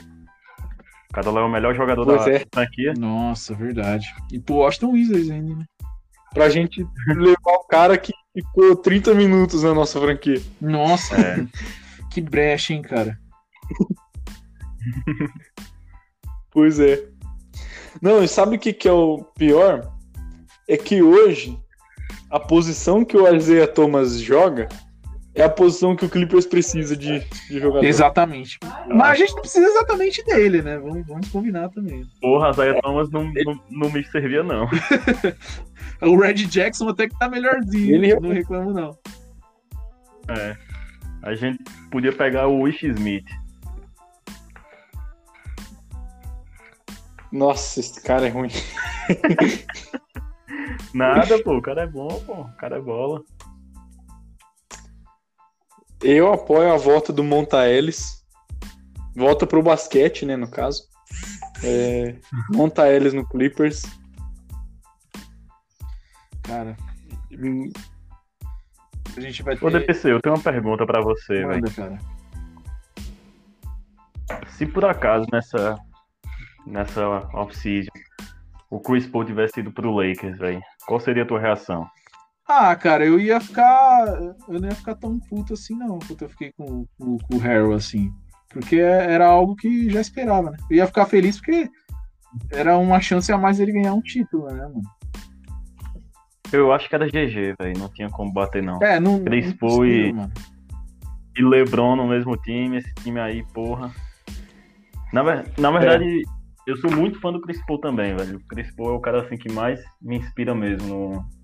Cada 1.13 1.31
lá 1.31 1.41
é 1.41 1.45
o 1.45 1.49
melhor 1.49 1.75
jogador 1.75 2.05
Pois 2.05 2.25
da 2.25 2.33
é. 2.33 2.45
franquia. 2.53 2.93
Nossa, 2.95 3.55
verdade. 3.55 4.07
E 4.33 4.41
pro 4.41 4.57
Washington 4.57 4.91
Wizards 4.93 5.31
ainda, 5.31 5.55
né? 5.55 5.65
Pra 6.35 6.51
gente 6.51 6.85
levar 7.09 7.53
o 7.53 7.65
cara 7.67 7.97
que 7.97 8.13
ficou 8.35 8.77
30 8.77 9.15
minutos 9.15 9.63
na 9.63 9.73
nossa 9.73 10.01
franquia. 10.01 10.43
Nossa, 10.61 11.15
É. 11.15 11.47
que 12.11 12.21
brecha, 12.21 12.73
hein, 12.73 12.83
cara. 12.83 13.19
Pois 16.51 16.81
é. 16.81 17.05
Não, 18.01 18.25
e 18.25 18.29
sabe 18.29 18.57
o 18.57 18.59
que, 18.59 18.73
que 18.73 18.89
é 18.89 18.93
o 18.93 19.25
pior? 19.37 19.93
É 20.67 20.75
que 20.75 21.03
hoje 21.03 21.59
a 22.31 22.41
posição 22.41 23.05
que 23.05 23.15
o 23.15 23.29
Isaiah 23.35 23.69
Thomas 23.71 24.19
joga 24.19 24.67
é 25.37 25.45
a 25.45 25.51
posição 25.51 25.95
que 25.95 26.05
o 26.05 26.09
Clippers 26.09 26.47
precisa 26.47 26.97
de, 26.97 27.21
de 27.49 27.61
jogador. 27.61 27.85
Exatamente. 27.85 28.59
Mas 28.89 29.11
a 29.11 29.15
gente 29.15 29.35
não 29.35 29.43
precisa 29.43 29.67
exatamente 29.67 30.25
dele, 30.25 30.63
né? 30.63 30.79
Vamos, 30.79 31.07
vamos 31.07 31.29
combinar 31.29 31.69
também. 31.69 32.05
Porra, 32.21 32.49
a 32.49 32.53
Zaya 32.53 32.81
Thomas 32.81 33.11
não, 33.11 33.31
não, 33.45 33.61
não 33.71 33.91
me 33.93 34.03
servia, 34.05 34.43
não. 34.43 34.67
O 36.03 36.17
Red 36.19 36.35
Jackson 36.35 36.89
até 36.91 37.09
que 37.09 37.19
tá 37.19 37.29
melhorzinho. 37.29 37.95
Ele- 37.95 38.21
Não 38.21 38.31
reclamo, 38.31 38.71
não. 38.73 38.99
É. 40.29 40.57
A 41.23 41.35
gente 41.35 41.63
podia 41.91 42.13
pegar 42.13 42.49
o 42.49 42.61
Wish 42.63 42.87
Smith. 42.87 43.25
Nossa, 47.33 47.81
esse 47.81 48.03
cara 48.03 48.27
é 48.27 48.31
ruim. 48.31 48.51
Nada, 50.93 51.43
pô. 51.43 51.57
O 51.57 51.63
cara 51.63 51.83
é 51.83 51.87
bom, 51.87 52.09
pô. 52.27 52.43
O 52.43 52.53
cara 52.57 52.77
é 52.77 52.81
bola. 52.81 53.23
Eu 56.03 56.33
apoio 56.33 56.73
a 56.73 56.77
volta 56.77 57.13
do 57.13 57.25
Monta 57.25 57.69
Ellis. 57.69 58.25
Volta 59.15 59.47
pro 59.47 59.63
basquete, 59.63 60.27
né, 60.27 60.37
no 60.37 60.49
caso. 60.49 60.85
É, 61.65 62.15
Monta 62.51 62.89
Ellis 62.89 63.15
no 63.15 63.27
Clippers. 63.27 63.83
Cara, 66.43 66.77
Hum, 67.39 67.71
a 69.17 69.21
gente 69.21 69.43
vai 69.43 69.55
Ô, 69.57 69.71
ter... 69.71 69.81
DPC, 69.81 70.13
eu 70.13 70.21
tenho 70.21 70.35
uma 70.35 70.43
pergunta 70.43 70.87
pra 70.87 71.01
você, 71.03 71.35
velho. 71.35 71.49
Manda, 71.49 71.71
cara. 71.71 71.99
Se 74.49 74.67
por 74.67 74.85
acaso 74.85 75.27
nessa, 75.33 75.79
nessa 76.67 77.07
off-season 77.35 77.91
o 78.71 78.81
Chris 78.81 79.07
Paul 79.07 79.25
tivesse 79.25 79.61
ido 79.61 79.71
pro 79.71 79.95
Lakers, 79.95 80.39
velho, 80.39 80.61
qual 80.87 80.99
seria 80.99 81.23
a 81.23 81.27
tua 81.27 81.39
reação? 81.39 81.89
Ah, 82.49 82.77
cara, 82.77 83.05
eu 83.05 83.19
ia 83.19 83.41
ficar. 83.41 84.07
Eu 84.49 84.61
não 84.61 84.69
ia 84.69 84.75
ficar 84.75 84.95
tão 84.95 85.19
puto 85.19 85.55
assim, 85.55 85.75
não, 85.75 85.99
quanto 85.99 86.23
eu 86.23 86.29
fiquei 86.29 86.53
com, 86.53 86.87
com, 86.99 87.19
com 87.19 87.37
o 87.37 87.39
Harrell, 87.39 87.73
assim. 87.73 88.13
Porque 88.49 88.77
era 88.77 89.27
algo 89.27 89.57
que 89.57 89.91
já 89.91 90.01
esperava, 90.01 90.53
né? 90.53 90.57
Eu 90.71 90.77
ia 90.77 90.87
ficar 90.87 91.07
feliz 91.07 91.37
porque 91.39 91.69
era 92.51 92.79
uma 92.79 93.01
chance 93.01 93.33
a 93.33 93.37
mais 93.37 93.59
dele 93.59 93.73
ganhar 93.73 93.95
um 93.95 94.01
título, 94.01 94.47
né, 94.47 94.63
mano? 94.63 94.83
Eu 96.53 96.73
acho 96.73 96.89
que 96.89 96.95
era 96.95 97.09
GG, 97.09 97.57
velho. 97.61 97.79
Não 97.79 97.89
tinha 97.89 98.09
como 98.09 98.33
bater, 98.33 98.63
não. 98.63 98.81
É, 98.81 99.01
não. 99.01 99.25
Chris 99.25 99.47
não 99.47 99.57
possível, 99.57 99.89
e- 100.09 100.13
mano. 100.13 100.33
E 101.37 101.43
LeBron 101.43 101.97
no 101.97 102.07
mesmo 102.09 102.37
time, 102.39 102.79
esse 102.79 102.95
time 103.03 103.21
aí, 103.21 103.45
porra. 103.53 103.91
Na, 105.13 105.23
na 105.59 105.71
verdade, 105.71 106.23
eu 106.67 106.77
sou 106.79 106.91
muito 106.91 107.21
fã 107.21 107.31
do 107.31 107.41
Chris 107.41 107.63
Paul 107.67 107.81
também, 107.81 108.17
velho. 108.17 108.39
O 108.39 108.45
Chris 108.49 108.75
Paul 108.75 108.91
é 108.91 108.93
o 108.95 109.01
cara 109.01 109.23
assim 109.23 109.37
que 109.37 109.53
mais 109.53 109.81
me 110.01 110.17
inspira 110.17 110.55
mesmo. 110.55 110.87
no- 110.89 111.36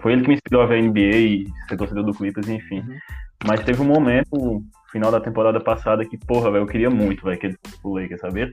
Foi 0.00 0.12
ele 0.12 0.22
que 0.22 0.28
me 0.28 0.34
inspirou 0.34 0.62
a 0.62 0.66
ver 0.66 0.78
a 0.78 0.82
NBA 0.82 1.16
e 1.16 1.46
ser 1.68 1.76
torcedor 1.76 2.04
do 2.04 2.14
Clippers, 2.14 2.48
enfim. 2.48 2.80
Uhum. 2.80 2.98
Mas 3.46 3.60
teve 3.60 3.80
um 3.82 3.84
momento, 3.86 4.36
no 4.36 4.64
final 4.90 5.10
da 5.10 5.20
temporada 5.20 5.60
passada, 5.60 6.04
que, 6.04 6.16
porra, 6.16 6.50
velho, 6.50 6.62
eu 6.62 6.66
queria 6.66 6.90
muito, 6.90 7.24
velho, 7.24 7.38
que 7.38 7.46
ele 7.46 7.58
pro 7.80 7.94
Lakers, 7.94 8.20
sabia? 8.20 8.52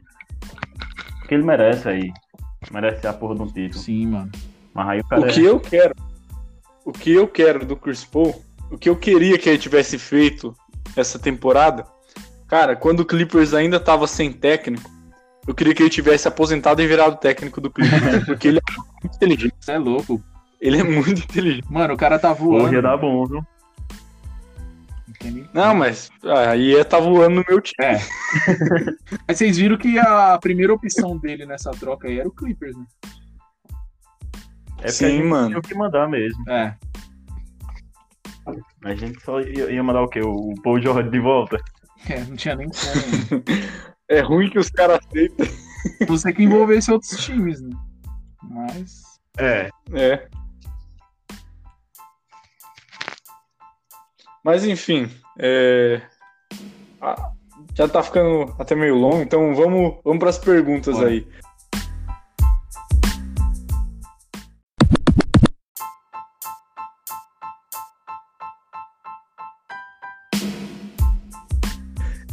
Porque 1.20 1.34
ele 1.36 1.43
merece 1.43 1.88
aí. 1.88 2.12
Merece 2.72 3.06
a 3.08 3.14
porra 3.14 3.36
de 3.36 3.41
um 3.41 3.48
título. 3.48 3.84
Sim, 3.84 4.08
mano. 4.08 4.32
Mas 4.74 4.88
aí 4.89 5.00
o 5.00 5.06
cara 5.06 5.22
O 5.22 5.26
é- 5.26 5.32
que 5.32 5.43
eu 5.43 5.60
quero, 5.60 5.96
o 6.84 6.91
que 6.91 7.12
eu 7.12 7.28
quero 7.28 7.66
do 7.66 7.76
Chris 7.76 8.04
Paul, 8.04 8.43
o 8.72 8.78
que 8.78 8.89
eu 8.89 8.96
queria 8.96 9.38
que 9.38 9.50
ele 9.50 9.58
tivesse 9.58 9.98
feito 9.98 10.56
essa 10.96 11.18
temporada, 11.18 11.86
cara, 12.48 12.76
quando 12.76 13.02
o 13.02 13.06
Clippers 13.06 13.54
ainda 13.54 13.80
tava 13.80 14.08
sem 14.08 14.32
técnico, 14.32 14.89
eu 15.48 15.54
queria 15.54 15.74
que 15.76 15.84
ele 15.84 15.89
tivesse 15.89 16.28
aposentado 16.28 16.82
e 16.82 16.88
virado 16.88 17.18
técnico 17.18 17.62
do 17.62 17.70
Clippers, 17.70 18.26
porque 18.26 18.48
ele 18.48 18.58
é 18.60 18.72
muito 19.02 19.16
inteligente. 19.16 19.54
Você 19.60 19.72
é 19.74 19.78
louco. 19.78 20.22
Ele 20.66 20.80
é 20.80 20.84
muito 20.84 21.22
inteligente. 21.22 21.72
Mano, 21.72 21.93
o 21.93 21.97
cara 21.97 22.18
tá 22.18 22.34
Porra, 22.34 22.55
ia 22.55 22.59
voando. 22.59 22.82
dar 22.82 22.97
bom, 22.97 23.26
viu? 23.26 23.45
Não 25.53 25.74
mas 25.74 26.11
ah, 26.24 26.51
aí 26.51 26.74
ia 26.74 26.86
tá 26.86 26.99
voando 26.99 27.38
no 27.38 27.45
meu 27.47 27.59
time. 27.61 27.76
É. 27.80 27.97
Mas 29.28 29.38
vocês 29.38 29.57
viram 29.57 29.78
que 29.78 29.97
a 29.97 30.38
primeira 30.39 30.74
opção 30.74 31.18
dele 31.18 31.45
nessa 31.45 31.72
troca 31.72 32.07
aí 32.07 32.20
era 32.20 32.28
o 32.28 32.32
Clippers, 32.32 32.76
né? 32.76 32.86
É 34.82 34.89
Sim, 34.89 35.24
mano. 35.24 35.47
tinha 35.47 35.59
o 35.59 35.61
que 35.61 35.74
mandar 35.74 36.07
mesmo. 36.07 36.47
É. 36.49 36.76
A 38.84 38.93
gente 38.93 39.20
só 39.24 39.39
ia, 39.39 39.72
ia 39.72 39.84
mandar 39.84 40.01
o 40.03 40.07
quê? 40.07 40.22
O 40.22 40.53
Paul 40.63 40.80
George 40.80 41.09
de 41.09 41.20
volta? 41.20 41.57
É, 42.07 42.20
não 42.20 42.36
tinha 42.36 42.55
nem 42.55 42.70
como. 42.70 43.43
É 44.07 44.22
ruim 44.22 44.51
que 44.51 44.59
os 44.59 44.70
caras 44.70 44.99
aceitam. 45.07 45.47
Você 46.07 46.32
que 46.32 46.43
envolvesse 46.43 46.91
outros 46.91 47.26
times, 47.26 47.59
né? 47.59 47.76
Mas. 48.43 49.01
É. 49.39 49.72
É. 49.93 50.28
Mas 54.46 54.64
enfim, 54.64 55.10
é, 55.39 56.00
ah, 57.02 57.32
já 57.74 57.88
tá 57.88 58.04
ficando 58.04 58.54
até 58.60 58.76
meio 58.76 58.93
longo, 58.93 59.24
então 59.24 59.56
vamos, 59.56 59.96
vamos 60.04 60.20
para 60.20 60.30
as 60.30 60.38
perguntas 60.38 60.93
Bora. 60.93 61.08
aí. 61.08 61.28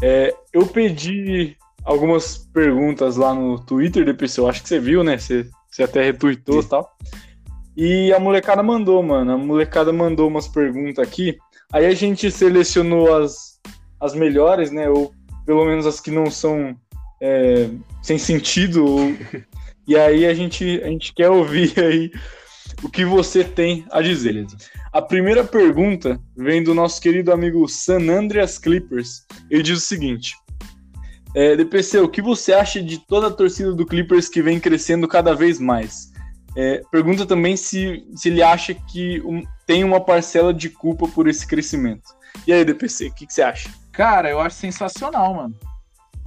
É, 0.02 0.34
eu 0.52 0.66
pedi 0.66 1.56
algumas 1.82 2.36
perguntas 2.36 3.16
lá 3.16 3.32
no 3.32 3.58
Twitter, 3.58 4.04
depois 4.04 4.36
eu 4.36 4.46
acho 4.46 4.62
que 4.62 4.68
você 4.68 4.78
viu, 4.78 5.02
né? 5.02 5.16
Você, 5.16 5.48
você 5.70 5.84
até 5.84 6.02
retweetou 6.02 6.60
e 6.60 6.66
tal. 6.66 6.94
E 7.74 8.12
a 8.12 8.20
molecada 8.20 8.62
mandou, 8.62 9.02
mano. 9.02 9.32
A 9.32 9.38
molecada 9.38 9.94
mandou 9.94 10.28
umas 10.28 10.46
perguntas 10.46 10.98
aqui. 10.98 11.38
Aí 11.72 11.86
a 11.86 11.94
gente 11.94 12.30
selecionou 12.30 13.14
as, 13.14 13.58
as 14.00 14.14
melhores, 14.14 14.70
né? 14.70 14.88
Ou 14.88 15.12
pelo 15.46 15.64
menos 15.64 15.86
as 15.86 16.00
que 16.00 16.10
não 16.10 16.30
são 16.30 16.76
é, 17.20 17.68
sem 18.02 18.18
sentido. 18.18 18.84
ou- 18.84 19.16
E 19.84 19.96
aí 19.96 20.26
a 20.26 20.32
gente, 20.32 20.80
a 20.84 20.86
gente 20.86 21.12
quer 21.12 21.28
ouvir 21.28 21.72
aí 21.82 22.10
o 22.84 22.88
que 22.88 23.04
você 23.04 23.42
tem 23.42 23.84
a 23.90 24.00
dizer. 24.00 24.32
Beleza. 24.34 24.56
A 24.92 25.02
primeira 25.02 25.42
pergunta 25.42 26.20
vem 26.36 26.62
do 26.62 26.72
nosso 26.74 27.00
querido 27.00 27.32
amigo 27.32 27.66
San 27.68 28.08
Andreas 28.08 28.58
Clippers. 28.58 29.24
Ele 29.50 29.62
diz 29.62 29.78
o 29.78 29.80
seguinte: 29.80 30.36
é, 31.34 31.56
DPC, 31.56 31.98
o 31.98 32.08
que 32.08 32.22
você 32.22 32.52
acha 32.52 32.80
de 32.82 32.98
toda 33.06 33.26
a 33.28 33.30
torcida 33.30 33.72
do 33.74 33.86
Clippers 33.86 34.28
que 34.28 34.40
vem 34.42 34.60
crescendo 34.60 35.08
cada 35.08 35.34
vez 35.34 35.58
mais? 35.58 36.12
É, 36.56 36.82
pergunta 36.92 37.24
também 37.24 37.56
se, 37.56 38.04
se 38.14 38.28
ele 38.28 38.42
acha 38.42 38.74
que 38.74 39.20
um- 39.22 39.42
tem 39.72 39.84
uma 39.84 40.04
parcela 40.04 40.52
de 40.52 40.68
culpa 40.68 41.08
por 41.08 41.26
esse 41.26 41.46
crescimento. 41.46 42.02
E 42.46 42.52
aí, 42.52 42.62
DPC, 42.62 43.06
o 43.06 43.14
que, 43.14 43.26
que 43.26 43.32
você 43.32 43.40
acha? 43.40 43.70
Cara, 43.90 44.28
eu 44.28 44.38
acho 44.38 44.54
sensacional, 44.56 45.32
mano. 45.34 45.58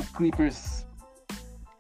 O 0.01 0.17
Clippers. 0.17 0.83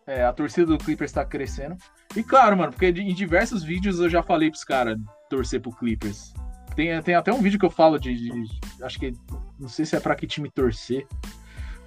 É, 0.05 0.23
a 0.23 0.31
torcida 0.31 0.67
do 0.67 0.77
Clippers 0.77 1.11
tá 1.11 1.25
crescendo. 1.25 1.75
E 2.15 2.21
claro, 2.21 2.55
mano, 2.55 2.71
porque 2.71 2.85
em 2.89 3.15
diversos 3.15 3.63
vídeos 3.63 3.99
eu 3.99 4.07
já 4.07 4.21
falei 4.21 4.51
pros 4.51 4.63
caras 4.63 4.95
torcer 5.27 5.59
pro 5.59 5.71
Clippers. 5.71 6.33
Tem, 6.75 7.01
tem 7.01 7.15
até 7.15 7.33
um 7.33 7.41
vídeo 7.41 7.57
que 7.59 7.65
eu 7.65 7.71
falo 7.71 7.97
de, 7.97 8.13
de- 8.13 8.83
Acho 8.83 8.99
que. 8.99 9.13
Não 9.59 9.67
sei 9.67 9.85
se 9.85 9.95
é 9.95 9.99
pra 9.99 10.15
que 10.15 10.27
time 10.27 10.51
torcer. 10.51 11.07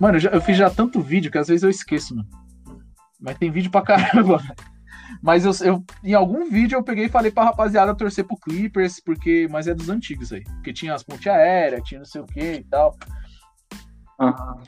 Mano, 0.01 0.17
eu, 0.17 0.21
já- 0.21 0.31
eu 0.31 0.41
fiz 0.41 0.57
já 0.57 0.69
tanto 0.69 1.01
vídeo 1.01 1.31
que 1.31 1.39
às 1.39 1.47
vezes 1.47 1.63
eu 1.63 1.71
esqueço, 1.71 2.17
mano. 2.17 2.29
Mas 3.21 3.39
tem 3.39 3.49
vídeo 3.49 3.71
pra 3.71 3.83
caramba. 3.83 4.43
Mas 5.23 5.45
eu, 5.45 5.53
eu- 5.67 5.85
em 6.05 6.15
algum 6.15 6.49
vídeo 6.51 6.77
eu 6.77 6.83
peguei 6.83 7.07
e 7.07 7.11
falei 7.11 7.31
pra 7.31 7.45
rapaziada 7.45 7.95
torcer 7.95 8.25
pro 8.25 8.37
Clippers, 8.37 9.01
porque. 9.01 9.49
Mas 9.51 9.67
é 9.67 9.75
dos 9.75 9.89
antigos 9.89 10.33
aí. 10.33 10.45
Porque 10.45 10.73
tinha 10.73 10.95
as 10.95 11.03
pontes 11.03 11.27
aéreas, 11.27 11.83
tinha 11.85 11.99
não 11.99 12.07
sei 12.07 12.21
o 12.21 12.27
que 12.27 12.41
e 12.55 12.65
tal. 12.65 12.97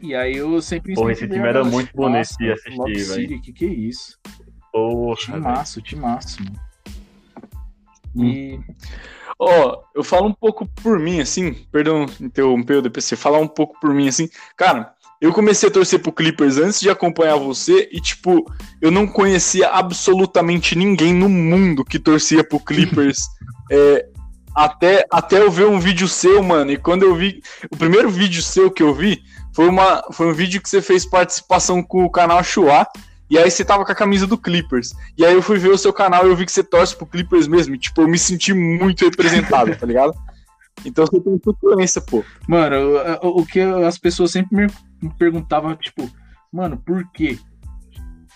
E 0.01 0.15
aí 0.15 0.37
eu 0.37 0.61
sempre 0.63 0.95
Porra, 0.95 1.13
esse 1.13 1.27
time 1.27 1.47
era 1.47 1.65
muito 1.65 1.91
bonito 1.95 2.19
Nossa, 2.19 2.37
de 2.39 2.53
assistir, 2.53 3.17
velho. 3.17 3.43
Que 3.43 3.53
que 3.53 3.65
é 3.65 3.69
isso? 3.69 4.19
Porra. 4.73 5.17
Timaço, 5.17 5.83
timaço, 5.83 6.39
mano. 6.45 6.61
Hum. 8.15 8.25
E 8.25 8.61
Ó, 9.39 9.83
eu 9.95 10.05
falo 10.05 10.29
um 10.29 10.35
pouco 10.35 10.67
por 10.67 10.99
mim, 10.99 11.21
assim, 11.21 11.55
perdão 11.73 12.05
interromper 12.21 12.75
o 12.75 12.83
DPC, 12.83 13.17
falar 13.17 13.39
um 13.39 13.49
pouco 13.49 13.79
por 13.81 13.95
mim, 13.95 14.07
assim, 14.07 14.29
cara, 14.55 14.93
eu 15.21 15.33
comecei 15.33 15.69
a 15.69 15.73
torcer 15.73 16.01
pro 16.01 16.13
Clippers 16.13 16.57
antes 16.57 16.81
de 16.81 16.89
acompanhar 16.89 17.37
você 17.37 17.89
e, 17.93 18.01
tipo, 18.01 18.45
eu 18.81 18.91
não 18.91 19.07
conhecia 19.07 19.69
absolutamente 19.69 20.75
ninguém 20.75 21.13
no 21.13 21.29
mundo 21.29 21.85
que 21.85 21.99
torcia 21.99 22.43
pro 22.43 22.59
Clippers 22.59 23.19
é, 23.71 24.07
até, 24.55 25.05
até 25.11 25.39
eu 25.41 25.51
ver 25.51 25.67
um 25.67 25.79
vídeo 25.79 26.09
seu, 26.09 26.43
mano, 26.43 26.73
e 26.73 26.77
quando 26.77 27.03
eu 27.03 27.15
vi, 27.15 27.43
o 27.71 27.77
primeiro 27.77 28.09
vídeo 28.11 28.43
seu 28.43 28.71
que 28.71 28.83
eu 28.83 28.95
vi 28.95 29.23
foi, 29.55 29.69
uma, 29.69 30.03
foi 30.13 30.27
um 30.27 30.33
vídeo 30.33 30.61
que 30.61 30.69
você 30.69 30.81
fez 30.81 31.05
participação 31.05 31.83
com 31.83 32.05
o 32.05 32.11
canal 32.11 32.43
Chua, 32.43 32.87
e 33.29 33.39
aí 33.39 33.49
você 33.49 33.65
tava 33.65 33.85
com 33.85 33.93
a 33.93 33.95
camisa 33.95 34.27
do 34.27 34.37
Clippers. 34.37 34.93
E 35.17 35.25
aí 35.25 35.35
eu 35.35 35.43
fui 35.43 35.57
ver 35.57 35.69
o 35.69 35.79
seu 35.79 35.93
canal 35.93 36.27
e 36.27 36.31
eu 36.31 36.37
vi 36.37 36.45
que 36.45 36.51
você 36.51 36.65
torce 36.65 36.97
pro 36.97 37.07
Clippers 37.07 37.47
mesmo. 37.47 37.77
E, 37.77 37.79
tipo, 37.79 38.03
eu 38.03 38.09
me 38.09 38.19
senti 38.19 38.53
muito 38.53 39.05
representado, 39.05 39.77
tá 39.77 39.87
ligado? 39.87 40.13
Então 40.85 41.07
você 41.07 41.21
tem 41.21 41.35
influência, 41.35 42.01
pô. 42.01 42.25
Mano, 42.49 42.77
o, 43.23 43.41
o 43.41 43.47
que 43.47 43.61
as 43.61 43.99
pessoas 43.99 44.31
sempre 44.31 44.67
me, 45.01 45.11
perguntavam, 45.19 45.75
tipo, 45.77 46.11
mano, 46.53 46.77
por 46.77 47.11
quê? 47.13 47.39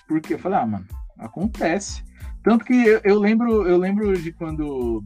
Por 0.06 0.20
quê? 0.20 0.34
Eu 0.34 0.38
falei, 0.38 0.58
ah, 0.58 0.66
mano, 0.66 0.86
Acontece. 1.18 2.02
Tanto 2.42 2.64
que 2.64 2.74
eu, 2.74 3.00
eu 3.04 3.18
lembro, 3.18 3.66
eu 3.66 3.78
lembro 3.78 4.16
de 4.20 4.32
quando 4.32 5.02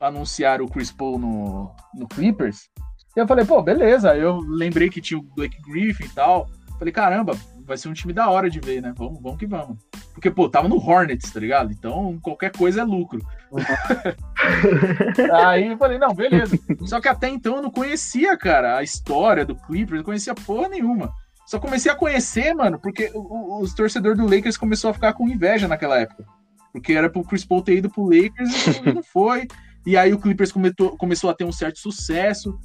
anunciaram 0.00 0.64
o 0.64 0.70
Chris 0.70 0.90
Paul 0.90 1.18
no, 1.18 1.74
no 1.94 2.08
Clippers. 2.08 2.70
E 3.16 3.20
eu 3.20 3.26
falei, 3.26 3.44
pô, 3.44 3.60
beleza. 3.60 4.16
Eu 4.16 4.38
lembrei 4.38 4.88
que 4.88 5.00
tinha 5.00 5.18
o 5.18 5.22
Blake 5.22 5.60
Griffin 5.62 6.04
e 6.04 6.10
tal. 6.10 6.48
Falei, 6.78 6.92
caramba, 6.92 7.36
vai 7.64 7.76
ser 7.76 7.88
um 7.88 7.92
time 7.92 8.12
da 8.12 8.30
hora 8.30 8.48
de 8.48 8.60
ver, 8.60 8.80
né? 8.80 8.94
Vamos, 8.96 9.20
vamos 9.20 9.38
que 9.38 9.46
vamos. 9.46 9.78
Porque, 10.14 10.30
pô, 10.30 10.48
tava 10.48 10.68
no 10.68 10.76
Hornets, 10.76 11.30
tá 11.30 11.40
ligado? 11.40 11.72
Então 11.72 12.18
qualquer 12.22 12.52
coisa 12.52 12.80
é 12.80 12.84
lucro. 12.84 13.20
Aí 15.46 15.68
eu 15.68 15.78
falei, 15.78 15.98
não, 15.98 16.14
beleza. 16.14 16.58
Só 16.84 17.00
que 17.00 17.08
até 17.08 17.28
então 17.28 17.56
eu 17.56 17.62
não 17.62 17.70
conhecia, 17.70 18.36
cara, 18.36 18.76
a 18.76 18.82
história 18.82 19.44
do 19.44 19.54
Clippers, 19.54 19.98
não 19.98 20.04
conhecia 20.04 20.34
porra 20.34 20.68
nenhuma. 20.68 21.12
Só 21.46 21.58
comecei 21.58 21.90
a 21.90 21.96
conhecer, 21.96 22.54
mano, 22.54 22.78
porque 22.78 23.10
os 23.14 23.72
torcedores 23.72 24.18
do 24.18 24.24
Lakers 24.24 24.58
começou 24.58 24.90
a 24.90 24.94
ficar 24.94 25.14
com 25.14 25.28
inveja 25.28 25.66
naquela 25.66 25.98
época. 25.98 26.24
Porque 26.72 26.92
era 26.92 27.08
pro 27.08 27.24
Chris 27.24 27.44
Paul 27.44 27.62
ter 27.62 27.78
ido 27.78 27.88
pro 27.88 28.04
Lakers 28.04 28.80
e 28.84 28.92
não 28.92 29.02
foi. 29.02 29.48
E 29.86 29.96
aí 29.96 30.12
o 30.12 30.18
Clippers 30.18 30.52
começou, 30.52 30.96
começou 30.98 31.30
a 31.30 31.34
ter 31.34 31.44
um 31.44 31.52
certo 31.52 31.78
sucesso. 31.78 32.58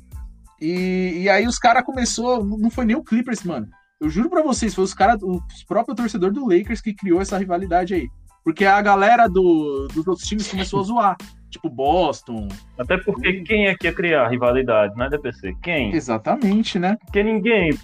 E, 0.60 1.22
e 1.22 1.30
aí 1.30 1.48
os 1.48 1.58
caras 1.58 1.84
começou, 1.84 2.44
não 2.44 2.70
foi 2.70 2.84
nem 2.84 2.96
o 2.96 3.04
Clippers, 3.04 3.44
mano. 3.44 3.68
Eu 4.02 4.10
juro 4.10 4.30
para 4.30 4.44
vocês, 4.44 4.76
foi 4.76 4.84
os 4.84 4.94
caras, 4.94 5.22
os 5.24 5.64
próprios 5.64 5.96
torcedores 5.96 6.36
do 6.36 6.46
Lakers 6.46 6.82
que 6.82 6.94
criou 6.94 7.22
essa 7.22 7.38
rivalidade 7.38 7.94
aí. 7.94 8.10
Porque 8.44 8.66
a 8.66 8.82
galera 8.82 9.28
do, 9.28 9.88
dos 9.94 10.06
outros 10.08 10.28
times 10.28 10.48
começou 10.48 10.82
a 10.82 10.84
zoar. 10.84 11.18
Tipo 11.50 11.70
Boston. 11.70 12.48
Até 12.78 12.98
porque 12.98 13.42
quem 13.44 13.68
é 13.68 13.76
que 13.76 13.88
ia 13.88 13.94
criar 13.94 14.28
rivalidade, 14.28 14.96
né, 14.98 15.08
DPC? 15.08 15.56
Quem? 15.62 15.94
Exatamente, 15.94 16.78
né? 16.78 16.98
Porque 17.06 17.24
ninguém. 17.24 17.78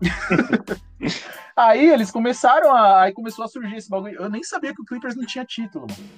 aí 1.56 1.90
eles 1.90 2.10
começaram 2.10 2.74
a. 2.74 3.02
Aí 3.02 3.12
começou 3.12 3.44
a 3.44 3.48
surgir 3.48 3.76
esse 3.76 3.90
bagulho. 3.90 4.14
Eu 4.14 4.30
nem 4.30 4.42
sabia 4.42 4.72
que 4.72 4.80
o 4.80 4.84
Clippers 4.84 5.16
não 5.16 5.26
tinha 5.26 5.44
título, 5.44 5.86
mano. 5.90 6.08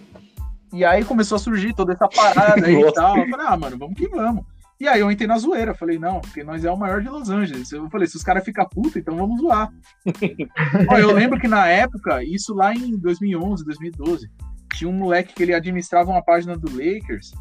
E 0.73 0.85
aí 0.85 1.05
começou 1.05 1.37
a 1.37 1.39
surgir 1.39 1.75
toda 1.75 1.95
essa 1.95 2.09
parada 2.09 2.65
aí 2.65 2.81
e 2.81 2.93
tal. 2.93 3.17
Eu 3.19 3.29
falei, 3.29 3.47
ah, 3.47 3.57
mano, 3.57 3.77
vamos 3.77 3.97
que 3.97 4.07
vamos. 4.09 4.45
E 4.81 4.89
aí 4.89 5.01
eu 5.01 5.11
entrei 5.11 5.29
na 5.29 5.37
zoeira, 5.37 5.75
falei, 5.75 5.99
não, 5.99 6.23
porque 6.23 6.43
nós 6.43 6.65
é 6.65 6.71
o 6.71 6.77
maior 6.77 7.03
de 7.03 7.09
Los 7.11 7.29
Angeles. 7.29 7.71
Eu 7.71 7.91
falei, 7.91 8.09
se 8.09 8.17
os 8.17 8.23
caras 8.23 8.43
ficam 8.43 8.67
putos, 8.67 8.97
então 8.97 9.15
vamos 9.15 9.39
zoar. 9.39 9.71
Ó, 10.89 10.97
eu 10.97 11.13
lembro 11.13 11.39
que 11.39 11.47
na 11.47 11.67
época, 11.67 12.25
isso 12.25 12.55
lá 12.55 12.75
em 12.75 12.97
2011, 12.97 13.63
2012, 13.63 14.31
tinha 14.75 14.89
um 14.89 14.95
moleque 14.95 15.35
que 15.35 15.43
ele 15.43 15.53
administrava 15.53 16.11
uma 16.11 16.25
página 16.25 16.57
do 16.57 16.71
Lakers, 16.71 17.33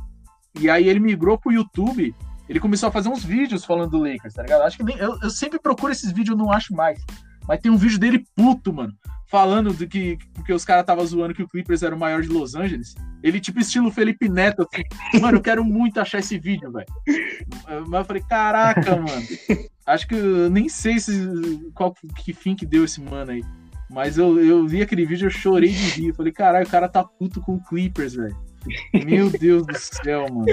e 0.59 0.69
aí 0.69 0.89
ele 0.89 0.99
migrou 0.99 1.39
pro 1.39 1.53
YouTube, 1.53 2.13
ele 2.49 2.59
começou 2.59 2.89
a 2.89 2.91
fazer 2.91 3.07
uns 3.07 3.23
vídeos 3.23 3.63
falando 3.63 3.91
do 3.91 3.99
Lakers, 3.99 4.33
tá 4.33 4.41
ligado? 4.41 4.63
Acho 4.63 4.75
que 4.75 4.83
nem, 4.83 4.97
eu, 4.97 5.17
eu 5.21 5.29
sempre 5.29 5.59
procuro 5.59 5.93
esses 5.93 6.11
vídeos, 6.11 6.37
eu 6.37 6.43
não 6.45 6.51
acho 6.51 6.75
mais. 6.75 7.01
Mas 7.47 7.61
tem 7.61 7.71
um 7.71 7.77
vídeo 7.77 7.97
dele 7.97 8.25
puto, 8.35 8.73
mano, 8.73 8.93
falando 9.29 9.73
de 9.73 9.87
que 9.87 10.17
porque 10.33 10.51
os 10.51 10.65
caras 10.65 10.81
estavam 10.81 11.05
zoando 11.05 11.33
que 11.33 11.43
o 11.43 11.47
Clippers 11.47 11.83
era 11.83 11.95
o 11.95 11.99
maior 11.99 12.21
de 12.21 12.27
Los 12.27 12.55
Angeles. 12.55 12.95
Ele, 13.21 13.39
tipo, 13.39 13.59
estilo 13.59 13.91
Felipe 13.91 14.27
Neto, 14.27 14.67
assim. 14.71 14.83
Mano, 15.21 15.37
eu 15.37 15.41
quero 15.41 15.63
muito 15.63 15.99
achar 15.99 16.19
esse 16.19 16.39
vídeo, 16.39 16.71
velho. 16.71 16.87
Mas 17.87 17.99
eu 17.99 18.05
falei, 18.05 18.23
caraca, 18.27 18.95
mano. 18.97 19.27
Acho 19.85 20.07
que 20.07 20.15
eu 20.15 20.49
nem 20.49 20.67
sei 20.67 20.99
se, 20.99 21.11
qual 21.73 21.93
que 22.15 22.33
fim 22.33 22.55
que 22.55 22.65
deu 22.65 22.85
esse 22.85 23.01
mano 23.01 23.31
aí. 23.31 23.43
Mas 23.89 24.17
eu, 24.17 24.39
eu 24.39 24.67
vi 24.67 24.81
aquele 24.81 25.05
vídeo, 25.05 25.27
eu 25.27 25.31
chorei 25.31 25.69
de 25.69 25.89
rir. 25.89 26.07
Eu 26.09 26.15
falei, 26.15 26.31
caralho, 26.31 26.65
o 26.65 26.69
cara 26.69 26.87
tá 26.87 27.03
puto 27.03 27.41
com 27.41 27.55
o 27.55 27.63
Clippers, 27.63 28.13
velho. 28.13 28.37
Meu 29.05 29.29
Deus 29.29 29.65
do 29.65 29.77
céu, 29.77 30.25
mano. 30.31 30.45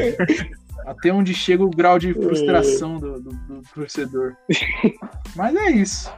Até 0.87 1.13
onde 1.13 1.35
chega 1.35 1.65
o 1.65 1.71
grau 1.71 1.99
de 1.99 2.13
frustração 2.15 2.99
do, 2.99 3.21
do, 3.21 3.31
do 3.31 3.63
torcedor. 3.75 4.37
Mas 5.35 5.55
é 5.55 5.71
isso. 5.71 6.11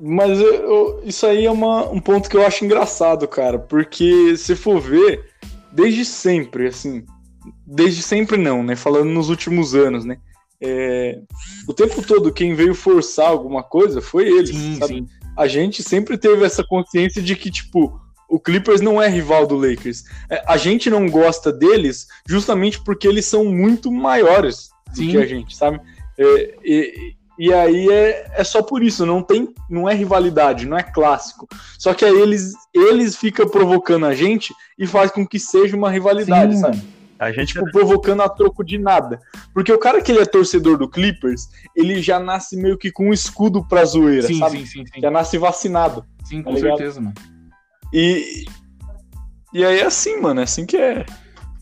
Mas 0.00 0.40
eu, 0.40 0.54
eu, 0.54 1.02
isso 1.04 1.26
aí 1.26 1.44
é 1.44 1.50
uma, 1.50 1.86
um 1.90 2.00
ponto 2.00 2.28
que 2.28 2.36
eu 2.36 2.46
acho 2.46 2.64
engraçado, 2.64 3.28
cara, 3.28 3.58
porque 3.58 4.34
se 4.36 4.56
for 4.56 4.80
ver, 4.80 5.26
desde 5.70 6.06
sempre, 6.06 6.68
assim, 6.68 7.04
desde 7.66 8.02
sempre 8.02 8.38
não, 8.38 8.62
né? 8.62 8.74
Falando 8.74 9.10
nos 9.10 9.28
últimos 9.28 9.74
anos, 9.74 10.06
né? 10.06 10.18
É, 10.58 11.18
o 11.68 11.74
tempo 11.74 12.02
todo 12.02 12.32
quem 12.32 12.54
veio 12.54 12.74
forçar 12.74 13.28
alguma 13.28 13.62
coisa 13.62 14.00
foi 14.00 14.26
eles, 14.28 14.50
sim, 14.50 14.76
sabe? 14.76 14.94
Sim. 14.94 15.06
A 15.36 15.46
gente 15.46 15.82
sempre 15.82 16.16
teve 16.16 16.44
essa 16.44 16.64
consciência 16.64 17.20
de 17.20 17.36
que, 17.36 17.50
tipo, 17.50 18.00
o 18.28 18.40
Clippers 18.40 18.80
não 18.80 19.02
é 19.02 19.08
rival 19.08 19.46
do 19.46 19.56
Lakers. 19.56 20.04
É, 20.30 20.42
a 20.46 20.56
gente 20.56 20.88
não 20.88 21.10
gosta 21.10 21.52
deles 21.52 22.06
justamente 22.26 22.82
porque 22.82 23.06
eles 23.06 23.26
são 23.26 23.44
muito 23.44 23.92
maiores 23.92 24.70
sim. 24.94 25.06
do 25.06 25.10
que 25.12 25.18
a 25.18 25.26
gente, 25.26 25.56
sabe? 25.56 25.80
É, 26.18 26.54
e, 27.40 27.54
aí 27.54 27.88
é, 27.88 28.26
é 28.34 28.44
só 28.44 28.62
por 28.62 28.82
isso, 28.82 29.06
não 29.06 29.22
tem, 29.22 29.48
não 29.68 29.88
é 29.88 29.94
rivalidade, 29.94 30.66
não 30.66 30.76
é 30.76 30.82
clássico. 30.82 31.48
Só 31.78 31.94
que 31.94 32.04
aí 32.04 32.14
eles, 32.14 32.52
eles 32.74 33.16
ficam 33.16 33.48
provocando 33.48 34.04
a 34.04 34.14
gente 34.14 34.54
e 34.78 34.86
faz 34.86 35.10
com 35.10 35.26
que 35.26 35.38
seja 35.38 35.74
uma 35.74 35.90
rivalidade, 35.90 36.54
sim, 36.54 36.60
sabe? 36.60 36.82
A 37.18 37.32
gente 37.32 37.54
tipo, 37.54 37.64
provocando 37.70 38.20
a 38.20 38.28
troco 38.28 38.62
de 38.62 38.76
nada. 38.76 39.22
Porque 39.54 39.72
o 39.72 39.78
cara 39.78 40.02
que 40.02 40.12
ele 40.12 40.20
é 40.20 40.26
torcedor 40.26 40.76
do 40.76 40.86
Clippers, 40.86 41.48
ele 41.74 42.02
já 42.02 42.20
nasce 42.20 42.58
meio 42.58 42.76
que 42.76 42.92
com 42.92 43.08
um 43.08 43.12
escudo 43.12 43.66
pra 43.66 43.86
zoeira, 43.86 44.26
sim, 44.26 44.38
sabe? 44.38 44.58
Sim, 44.58 44.66
sim, 44.66 44.84
sim. 44.86 45.00
Já 45.00 45.10
nasce 45.10 45.38
vacinado. 45.38 46.04
Sim, 46.24 46.42
tá 46.42 46.50
com 46.50 46.56
ligado? 46.56 46.76
certeza, 46.76 47.00
mano. 47.00 47.14
E, 47.90 48.44
e 49.54 49.64
aí 49.64 49.80
é 49.80 49.86
assim, 49.86 50.20
mano, 50.20 50.40
é 50.40 50.44
assim 50.44 50.66
que 50.66 50.76
é. 50.76 51.06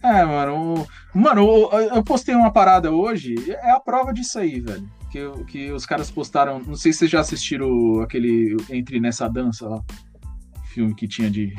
É, 0.02 0.24
mano. 0.24 0.84
O, 1.14 1.18
mano, 1.18 1.70
eu 1.94 2.02
postei 2.02 2.34
uma 2.34 2.52
parada 2.52 2.90
hoje, 2.90 3.36
é 3.48 3.70
a 3.70 3.78
prova 3.78 4.12
disso 4.12 4.40
aí, 4.40 4.58
velho 4.58 4.97
que, 5.10 5.44
que 5.44 5.72
os 5.72 5.86
caras 5.86 6.10
postaram. 6.10 6.60
Não 6.60 6.74
sei 6.74 6.92
se 6.92 7.00
vocês 7.00 7.10
já 7.10 7.20
assistiram 7.20 8.00
aquele 8.00 8.56
Entre 8.70 9.00
Nessa 9.00 9.28
Dança 9.28 9.68
lá. 9.68 9.82
Filme 10.72 10.94
que 10.94 11.08
tinha 11.08 11.30
de. 11.30 11.54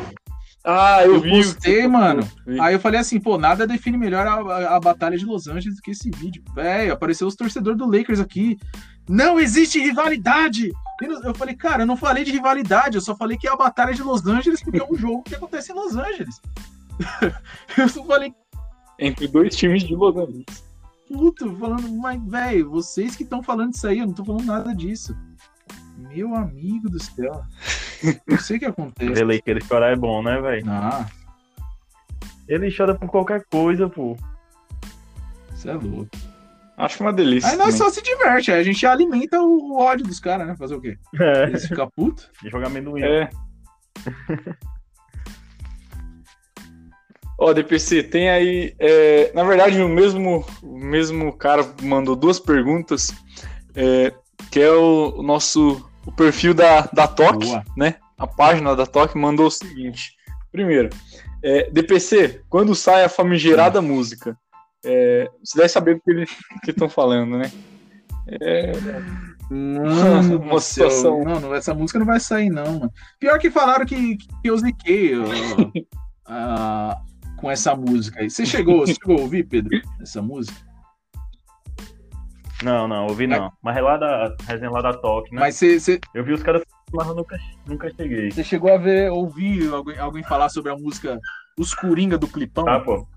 Ah, 0.64 1.04
eu, 1.04 1.16
eu 1.16 1.22
vi. 1.22 1.30
Postei, 1.32 1.88
mano. 1.88 2.28
Aí 2.62 2.74
eu 2.74 2.80
falei 2.80 3.00
assim, 3.00 3.20
pô, 3.20 3.38
nada 3.38 3.66
define 3.66 3.97
melhor 3.97 4.28
a, 4.28 4.34
a, 4.34 4.76
a 4.76 4.80
Batalha 4.80 5.18
de 5.18 5.26
Los 5.26 5.47
Angeles 5.47 5.78
do 5.78 5.82
que 5.82 5.91
esse 5.91 6.12
vídeo. 6.12 6.43
Véi, 6.54 6.89
apareceu 6.89 7.28
os 7.28 7.36
torcedores 7.36 7.78
do 7.78 7.89
Lakers 7.89 8.20
aqui. 8.20 8.58
Não 9.08 9.39
existe 9.39 9.80
rivalidade! 9.80 10.72
Eu 11.24 11.34
falei, 11.34 11.56
cara, 11.56 11.84
eu 11.84 11.88
não 11.88 11.97
falei 11.97 12.24
de 12.24 12.32
rivalidade, 12.32 12.95
eu 12.95 13.02
só 13.02 13.16
falei 13.16 13.38
que 13.38 13.47
é 13.47 13.52
a 13.52 13.56
Batalha 13.56 13.93
de 13.93 14.04
Los 14.04 14.28
Angeles, 14.28 14.62
porque 14.62 14.80
é 14.80 14.86
um 14.86 14.93
jogo 15.00 15.24
que 15.24 15.34
acontece 15.34 15.72
em 15.72 15.76
Los 15.76 15.95
Angeles. 15.95 16.39
eu 17.78 17.89
só 17.89 18.04
falei. 18.06 18.34
Entre 19.00 19.28
dois 19.28 19.56
times 19.56 19.84
de 19.84 19.95
Los 19.95 20.16
Angeles 20.16 20.68
puto, 21.10 21.55
falando, 21.57 21.89
mas, 21.97 22.24
velho, 22.24 22.70
vocês 22.70 23.16
que 23.16 23.24
estão 23.24 23.41
falando 23.41 23.74
isso 23.74 23.88
aí, 23.88 23.99
eu 23.99 24.05
não 24.05 24.14
tô 24.14 24.24
falando 24.24 24.45
nada 24.45 24.76
disso. 24.76 25.18
Meu 25.97 26.36
amigo 26.36 26.89
do 26.89 27.01
céu. 27.01 27.43
Não 28.26 28.38
sei 28.38 28.55
o 28.55 28.60
que 28.60 28.66
acontece. 28.66 29.20
Ele 29.20 29.41
que 29.41 29.49
ele 29.49 29.62
chorar 29.62 29.91
é 29.91 29.95
bom, 29.95 30.24
né, 30.24 30.39
velho? 30.39 30.64
Ah. 30.70 31.05
Ele 32.47 32.74
chora 32.74 32.95
por 32.95 33.10
qualquer 33.10 33.43
coisa, 33.51 33.89
pô. 33.89 34.16
Isso 35.53 35.70
é 35.70 35.74
louco. 35.74 36.10
Acho 36.78 37.03
uma 37.03 37.12
delícia. 37.12 37.49
Aí 37.49 37.57
nós 37.57 37.76
também. 37.76 37.78
só 37.78 37.89
se 37.89 38.01
diverte, 38.01 38.51
aí 38.51 38.62
a 38.62 38.64
gente 38.64 38.86
alimenta 38.86 39.41
o, 39.41 39.78
ódio 39.78 40.05
dos 40.05 40.20
caras, 40.20 40.47
né? 40.47 40.55
Fazer 40.55 40.76
o 40.76 40.82
quê? 40.82 40.97
É. 41.20 41.43
Eles 41.43 41.68
ficam 41.68 41.89
putos. 41.93 42.30
Jogar 42.45 42.68
amendoim. 42.68 43.03
É. 43.03 43.30
Ó, 47.40 47.52
oh, 47.52 47.54
DPC, 47.54 48.04
tem 48.04 48.30
aí. 48.30 48.76
É, 48.78 49.32
na 49.34 49.46
verdade, 49.46 49.82
o 49.82 49.88
mesmo, 49.88 50.46
o 50.62 50.78
mesmo 50.78 51.32
cara 51.32 51.66
mandou 51.82 52.14
duas 52.14 52.38
perguntas, 52.38 53.14
é, 53.74 54.14
que 54.52 54.60
é 54.60 54.70
o, 54.70 55.14
o, 55.16 55.24
nosso 55.24 55.90
o 56.06 56.12
perfil 56.12 56.54
da, 56.54 56.82
da 56.82 57.08
TOC, 57.08 57.46
né? 57.78 57.96
A 58.18 58.28
página 58.28 58.76
da 58.76 58.86
TOC 58.86 59.16
mandou 59.16 59.48
o 59.48 59.52
seguinte: 59.52 60.12
primeiro, 60.52 60.90
é, 61.42 61.70
DPC, 61.72 62.42
quando 62.50 62.76
sai 62.76 63.06
a 63.06 63.10
famigerada 63.10 63.82
música, 63.82 64.38
é, 64.84 65.30
você 65.42 65.60
deve 65.60 65.70
saber 65.70 65.96
do 65.96 66.02
que 66.02 66.12
eles 66.12 66.30
estão 66.68 66.90
falando, 66.90 67.38
né? 67.38 67.50
É. 68.42 68.74
Mano, 69.50 70.42
uma 70.42 70.60
situação. 70.60 71.24
Não, 71.24 71.56
essa 71.56 71.74
música 71.74 72.00
não 72.00 72.06
vai 72.06 72.20
sair, 72.20 72.50
não, 72.50 72.80
mano. 72.80 72.92
Pior 73.18 73.40
que 73.40 73.50
falaram 73.50 73.86
que, 73.86 74.18
que 74.18 74.28
eu 74.44 74.58
ziquei. 74.58 75.14
a, 76.26 77.00
com 77.40 77.50
essa 77.50 77.76
música 77.76 78.22
aí. 78.22 78.30
Você 78.30 78.46
chegou, 78.46 78.86
chegou 78.86 79.18
a 79.18 79.22
ouvir, 79.22 79.44
Pedro, 79.44 79.82
essa 80.02 80.22
música? 80.22 80.70
Não, 82.64 82.88
não, 82.88 83.08
ouvi 83.08 83.26
não. 83.26 83.52
Mas 83.62 83.78
é 83.78 83.82
lá 83.82 83.98
da 83.98 84.36
resenha 84.46 84.70
lá 84.70 84.82
da 84.82 84.94
Talk, 84.94 85.34
né? 85.34 85.40
Mas 85.40 85.56
você. 85.56 86.00
Eu 86.14 86.24
vi 86.26 86.34
os 86.34 86.44
caras, 86.44 86.62
mas 86.94 87.08
eu 87.08 87.16
nunca, 87.16 87.38
nunca 87.66 87.90
cheguei. 87.96 88.32
Você 88.32 88.44
chegou 88.44 88.74
a 88.74 88.78
ver, 88.78 89.10
ouvir 89.12 89.72
alguém, 89.72 89.98
alguém 89.98 90.24
falar 90.24 90.50
sobre 90.50 90.72
a 90.72 90.76
música 90.76 91.20
Os 91.58 91.74
Coringa 91.74 92.18
do 92.18 92.28
Clipão? 92.28 92.68
Ah, 92.68 92.80
pô. 92.82 93.08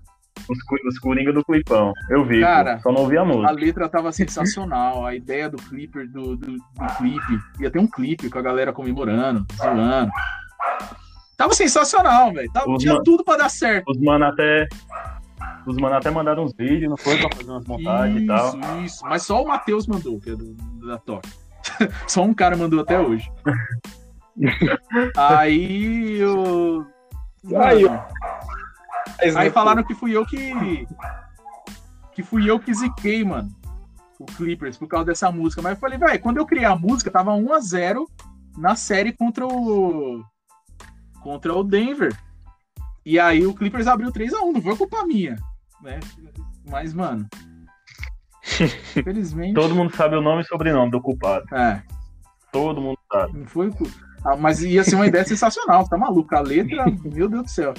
Os, 0.49 0.57
os 0.87 0.99
Coringa 0.99 1.33
do 1.33 1.43
Clipão. 1.43 1.91
Eu 2.09 2.25
vi, 2.25 2.39
Cara, 2.39 2.77
pô, 2.77 2.83
só 2.83 2.91
não 2.93 3.01
ouvi 3.01 3.17
a 3.17 3.25
música. 3.25 3.49
A 3.49 3.51
letra 3.51 3.89
tava 3.89 4.11
sensacional. 4.13 5.05
a 5.05 5.13
ideia 5.13 5.49
do 5.49 5.57
clipper, 5.57 6.09
do, 6.09 6.37
do, 6.37 6.53
do 6.53 6.95
clipe. 6.97 7.39
Ia 7.59 7.69
ter 7.69 7.79
um 7.79 7.87
clipe 7.87 8.29
com 8.29 8.39
a 8.39 8.41
galera 8.41 8.71
comemorando, 8.71 9.45
zoando. 9.57 10.11
Tava 11.43 11.53
sensacional, 11.55 12.31
velho. 12.31 12.49
Tinha 12.79 12.93
man... 12.93 13.03
tudo 13.03 13.21
pra 13.21 13.35
dar 13.35 13.49
certo. 13.49 13.89
Os 13.89 13.99
mano 13.99 14.23
até. 14.23 14.65
Os 15.67 15.75
mano 15.75 15.93
até 15.93 16.09
mandaram 16.09 16.45
uns 16.45 16.53
vídeos, 16.53 16.89
não 16.89 16.95
foi? 16.95 17.17
Pra 17.17 17.35
fazer 17.35 17.51
umas 17.51 17.65
montagens 17.65 18.15
isso, 18.15 18.23
e 18.23 18.27
tal. 18.27 18.47
Isso, 18.47 18.85
isso. 18.85 19.03
Mas 19.03 19.23
só 19.23 19.43
o 19.43 19.47
Matheus 19.49 19.85
mandou, 19.85 20.21
que 20.21 20.29
é 20.29 20.35
do, 20.37 20.53
da 20.87 20.97
Toque. 20.99 21.29
só 22.07 22.23
um 22.23 22.33
cara 22.33 22.55
mandou 22.55 22.79
até 22.79 22.97
hoje. 22.97 23.29
Aí 25.17 26.17
eu. 26.17 26.87
Aí, 27.61 27.83
Mano, 27.83 28.03
aí 29.37 29.49
falaram 29.51 29.83
que 29.83 29.93
fui 29.93 30.15
eu 30.15 30.25
que. 30.25 30.87
Que 32.13 32.23
fui 32.23 32.49
eu 32.49 32.57
que 32.57 32.73
ziquei, 32.73 33.21
mano. 33.25 33.49
O 34.17 34.25
Clippers, 34.25 34.77
por 34.77 34.87
causa 34.87 35.07
dessa 35.07 35.29
música. 35.29 35.61
Mas 35.61 35.73
eu 35.73 35.77
falei, 35.77 35.97
vai, 35.97 36.17
quando 36.19 36.37
eu 36.37 36.45
criei 36.45 36.63
a 36.63 36.75
música, 36.75 37.11
tava 37.11 37.33
1x0 37.33 38.05
na 38.57 38.77
série 38.77 39.11
contra 39.11 39.45
o. 39.45 40.23
Contra 41.23 41.53
o 41.53 41.63
Denver. 41.63 42.15
E 43.05 43.19
aí 43.19 43.45
o 43.45 43.53
Clippers 43.53 43.87
abriu 43.87 44.11
3x1, 44.11 44.53
não 44.53 44.61
foi 44.61 44.75
culpa 44.75 45.05
minha. 45.05 45.35
Né? 45.81 45.99
Mas, 46.69 46.93
mano. 46.93 47.27
Infelizmente. 48.95 49.55
Todo 49.55 49.75
mundo 49.75 49.95
sabe 49.95 50.15
o 50.15 50.21
nome 50.21 50.41
e 50.41 50.45
sobrenome 50.45 50.91
do 50.91 51.01
culpado. 51.01 51.45
É, 51.55 51.81
Todo 52.51 52.81
mundo 52.81 52.99
sabe. 53.11 53.39
não 53.39 53.47
foi. 53.47 53.71
Ah, 54.23 54.37
mas 54.37 54.61
ia 54.61 54.83
ser 54.83 54.95
uma 54.95 55.07
ideia 55.07 55.25
sensacional, 55.25 55.87
tá 55.87 55.97
maluco? 55.97 56.35
A 56.35 56.39
letra, 56.39 56.85
meu 57.03 57.27
Deus 57.27 57.43
do 57.43 57.49
céu. 57.49 57.73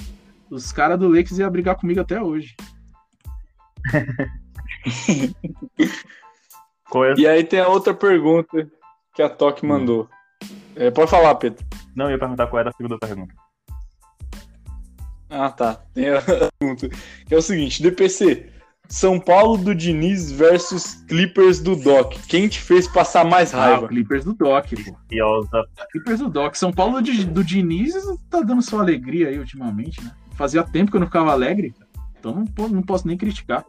Os 0.49 0.71
caras 0.71 0.99
do 0.99 1.07
Lakers 1.07 1.39
iam 1.39 1.49
brigar 1.49 1.75
comigo 1.75 2.01
até 2.01 2.21
hoje. 2.21 2.55
E 7.17 7.27
aí 7.27 7.43
tem 7.43 7.59
a 7.59 7.67
outra 7.67 7.93
pergunta 7.93 8.69
que 9.13 9.21
a 9.21 9.27
Toque 9.27 9.65
mandou. 9.65 10.07
É, 10.75 10.89
pode 10.91 11.09
falar, 11.09 11.35
Pedro. 11.35 11.65
Não, 11.95 12.05
eu 12.05 12.11
ia 12.11 12.19
perguntar 12.19 12.47
qual 12.47 12.59
era 12.59 12.69
a 12.69 12.73
segunda 12.73 12.97
pergunta. 12.99 13.33
Ah, 15.29 15.49
tá. 15.49 15.75
Tem 15.93 16.09
a 16.09 16.21
pergunta. 16.59 16.89
Que 17.25 17.33
é 17.33 17.37
o 17.37 17.41
seguinte: 17.41 17.81
DPC. 17.81 18.51
São 18.87 19.19
Paulo 19.19 19.57
do 19.57 19.73
Diniz 19.73 20.31
versus 20.31 21.03
Clippers 21.07 21.59
do 21.59 21.75
Doc. 21.75 22.13
Quem 22.27 22.47
te 22.47 22.59
fez 22.61 22.87
passar 22.87 23.25
mais 23.25 23.51
Ah, 23.51 23.57
raiva? 23.57 23.87
Clippers 23.87 24.23
do 24.23 24.33
Doc, 24.33 24.67
pô. 24.85 24.95
Iosa. 25.11 25.65
Clippers 25.91 26.19
do 26.19 26.29
Doc. 26.29 26.53
São 26.53 26.71
Paulo 26.71 27.01
do, 27.01 27.25
do 27.25 27.43
Diniz 27.43 27.95
tá 28.29 28.41
dando 28.41 28.61
sua 28.61 28.81
alegria 28.81 29.29
aí 29.29 29.39
ultimamente, 29.39 30.03
né? 30.03 30.11
Fazia 30.35 30.63
tempo 30.63 30.91
que 30.91 30.97
eu 30.97 30.99
não 30.99 31.07
ficava 31.07 31.31
alegre, 31.31 31.73
então 32.19 32.45
não, 32.57 32.69
não 32.69 32.83
posso 32.83 33.07
nem 33.07 33.17
criticar. 33.17 33.65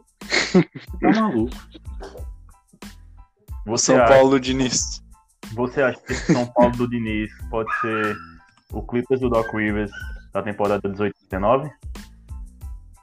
Tá 1.01 1.09
maluco. 1.19 1.55
Você 3.65 3.93
São 3.93 4.03
acha, 4.03 4.13
Paulo 4.13 4.29
do 4.31 4.39
Diniz. 4.39 5.03
Você 5.53 5.81
acha 5.81 5.99
que 5.99 6.13
esse 6.13 6.33
São 6.33 6.45
Paulo 6.47 6.75
do 6.75 6.89
Diniz 6.89 7.31
pode 7.49 7.69
ser 7.79 8.15
o 8.71 8.81
Clippers 8.81 9.21
do 9.21 9.29
Doc 9.29 9.53
Rivers 9.53 9.91
da 10.33 10.41
temporada 10.41 10.89
18-19? 10.89 11.69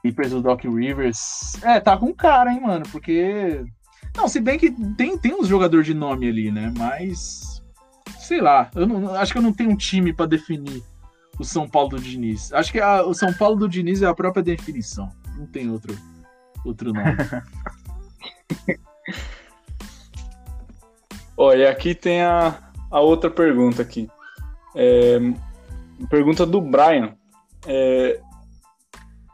Clippers 0.01 0.31
do 0.31 0.41
Doc 0.41 0.63
Rivers. 0.63 1.61
É, 1.63 1.79
tá 1.79 1.97
com 1.97 2.13
cara, 2.13 2.51
hein, 2.51 2.61
mano? 2.61 2.85
Porque. 2.91 3.63
Não, 4.15 4.27
se 4.27 4.39
bem 4.39 4.57
que 4.59 4.71
tem, 4.95 5.17
tem 5.17 5.33
uns 5.33 5.47
jogadores 5.47 5.85
de 5.85 5.93
nome 5.93 6.27
ali, 6.29 6.51
né? 6.51 6.71
Mas. 6.77 7.61
Sei 8.19 8.39
lá. 8.39 8.69
Eu 8.75 8.85
não, 8.87 9.13
acho 9.15 9.31
que 9.31 9.37
eu 9.39 9.43
não 9.43 9.53
tenho 9.53 9.71
um 9.71 9.75
time 9.75 10.13
pra 10.13 10.25
definir 10.25 10.83
o 11.39 11.43
São 11.43 11.67
Paulo 11.67 11.89
do 11.89 11.99
Diniz. 11.99 12.53
Acho 12.53 12.71
que 12.71 12.79
a- 12.79 13.03
o 13.03 13.13
São 13.13 13.33
Paulo 13.33 13.55
do 13.55 13.67
Diniz 13.67 14.01
é 14.01 14.05
a 14.07 14.13
própria 14.13 14.43
definição. 14.43 15.09
Não 15.37 15.45
tem 15.47 15.69
outro, 15.69 15.97
outro 16.63 16.93
nome. 16.93 17.17
Olha, 21.37 21.69
aqui 21.69 21.93
tem 21.93 22.21
a, 22.21 22.57
a 22.89 22.99
outra 22.99 23.29
pergunta 23.29 23.81
aqui. 23.81 24.09
É, 24.75 25.19
pergunta 26.09 26.45
do 26.45 26.61
Brian. 26.61 27.15
É, 27.67 28.19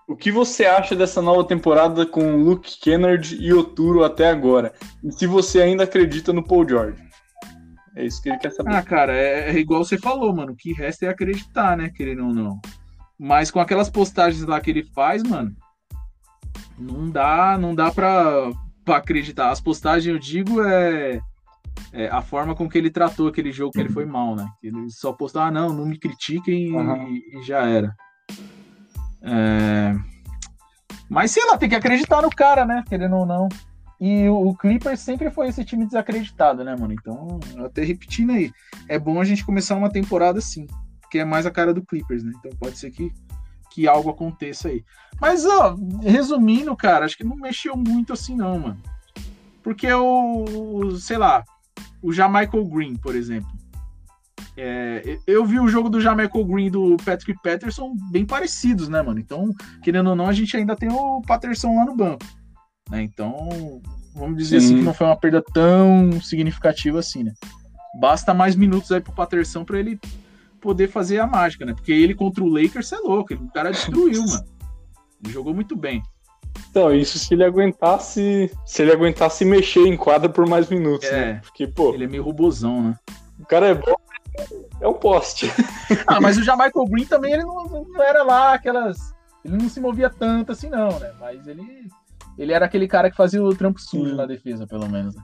o 0.08 0.16
que 0.16 0.32
você 0.32 0.66
acha 0.66 0.95
dessa 0.95 1.22
nova 1.22 1.43
temporada 1.43 2.06
com 2.06 2.36
Luke 2.36 2.80
Kennard 2.82 3.36
e 3.36 3.54
Oturo 3.54 4.04
até 4.04 4.30
agora? 4.30 4.74
E 5.04 5.12
se 5.12 5.26
você 5.26 5.62
ainda 5.62 5.84
acredita 5.84 6.34
no 6.34 6.43
Paul 6.43 6.68
George? 6.68 7.02
É 7.95 8.06
isso 8.06 8.22
que 8.22 8.30
ele 8.30 8.38
quer 8.38 8.52
saber. 8.52 8.74
Ah, 8.74 8.82
cara, 8.82 9.14
é, 9.14 9.49
é 9.49 9.58
igual 9.58 9.84
você 9.84 9.97
falou, 9.97 10.34
mano. 10.36 10.54
O 10.54 10.56
que 10.56 10.74
resta 10.74 11.06
é 11.06 11.10
acreditar, 11.10 11.78
né? 11.78 11.89
Querendo 11.95 12.26
ou 12.26 12.34
não. 12.34 12.60
Mas 13.18 13.52
com 13.52 13.60
aquelas 13.60 13.89
postagens 13.89 14.43
lá 14.43 14.60
que 14.60 14.72
ele 14.72 14.84
faz, 14.84 15.22
mano, 15.24 15.56
não 16.78 17.10
dá, 17.10 17.58
não 17.58 17.76
dá 17.76 17.91
pra, 17.91 18.49
pra 18.84 18.97
acreditar. 18.97 19.52
As 19.52 19.62
postagens, 19.62 20.08
eu 20.08 20.20
digo, 20.20 20.64
é, 20.64 21.22
é 21.93 22.07
a 22.07 22.22
forma 22.22 22.55
com 22.55 22.69
que 22.69 22.78
ele 22.78 22.89
tratou 22.89 23.28
aquele 23.28 23.51
jogo 23.51 23.72
que 23.74 23.80
ele 23.80 23.89
foi 23.89 24.05
mal, 24.05 24.36
né? 24.36 24.47
Ele 24.63 24.89
só 24.89 25.11
postou, 25.11 25.41
ah, 25.41 25.51
não, 25.51 25.74
não 25.74 25.86
me 25.86 25.97
critiquem 25.99 26.78
Aham. 26.78 27.07
e, 27.09 27.39
e 27.39 27.43
já 27.43 27.67
era. 27.67 27.93
É, 29.22 29.93
Mas 31.09 31.32
sei 31.32 31.45
lá, 31.45 31.57
tem 31.57 31.69
que 31.69 31.76
acreditar 31.76 32.22
no 32.22 32.30
cara, 32.30 32.65
né? 32.65 32.84
Querendo 32.88 33.17
ou 33.17 33.26
não. 33.26 33.49
E 33.99 34.28
o 34.30 34.47
o 34.47 34.55
Clippers 34.55 34.99
sempre 34.99 35.30
foi 35.30 35.49
esse 35.49 35.63
time 35.63 35.86
desacreditado, 35.86 36.63
né, 36.63 36.76
mano? 36.76 36.93
Então, 36.93 37.39
até 37.63 37.84
repetindo 37.84 38.32
aí, 38.32 38.51
é 38.88 38.97
bom 38.97 39.22
a 39.22 39.24
gente 39.24 39.45
começar 39.45 39.76
uma 39.76 39.91
temporada 39.91 40.39
assim, 40.39 40.65
que 41.09 41.19
é 41.19 41.26
mais 41.26 41.45
a 41.45 41.51
cara 41.51 41.74
do 41.74 41.86
Clippers, 41.86 42.24
né? 42.24 42.32
Então 42.39 42.51
pode 42.59 42.78
ser 42.78 42.89
que, 42.89 43.11
que 43.69 43.88
algo 43.88 44.09
aconteça 44.09 44.69
aí. 44.69 44.84
Mas, 45.19 45.45
ó, 45.45 45.76
resumindo, 46.01 46.76
cara, 46.76 47.05
acho 47.05 47.15
que 47.17 47.24
não 47.24 47.36
mexeu 47.36 47.76
muito 47.78 48.13
assim, 48.13 48.36
não, 48.36 48.57
mano. 48.57 48.78
Porque 49.61 49.91
o, 49.93 50.95
sei 50.97 51.17
lá, 51.17 51.43
o 52.02 52.12
Jamaica 52.12 52.58
Green, 52.64 52.95
por 52.95 53.16
exemplo. 53.16 53.49
É, 54.58 55.20
eu 55.26 55.45
vi 55.45 55.60
o 55.60 55.68
jogo 55.68 55.89
do 55.89 56.02
Jamaica 56.02 56.43
Green 56.43 56.66
e 56.66 56.70
do 56.70 56.97
Patrick 56.97 57.39
Patterson 57.41 57.93
bem 58.12 58.26
parecidos, 58.26 58.89
né, 58.89 59.02
mano? 59.02 59.20
Então, 59.20 59.49
querendo 59.82 60.10
ou 60.10 60.16
não, 60.16 60.28
a 60.28 60.34
gente 60.34 60.56
ainda 60.58 60.76
tem 60.76 60.91
o 60.91 61.22
Patterson 61.22 61.76
lá 61.76 61.86
no 61.86 61.95
banco. 61.95 62.26
Né? 62.89 63.04
Então, 63.04 63.82
vamos 64.14 64.38
dizer 64.38 64.60
Sim. 64.60 64.66
assim 64.66 64.78
que 64.78 64.84
não 64.84 64.93
foi 64.93 65.08
uma 65.08 65.16
perda 65.16 65.41
tão 65.54 66.20
significativa 66.22 66.99
assim, 66.99 67.24
né? 67.24 67.34
Basta 67.99 68.34
mais 68.34 68.56
minutos 68.56 68.91
aí 68.91 69.02
pro 69.02 69.14
Patterson 69.14 69.64
pra 69.64 69.80
ele 69.80 69.99
poder 70.60 70.88
fazer 70.88 71.20
a 71.20 71.28
mágica, 71.28 71.66
né? 71.66 71.74
Porque 71.74 71.91
ele 71.91 72.14
contra 72.14 72.43
o 72.43 72.47
Lakers 72.47 72.91
é 72.91 72.97
louco, 72.97 73.34
ele, 73.34 73.43
o 73.43 73.52
cara 73.52 73.72
destruiu, 73.72 74.24
mano. 74.28 74.45
Ele 75.24 75.34
jogou 75.34 75.54
muito 75.54 75.76
bem. 75.76 76.02
Então, 76.70 76.94
isso 76.94 77.20
se 77.20 77.34
ele 77.34 77.44
aguentasse. 77.44 78.50
Se 78.66 78.82
ele 78.82 78.92
aguentasse 78.94 79.44
mexer 79.44 79.86
em 79.86 79.98
quadra 79.98 80.30
por 80.30 80.48
mais 80.48 80.70
minutos, 80.70 81.08
É. 81.10 81.34
né? 81.34 81.42
Porque, 81.44 81.68
pô, 81.68 81.94
Ele 81.94 82.06
é 82.06 82.08
meio 82.08 82.24
robozão, 82.24 82.82
né? 82.82 82.96
o 83.39 83.46
cara 83.46 83.68
é 83.68 83.74
bom. 83.74 83.96
É 84.80 84.88
um 84.88 84.94
poste. 84.94 85.48
Ah, 86.08 86.22
mas 86.22 86.38
o 86.38 86.44
Jamaica 86.44 86.80
Green 86.88 87.06
também 87.06 87.34
ele 87.34 87.44
não, 87.44 87.66
não 87.66 88.02
era 88.04 88.24
lá 88.24 88.54
aquelas. 88.54 89.14
Ele 89.44 89.58
não 89.58 89.68
se 89.68 89.82
movia 89.82 90.10
tanto 90.10 90.54
assim, 90.54 90.70
não, 90.70 90.98
né? 91.00 91.12
Mas 91.20 91.46
ele, 91.48 91.88
ele 92.38 92.54
era 92.54 92.66
aquele 92.66 92.88
cara 92.88 93.12
que 93.12 93.18
fazia 93.18 93.44
o 93.44 93.54
trampo 93.54 93.82
sujo 93.82 94.12
Sim. 94.12 94.16
na 94.16 94.26
defesa, 94.26 94.66
pelo 94.66 94.88
menos. 94.88 95.14
né? 95.16 95.22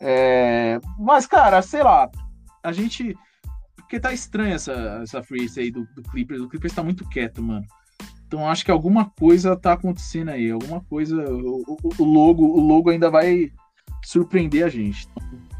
É, 0.00 0.78
mas, 0.98 1.26
cara, 1.26 1.62
sei 1.62 1.82
lá, 1.82 2.10
a 2.62 2.72
gente. 2.72 3.16
Porque 3.76 3.98
tá 3.98 4.12
estranha 4.12 4.56
essa, 4.56 5.00
essa 5.02 5.22
free 5.22 5.40
agency 5.44 5.60
aí 5.60 5.70
do, 5.70 5.86
do 5.94 6.02
Clippers. 6.02 6.42
O 6.42 6.48
Clippers 6.48 6.74
tá 6.74 6.82
muito 6.82 7.08
quieto, 7.08 7.42
mano. 7.42 7.64
Então 8.26 8.48
acho 8.48 8.64
que 8.64 8.70
alguma 8.70 9.10
coisa 9.18 9.56
tá 9.56 9.72
acontecendo 9.74 10.30
aí. 10.30 10.50
Alguma 10.50 10.80
coisa. 10.82 11.16
O, 11.32 11.62
o- 11.82 11.92
o 11.98 12.04
logo, 12.04 12.44
o 12.44 12.60
logo 12.60 12.90
ainda 12.90 13.08
vai 13.10 13.50
surpreender 14.04 14.64
a 14.64 14.68
gente. 14.68 15.08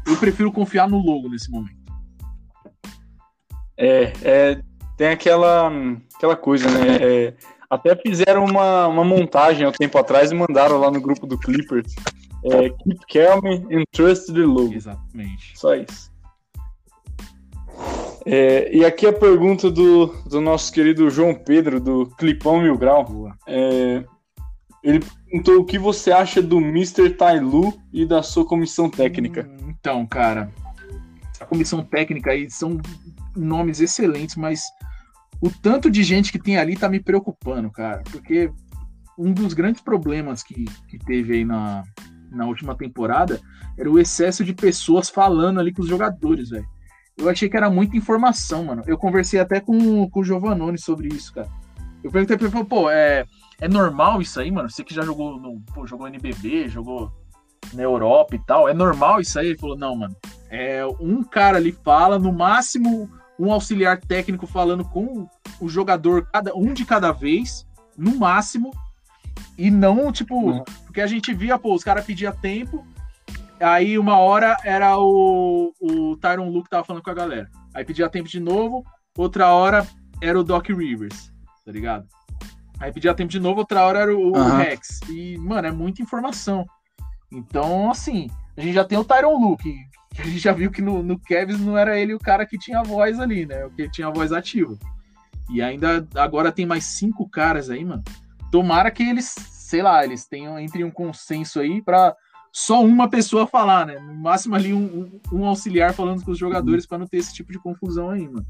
Eu 0.05 0.17
prefiro 0.17 0.51
confiar 0.51 0.89
no 0.89 0.97
logo 0.99 1.29
nesse 1.29 1.49
momento. 1.51 1.75
É, 3.77 4.13
é, 4.23 4.61
tem 4.97 5.07
aquela, 5.09 5.71
aquela 6.15 6.35
coisa, 6.35 6.69
né? 6.69 6.97
É, 7.01 7.33
até 7.69 7.95
fizeram 7.95 8.45
uma, 8.45 8.87
uma 8.87 9.03
montagem 9.03 9.65
há 9.65 9.69
um 9.69 9.73
tempo 9.73 9.97
atrás 9.97 10.31
e 10.31 10.35
mandaram 10.35 10.77
lá 10.79 10.89
no 10.89 11.01
grupo 11.01 11.27
do 11.27 11.37
Clippers. 11.37 11.93
É, 12.45 12.69
Keep 12.69 12.99
calm 13.13 13.41
and 13.71 13.83
trust 13.91 14.31
the 14.33 14.39
logo. 14.41 14.73
Exatamente. 14.73 15.57
Só 15.57 15.75
isso. 15.75 16.11
É, 18.29 18.75
e 18.75 18.83
aqui 18.83 19.07
a 19.07 19.13
pergunta 19.13 19.71
do, 19.71 20.07
do 20.25 20.41
nosso 20.41 20.73
querido 20.73 21.09
João 21.09 21.33
Pedro, 21.33 21.79
do 21.79 22.07
Clipão 22.17 22.61
Mil 22.61 22.77
Grau. 22.77 23.31
É, 23.47 24.03
ele 24.83 24.99
perguntou 24.99 25.61
o 25.61 25.63
que 25.63 25.79
você 25.79 26.11
acha 26.11 26.41
do 26.41 26.57
Mr. 26.57 27.11
Tailu 27.11 27.73
e 27.93 28.05
da 28.05 28.21
sua 28.21 28.45
comissão 28.45 28.89
técnica. 28.89 29.49
Hum, 29.49 29.73
Então, 29.79 30.05
cara, 30.05 30.51
a 31.39 31.45
comissão 31.45 31.81
técnica 31.81 32.31
aí 32.31 32.51
são 32.51 32.77
nomes 33.33 33.79
excelentes, 33.79 34.35
mas 34.35 34.61
o 35.39 35.49
tanto 35.49 35.89
de 35.89 36.03
gente 36.03 36.29
que 36.29 36.39
tem 36.39 36.57
ali 36.57 36.75
tá 36.75 36.89
me 36.89 36.99
preocupando, 36.99 37.71
cara, 37.71 38.03
porque 38.11 38.51
um 39.17 39.31
dos 39.31 39.53
grandes 39.53 39.81
problemas 39.81 40.43
que, 40.43 40.65
que 40.89 40.99
teve 40.99 41.35
aí 41.35 41.45
na, 41.45 41.81
na 42.29 42.45
última 42.45 42.75
temporada 42.75 43.39
era 43.77 43.89
o 43.89 43.97
excesso 43.97 44.43
de 44.43 44.53
pessoas 44.53 45.09
falando 45.09 45.61
ali 45.61 45.71
com 45.71 45.81
os 45.81 45.87
jogadores, 45.87 46.49
velho. 46.49 46.67
Eu 47.17 47.29
achei 47.29 47.49
que 47.49 47.57
era 47.57 47.69
muita 47.69 47.97
informação, 47.97 48.65
mano. 48.65 48.83
Eu 48.85 48.97
conversei 48.97 49.39
até 49.39 49.59
com, 49.59 50.09
com 50.09 50.19
o 50.19 50.23
Giovannone 50.23 50.77
sobre 50.77 51.07
isso, 51.07 51.33
cara. 51.33 51.49
Eu 52.03 52.11
perguntei 52.11 52.37
pra 52.37 52.47
ele, 52.47 52.63
pô, 52.65 52.89
é, 52.89 53.25
é 53.59 53.67
normal 53.67 54.21
isso 54.21 54.39
aí, 54.39 54.51
mano? 54.51 54.69
Você 54.69 54.83
que 54.83 54.93
já 54.93 55.01
jogou 55.01 55.39
no, 55.39 55.59
pô, 55.73 55.85
jogou 55.87 56.07
NBB, 56.07 56.69
jogou 56.69 57.11
na 57.73 57.81
Europa 57.81 58.35
e 58.35 58.39
tal, 58.39 58.69
é 58.69 58.73
normal 58.73 59.19
isso 59.19 59.39
aí? 59.39 59.47
Ele 59.47 59.57
falou, 59.57 59.77
não, 59.77 59.95
mano. 59.95 60.15
É, 60.49 60.85
um 61.01 61.23
cara 61.23 61.57
ali 61.57 61.71
fala, 61.71 62.19
no 62.19 62.31
máximo 62.31 63.09
um 63.39 63.51
auxiliar 63.51 63.99
técnico 63.99 64.47
falando 64.47 64.83
com 64.85 65.27
o 65.59 65.69
jogador, 65.69 66.27
cada 66.31 66.55
um 66.55 66.73
de 66.73 66.85
cada 66.85 67.11
vez, 67.11 67.67
no 67.97 68.15
máximo, 68.15 68.71
e 69.57 69.69
não, 69.69 70.11
tipo, 70.11 70.35
Uhum. 70.35 70.63
porque 70.85 71.01
a 71.01 71.07
gente 71.07 71.33
via, 71.33 71.57
pô, 71.57 71.73
os 71.73 71.83
caras 71.83 72.05
pediam 72.05 72.33
tempo, 72.35 72.85
aí 73.59 73.97
uma 73.97 74.17
hora 74.17 74.55
era 74.63 74.97
o, 74.97 75.73
o 75.79 76.17
Tyron 76.17 76.49
Luke 76.49 76.69
tava 76.69 76.83
falando 76.83 77.03
com 77.03 77.09
a 77.09 77.15
galera. 77.15 77.49
Aí 77.73 77.85
pedia 77.85 78.09
tempo 78.09 78.27
de 78.27 78.39
novo, 78.39 78.83
outra 79.17 79.53
hora 79.53 79.87
era 80.21 80.39
o 80.39 80.43
Doc 80.43 80.67
Rivers, 80.69 81.31
tá 81.65 81.71
ligado? 81.71 82.07
Aí 82.79 82.91
pedia 82.91 83.13
tempo 83.13 83.31
de 83.31 83.39
novo, 83.39 83.59
outra 83.59 83.83
hora 83.83 83.99
era 83.99 84.15
o, 84.15 84.31
o 84.31 84.35
Aham. 84.35 84.57
Rex. 84.57 84.99
E, 85.09 85.37
mano, 85.37 85.67
é 85.67 85.71
muita 85.71 86.01
informação. 86.01 86.65
Então, 87.31 87.89
assim, 87.89 88.29
a 88.55 88.61
gente 88.61 88.73
já 88.73 88.85
tem 88.85 88.97
o 88.97 89.03
Tyron 89.03 89.39
Lu, 89.39 89.57
que, 89.57 89.73
que 90.13 90.21
a 90.21 90.25
gente 90.25 90.39
já 90.39 90.53
viu 90.53 90.71
que 90.71 90.81
no, 90.81 91.01
no 91.01 91.19
Cavs 91.19 91.59
não 91.59 91.77
era 91.77 91.99
ele 91.99 92.13
o 92.13 92.19
cara 92.19 92.45
que 92.45 92.57
tinha 92.57 92.79
a 92.79 92.83
voz 92.83 93.19
ali, 93.19 93.45
né? 93.45 93.65
O 93.65 93.71
que 93.71 93.89
tinha 93.89 94.07
a 94.07 94.11
voz 94.11 94.31
ativa. 94.31 94.77
E 95.49 95.61
ainda 95.61 96.07
agora 96.15 96.51
tem 96.51 96.65
mais 96.65 96.83
cinco 96.85 97.27
caras 97.27 97.69
aí, 97.69 97.83
mano. 97.83 98.03
Tomara 98.51 98.91
que 98.91 99.03
eles, 99.03 99.25
sei 99.25 99.81
lá, 99.81 100.03
eles 100.03 100.27
tenham 100.27 100.59
entre 100.59 100.83
um 100.83 100.91
consenso 100.91 101.59
aí 101.59 101.81
pra 101.81 102.15
só 102.57 102.83
uma 102.83 103.07
pessoa 103.07 103.45
falar, 103.45 103.85
né? 103.85 103.99
No 103.99 104.15
máximo 104.15 104.55
ali 104.55 104.73
um, 104.73 104.79
um- 105.31 105.37
um 105.41 105.45
auxiliar 105.45 105.93
falando 105.93 106.23
com 106.25 106.31
os 106.31 106.39
jogadores 106.39 106.87
pra 106.87 106.97
não 106.97 107.05
ter 107.05 107.17
esse 107.17 107.31
tipo 107.31 107.51
de 107.51 107.59
confusão 107.59 108.09
aí, 108.09 108.27
mano. 108.27 108.43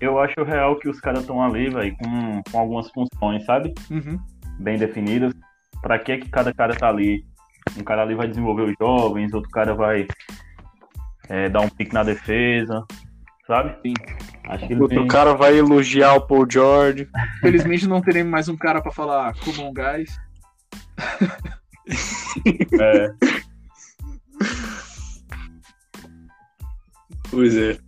Eu 0.00 0.20
acho 0.20 0.44
real 0.44 0.78
que 0.78 0.88
os 0.88 1.00
caras 1.00 1.22
estão 1.22 1.42
ali, 1.42 1.68
velho, 1.68 1.96
com, 1.96 2.40
com 2.52 2.58
algumas 2.60 2.88
funções, 2.90 3.44
sabe? 3.44 3.74
Uhum. 3.90 4.16
Bem 4.60 4.78
definidas. 4.78 5.34
Pra 5.82 5.98
que 5.98 6.18
que 6.18 6.30
cada 6.30 6.54
cara 6.54 6.72
tá 6.72 6.88
ali? 6.88 7.26
Um 7.76 7.82
cara 7.82 8.02
ali 8.02 8.14
vai 8.14 8.28
desenvolver 8.28 8.62
os 8.62 8.74
jovens, 8.80 9.34
outro 9.34 9.50
cara 9.50 9.74
vai 9.74 10.06
é, 11.28 11.48
dar 11.48 11.62
um 11.62 11.68
pique 11.68 11.92
na 11.92 12.04
defesa, 12.04 12.84
sabe? 13.44 13.76
Sim. 13.82 13.94
Acho 14.44 14.66
que 14.68 14.72
ele 14.72 14.82
Outro 14.82 14.98
tem... 14.98 15.08
cara 15.08 15.34
vai 15.34 15.58
elogiar 15.58 16.14
o 16.14 16.20
Paul 16.28 16.46
George. 16.48 17.08
Felizmente 17.40 17.88
não 17.88 18.00
teremos 18.00 18.30
mais 18.30 18.48
um 18.48 18.56
cara 18.56 18.80
pra 18.80 18.92
falar 18.92 19.34
come 19.40 19.58
on, 19.58 19.72
guys. 19.74 20.16
É, 22.80 23.14
Pois 27.32 27.56
é. 27.56 27.78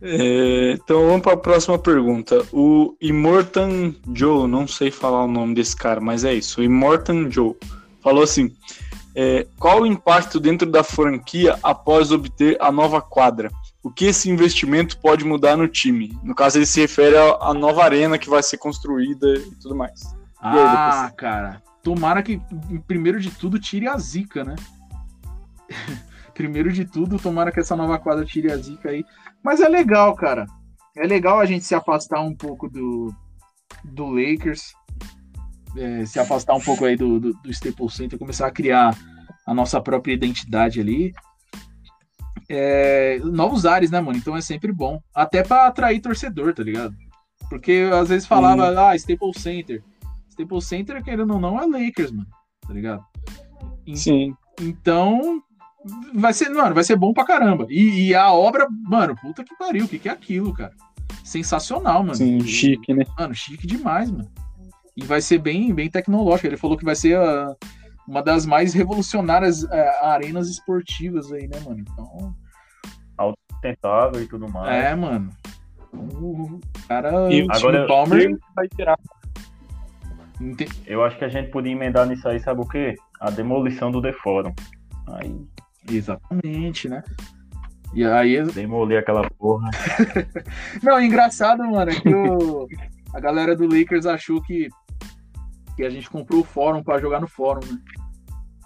É, 0.00 0.72
então 0.72 1.06
vamos 1.06 1.20
para 1.20 1.34
a 1.34 1.36
próxima 1.36 1.78
pergunta. 1.78 2.42
O 2.52 2.96
Immortan 3.00 3.94
Joe, 4.14 4.48
não 4.48 4.66
sei 4.66 4.90
falar 4.90 5.24
o 5.24 5.28
nome 5.28 5.54
desse 5.54 5.76
cara, 5.76 6.00
mas 6.00 6.24
é 6.24 6.32
isso. 6.32 6.60
O 6.60 6.64
Immortan 6.64 7.30
Joe 7.30 7.54
falou 8.02 8.22
assim: 8.22 8.50
é, 9.14 9.46
qual 9.58 9.82
o 9.82 9.86
impacto 9.86 10.40
dentro 10.40 10.70
da 10.70 10.82
franquia 10.82 11.58
após 11.62 12.10
obter 12.10 12.56
a 12.60 12.72
nova 12.72 13.02
quadra? 13.02 13.50
O 13.82 13.90
que 13.90 14.06
esse 14.06 14.30
investimento 14.30 14.98
pode 14.98 15.24
mudar 15.24 15.56
no 15.56 15.68
time? 15.68 16.18
No 16.22 16.34
caso, 16.34 16.58
ele 16.58 16.66
se 16.66 16.80
refere 16.80 17.16
à 17.16 17.52
nova 17.52 17.84
arena 17.84 18.18
que 18.18 18.28
vai 18.28 18.42
ser 18.42 18.56
construída 18.56 19.34
e 19.34 19.54
tudo 19.62 19.76
mais. 19.76 20.00
Ah, 20.40 21.10
cara. 21.16 21.62
Tomara 21.82 22.22
que, 22.22 22.40
primeiro 22.86 23.20
de 23.20 23.30
tudo, 23.30 23.60
tire 23.60 23.88
a 23.88 23.96
zica, 23.96 24.44
né? 24.44 24.54
primeiro 26.34 26.72
de 26.72 26.84
tudo, 26.84 27.18
tomara 27.18 27.50
que 27.50 27.60
essa 27.60 27.76
nova 27.76 27.98
quadra 27.98 28.24
tire 28.24 28.50
a 28.50 28.56
zica 28.56 28.90
aí. 28.90 29.04
Mas 29.42 29.60
é 29.60 29.68
legal, 29.68 30.14
cara. 30.14 30.46
É 30.96 31.06
legal 31.06 31.38
a 31.38 31.46
gente 31.46 31.64
se 31.64 31.74
afastar 31.74 32.20
um 32.20 32.34
pouco 32.34 32.68
do, 32.68 33.14
do 33.84 34.06
Lakers. 34.06 34.72
é, 35.76 36.04
se 36.04 36.18
afastar 36.18 36.54
um 36.54 36.60
pouco 36.60 36.84
aí 36.84 36.96
do, 36.96 37.20
do, 37.20 37.32
do 37.34 37.50
Staples 37.50 37.94
Center, 37.94 38.18
começar 38.18 38.46
a 38.46 38.50
criar 38.50 38.96
a 39.46 39.54
nossa 39.54 39.80
própria 39.80 40.14
identidade 40.14 40.80
ali. 40.80 41.12
É, 42.48 43.18
novos 43.24 43.66
ares, 43.66 43.90
né, 43.90 44.00
mano? 44.00 44.18
Então 44.18 44.36
é 44.36 44.40
sempre 44.40 44.72
bom. 44.72 45.00
Até 45.14 45.42
pra 45.42 45.66
atrair 45.66 46.00
torcedor, 46.00 46.54
tá 46.54 46.62
ligado? 46.62 46.94
Porque 47.48 47.88
às 47.92 48.08
vezes 48.08 48.26
falava, 48.26 48.68
ah, 48.88 48.96
Staples 48.96 49.40
Center. 49.40 49.82
Staples 50.38 50.64
Center, 50.66 51.02
querendo 51.02 51.32
ou 51.34 51.40
não, 51.40 51.58
é 51.60 51.66
Lakers, 51.66 52.10
mano. 52.12 52.26
Tá 52.66 52.72
ligado? 52.74 53.02
Sim. 53.94 54.34
Então, 54.60 55.40
vai 56.14 56.32
ser, 56.32 56.48
mano, 56.50 56.74
vai 56.74 56.84
ser 56.84 56.96
bom 56.96 57.12
pra 57.12 57.24
caramba. 57.24 57.66
E, 57.70 58.08
e 58.08 58.14
a 58.14 58.32
obra, 58.32 58.66
mano, 58.88 59.14
puta 59.16 59.42
que 59.44 59.56
pariu, 59.56 59.84
o 59.84 59.88
que, 59.88 59.98
que 59.98 60.08
é 60.08 60.12
aquilo, 60.12 60.52
cara? 60.52 60.72
Sensacional, 61.24 62.00
mano. 62.02 62.14
Sim, 62.14 62.40
chique, 62.40 62.92
né? 62.92 63.04
Mano, 63.18 63.34
chique 63.34 63.66
demais, 63.66 64.10
mano. 64.10 64.28
E 64.96 65.04
vai 65.04 65.20
ser 65.20 65.38
bem, 65.38 65.72
bem 65.74 65.90
tecnológico. 65.90 66.46
Ele 66.48 66.56
falou 66.56 66.76
que 66.76 66.84
vai 66.84 66.96
ser 66.96 67.16
a- 67.18 67.54
uma 68.08 68.22
das 68.22 68.46
mais 68.46 68.72
revolucionárias 68.74 69.64
é, 69.64 70.04
arenas 70.06 70.48
esportivas 70.48 71.32
aí, 71.32 71.46
né, 71.48 71.58
mano? 71.64 71.80
Então, 71.80 72.34
sustentável 73.52 74.22
e 74.22 74.26
tudo 74.28 74.48
mais. 74.50 74.68
é, 74.84 74.94
mano. 74.94 75.30
O 75.92 76.60
cara, 76.88 77.32
E 77.32 77.42
o 77.42 77.46
agora- 77.52 77.86
Palmer, 77.86 78.36
vai 78.54 78.68
tirar. 78.68 78.98
Eu 80.86 81.04
acho 81.04 81.16
que 81.18 81.24
a 81.24 81.28
gente 81.28 81.50
podia 81.50 81.72
emendar 81.72 82.06
nisso 82.06 82.28
aí, 82.28 82.38
sabe 82.40 82.60
o 82.60 82.68
quê? 82.68 82.94
A 83.20 83.30
demolição 83.30 83.90
do 83.90 84.02
The 84.02 84.12
Forum. 84.12 84.52
Aí, 85.08 85.34
exatamente, 85.90 86.88
né? 86.88 87.02
E 87.94 88.04
aí, 88.04 88.42
demolir 88.52 88.98
aquela 88.98 89.28
porra. 89.30 89.70
Não, 90.82 91.00
engraçado, 91.00 91.64
mano, 91.64 91.90
é 91.90 91.94
que 92.00 92.14
o- 92.14 92.66
a 93.14 93.20
galera 93.20 93.56
do 93.56 93.64
Lakers 93.66 94.04
achou 94.04 94.42
que, 94.42 94.68
que 95.76 95.84
a 95.84 95.88
gente 95.90 96.10
comprou 96.10 96.40
o 96.40 96.44
fórum 96.44 96.82
pra 96.82 96.98
jogar 97.00 97.20
no 97.20 97.28
fórum, 97.28 97.60
né? 97.66 97.78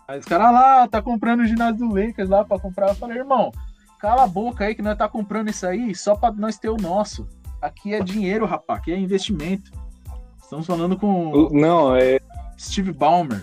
Aí 0.08 0.18
os 0.18 0.24
caras 0.26 0.52
lá, 0.52 0.88
tá 0.88 1.00
comprando 1.00 1.40
o 1.40 1.46
ginásio 1.46 1.86
do 1.86 1.94
Lakers 1.94 2.28
lá 2.28 2.44
pra 2.44 2.58
comprar. 2.58 2.88
Eu 2.88 2.94
falei, 2.96 3.18
irmão, 3.18 3.52
cala 4.00 4.24
a 4.24 4.26
boca 4.26 4.64
aí 4.64 4.74
que 4.74 4.82
nós 4.82 4.98
tá 4.98 5.08
comprando 5.08 5.50
isso 5.50 5.64
aí 5.64 5.94
só 5.94 6.16
pra 6.16 6.32
nós 6.32 6.58
ter 6.58 6.68
o 6.68 6.76
nosso. 6.76 7.28
Aqui 7.62 7.94
é 7.94 8.00
dinheiro, 8.02 8.44
rapaz, 8.46 8.80
aqui 8.80 8.90
é 8.92 8.98
investimento. 8.98 9.70
Estamos 10.50 10.66
falando 10.66 10.96
com 10.96 11.48
Não, 11.52 11.94
é. 11.94 12.18
Steve 12.58 12.92
Ballmer. 12.92 13.40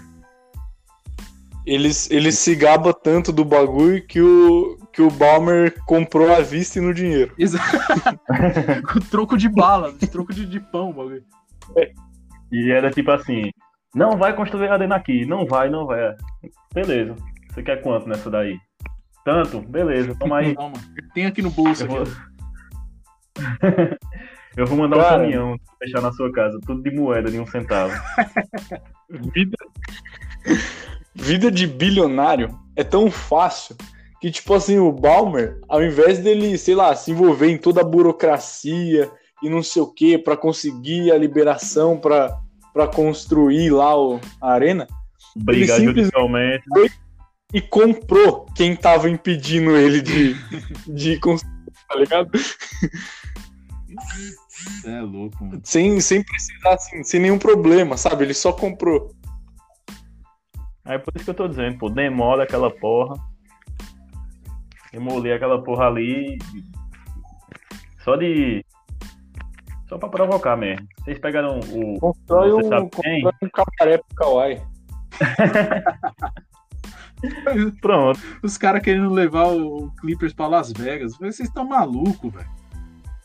Eles, 1.66 2.12
eles 2.12 2.38
se 2.38 2.54
gabam 2.54 2.94
tanto 2.94 3.32
do 3.32 3.46
bagulho 3.46 4.06
que 4.06 4.20
o, 4.20 4.78
que 4.92 5.02
o 5.02 5.10
Balmer 5.10 5.82
comprou 5.86 6.30
à 6.36 6.42
vista 6.42 6.80
e 6.80 6.82
no 6.82 6.94
dinheiro. 6.94 7.34
Exa- 7.40 7.60
com 8.92 9.00
troco 9.00 9.38
de 9.38 9.48
bala, 9.48 9.94
troco 10.12 10.34
de, 10.34 10.46
de 10.46 10.60
pão, 10.60 10.92
bagulho. 10.92 11.24
E 12.52 12.72
era 12.72 12.92
tipo 12.92 13.10
assim: 13.12 13.52
não 13.96 14.18
vai 14.18 14.36
construir 14.36 14.68
arena 14.68 14.98
aqui, 14.98 15.26
não 15.26 15.46
vai, 15.46 15.70
não 15.70 15.86
vai. 15.86 16.14
Beleza. 16.74 17.16
Você 17.54 17.64
quer 17.64 17.82
quanto 17.82 18.10
nessa 18.10 18.30
daí? 18.30 18.60
Tanto? 19.24 19.62
Beleza, 19.62 20.14
toma 20.16 20.40
aí. 20.40 20.54
Toma, 20.56 20.76
tem 21.14 21.26
aqui 21.26 21.42
no 21.42 21.52
bolso. 21.52 21.86
Eu 21.86 22.02
Aqui, 22.02 22.12
vou. 22.12 22.28
eu 24.58 24.66
vou 24.66 24.78
mandar 24.78 24.98
um 24.98 25.02
Cara. 25.02 25.18
caminhão 25.22 25.56
fechar 25.80 26.02
na 26.02 26.12
sua 26.12 26.32
casa, 26.32 26.60
tudo 26.66 26.82
de 26.82 26.92
moeda 26.92 27.30
de 27.32 27.40
um 27.40 27.46
centavo. 27.48 27.94
Vida, 29.34 29.56
vida 31.16 31.50
de 31.50 31.66
bilionário 31.66 32.60
é 32.76 32.84
tão 32.84 33.10
fácil 33.10 33.76
que, 34.20 34.30
tipo 34.30 34.54
assim, 34.54 34.80
o 34.80 34.92
Balmer, 34.92 35.62
ao 35.70 35.82
invés 35.82 36.20
dele, 36.20 36.58
sei 36.58 36.76
lá, 36.76 36.94
se 36.94 37.12
envolver 37.12 37.48
em 37.50 37.58
toda 37.58 37.80
a 37.82 37.86
burocracia 37.86 39.10
e 39.42 39.50
não 39.50 39.64
sei 39.64 39.82
o 39.82 39.88
que 39.94 40.18
para 40.18 40.36
conseguir 40.36 41.12
a 41.12 41.18
liberação 41.18 41.98
para 41.98 42.38
para 42.74 42.86
construir 42.88 43.72
lá 43.72 43.98
o, 44.00 44.20
a 44.42 44.52
arena, 44.52 44.88
Brigar 45.36 45.78
simplesmente- 45.78 46.12
judicialmente. 46.12 46.64
e 47.54 47.60
comprou 47.62 48.46
quem 48.56 48.76
tava 48.76 49.10
impedindo 49.10 49.76
ele 49.76 50.00
de, 50.02 50.36
de 50.88 51.18
construir, 51.20 51.72
tá 51.90 51.96
ligado? 51.96 52.30
É 54.86 55.02
louco, 55.02 55.44
mano. 55.44 55.62
Sem, 55.64 56.00
sem 56.00 56.24
precisar, 56.24 56.74
assim, 56.74 57.04
sem 57.04 57.20
nenhum 57.20 57.38
problema, 57.38 57.98
sabe? 57.98 58.24
Ele 58.24 58.34
só 58.34 58.52
comprou. 58.52 59.12
Aí 60.86 60.98
por 61.00 61.14
isso 61.16 61.26
que 61.26 61.32
eu 61.32 61.36
tô 61.36 61.48
dizendo, 61.48 61.78
pô, 61.78 61.90
demora 61.90 62.44
aquela 62.44 62.72
porra. 62.72 63.16
Demolir 64.92 65.36
aquela 65.36 65.62
porra 65.62 65.88
ali. 65.88 66.38
Só 68.04 68.16
de. 68.16 68.64
Só 69.90 69.98
pra 69.98 70.10
provocar 70.10 70.56
mesmo. 70.56 70.88
Vocês 71.00 71.20
pegaram 71.20 71.60
o. 71.60 72.00
Constrói 72.00 72.54
um, 72.54 72.62
constrói 72.62 73.34
um 73.42 73.50
cabaré 73.50 73.98
pro 73.98 74.16
Kawhi. 74.16 74.62
Pronto. 77.82 78.20
Os 78.44 78.58
caras 78.58 78.82
querendo 78.82 79.12
levar 79.12 79.48
o 79.48 79.92
Clippers 80.00 80.34
pra 80.34 80.48
Las 80.48 80.72
Vegas. 80.72 81.18
Vocês 81.18 81.50
estão 81.50 81.68
malucos, 81.68 82.32
velho. 82.32 82.57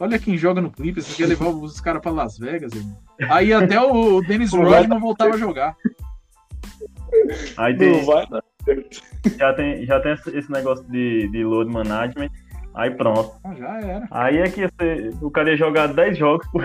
Olha 0.03 0.19
quem 0.19 0.37
joga 0.37 0.61
no 0.61 0.69
Clippers, 0.71 1.07
você 1.07 1.23
quer 1.23 1.29
levar 1.29 1.47
os 1.51 1.81
caras 1.81 2.03
pra 2.03 2.11
Las 2.11 2.37
Vegas, 2.37 2.73
irmão. 2.73 2.99
Aí 3.31 3.53
até 3.53 3.81
o 3.81 4.21
Dennis 4.21 4.53
Rodman 4.53 4.99
voltava 4.99 5.35
a 5.35 5.39
jogar. 5.39 5.77
Aí 7.57 7.73
Não 7.73 7.79
tem, 7.79 8.05
vai, 8.05 8.27
já, 9.39 9.53
tem, 9.55 9.87
já 9.87 10.01
tem 10.01 10.13
esse 10.35 10.51
negócio 10.51 10.85
de, 10.91 11.29
de 11.29 11.45
load 11.45 11.71
management. 11.73 12.31
Aí 12.75 12.91
pronto. 12.91 13.33
Ah, 13.45 13.55
já 13.55 13.81
era. 13.81 14.09
Aí 14.11 14.39
é 14.39 14.49
que 14.51 14.67
ser- 14.81 15.15
o 15.21 15.31
cara 15.31 15.51
ia 15.51 15.57
jogar 15.57 15.87
10 15.93 16.19
jogos 16.19 16.47
por, 16.49 16.63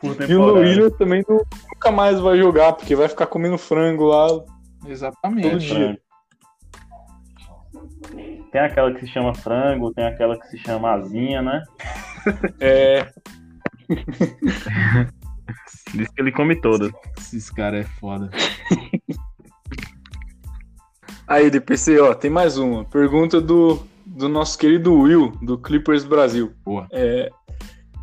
por 0.00 0.08
E 0.08 0.10
o 0.10 0.14
temporada. 0.16 0.58
Williams 0.60 0.96
também 0.98 1.22
não- 1.28 1.44
nunca 1.72 1.90
mais 1.92 2.18
vai 2.18 2.36
jogar, 2.38 2.72
porque 2.72 2.96
vai 2.96 3.06
ficar 3.08 3.26
comendo 3.26 3.58
frango 3.58 4.06
lá 4.06 4.26
todo 4.28 4.46
Exatamente. 4.88 5.58
dia. 5.58 5.98
Tem 8.52 8.60
aquela 8.60 8.92
que 8.92 9.00
se 9.00 9.08
chama 9.08 9.34
frango, 9.34 9.92
tem 9.92 10.04
aquela 10.04 10.38
que 10.38 10.46
se 10.48 10.58
chama 10.58 10.92
asinha, 10.92 11.42
né? 11.42 11.62
É, 12.58 13.06
Diz 15.94 16.08
que 16.08 16.20
ele 16.20 16.32
come 16.32 16.60
todas. 16.60 16.92
Esses 17.18 17.50
caras 17.50 17.86
é 17.86 17.88
foda. 18.00 18.30
Aí, 21.26 21.50
DPC, 21.50 21.98
ó, 22.00 22.14
tem 22.14 22.30
mais 22.30 22.56
uma. 22.58 22.84
Pergunta 22.84 23.40
do, 23.40 23.82
do 24.04 24.28
nosso 24.28 24.58
querido 24.58 24.94
Will, 24.94 25.32
do 25.42 25.58
Clippers 25.58 26.04
Brasil. 26.04 26.52
Boa. 26.64 26.86
É, 26.92 27.30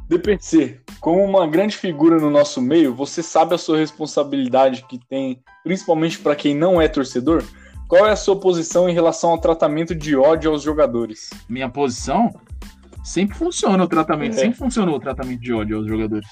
DPC, 0.09 0.81
como 0.99 1.23
uma 1.23 1.47
grande 1.47 1.77
figura 1.77 2.17
no 2.17 2.29
nosso 2.29 2.61
meio, 2.61 2.93
você 2.93 3.23
sabe 3.23 3.55
a 3.55 3.57
sua 3.57 3.77
responsabilidade 3.77 4.85
que 4.87 4.99
tem, 5.07 5.41
principalmente 5.63 6.19
para 6.19 6.35
quem 6.35 6.53
não 6.55 6.81
é 6.81 6.87
torcedor? 6.87 7.43
Qual 7.93 8.07
é 8.07 8.11
a 8.11 8.15
sua 8.15 8.35
posição 8.35 8.89
em 8.89 8.93
relação 8.93 9.29
ao 9.29 9.37
tratamento 9.37 9.93
de 9.93 10.15
ódio 10.15 10.49
aos 10.49 10.63
jogadores? 10.63 11.29
Minha 11.47 11.69
posição 11.69 12.33
sempre 13.03 13.37
funciona 13.37 13.83
o 13.83 13.87
tratamento, 13.87 14.33
É. 14.33 14.39
sempre 14.39 14.57
funcionou 14.57 14.95
o 14.95 14.99
tratamento 14.99 15.39
de 15.39 15.53
ódio 15.53 15.77
aos 15.77 15.85
jogadores. 15.85 16.27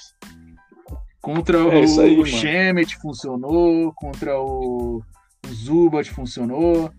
Contra 1.20 1.58
É 1.58 1.60
o, 1.60 2.00
aí, 2.00 2.18
o. 2.18 2.26
Shemet 2.26 2.96
funcionou, 2.96 3.92
contra 3.94 4.40
o, 4.40 5.04
o 5.46 5.52
Zubat 5.54 6.10
funcionou. 6.10 6.90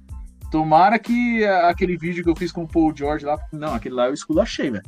Tomara 0.50 0.98
que 0.98 1.44
aquele 1.44 1.98
vídeo 1.98 2.24
que 2.24 2.30
eu 2.30 2.36
fiz 2.36 2.50
com 2.50 2.64
o 2.64 2.68
Paul 2.68 2.96
George 2.96 3.26
lá. 3.26 3.38
Não, 3.52 3.74
aquele 3.74 3.96
lá 3.96 4.08
eu 4.08 4.14
esculachei, 4.14 4.72
velho. 4.72 4.86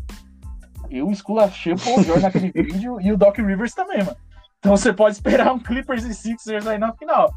Eu 0.89 1.11
esculachei 1.11 1.73
o 1.73 1.77
Paul 1.77 2.01
George 2.01 2.23
naquele 2.23 2.49
vídeo 2.63 3.01
e 3.01 3.11
o 3.11 3.17
Doc 3.17 3.37
Rivers 3.39 3.73
também, 3.73 3.97
mano. 3.97 4.15
Então 4.57 4.77
você 4.77 4.93
pode 4.93 5.15
esperar 5.15 5.53
um 5.53 5.59
Clippers 5.59 6.05
e 6.05 6.13
Sixers 6.13 6.65
aí 6.65 6.77
na 6.77 6.93
final. 6.93 7.29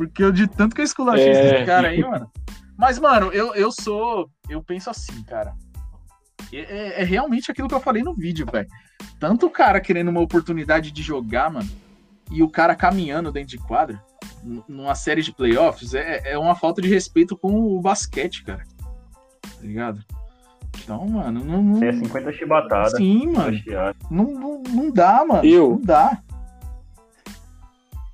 Porque 0.00 0.24
eu 0.24 0.32
de 0.32 0.46
tanto 0.46 0.74
que 0.74 0.80
eu 0.80 0.84
esculachei 0.86 1.28
É. 1.28 1.56
esse 1.56 1.66
cara 1.66 1.88
aí, 1.88 2.00
mano. 2.00 2.26
Mas, 2.74 2.98
mano, 2.98 3.26
eu, 3.34 3.54
eu 3.54 3.70
sou. 3.70 4.30
Eu 4.48 4.62
penso 4.62 4.88
assim, 4.88 5.22
cara. 5.24 5.52
É, 6.50 6.56
é- 6.58 7.02
é 7.02 7.04
realmente 7.04 7.50
aquilo 7.50 7.68
que 7.68 7.74
eu 7.74 7.80
falei 7.82 8.02
no 8.02 8.14
vídeo, 8.14 8.46
velho. 8.50 8.66
Tanto 9.18 9.44
o 9.44 9.50
cara 9.50 9.78
querendo 9.78 10.08
uma 10.08 10.22
oportunidade 10.22 10.90
de 10.90 11.02
jogar, 11.02 11.50
mano, 11.50 11.68
e 12.30 12.42
o 12.42 12.48
cara 12.48 12.74
caminhando 12.74 13.30
dentro 13.30 13.50
de 13.50 13.58
quadra, 13.58 14.02
numa 14.66 14.94
série 14.94 15.20
de 15.20 15.34
playoffs, 15.34 15.92
é, 15.92 16.32
é 16.32 16.38
uma 16.38 16.54
falta 16.54 16.80
de 16.80 16.88
respeito 16.88 17.36
com 17.36 17.52
o 17.60 17.78
basquete, 17.82 18.42
cara. 18.42 18.64
Tá 19.42 19.60
ligado? 19.60 20.02
Então, 20.82 21.06
mano, 21.06 21.44
não. 21.44 21.62
não 21.62 21.84
É 21.86 21.92
50 21.92 22.32
chibatadas. 22.32 22.92
sim, 22.96 23.26
mano. 23.26 23.58
Não, 24.10 24.24
não, 24.24 24.62
não 24.62 24.90
dá, 24.90 25.22
mano. 25.26 25.44
Eu? 25.44 25.72
Não 25.72 25.80
dá. 25.82 26.22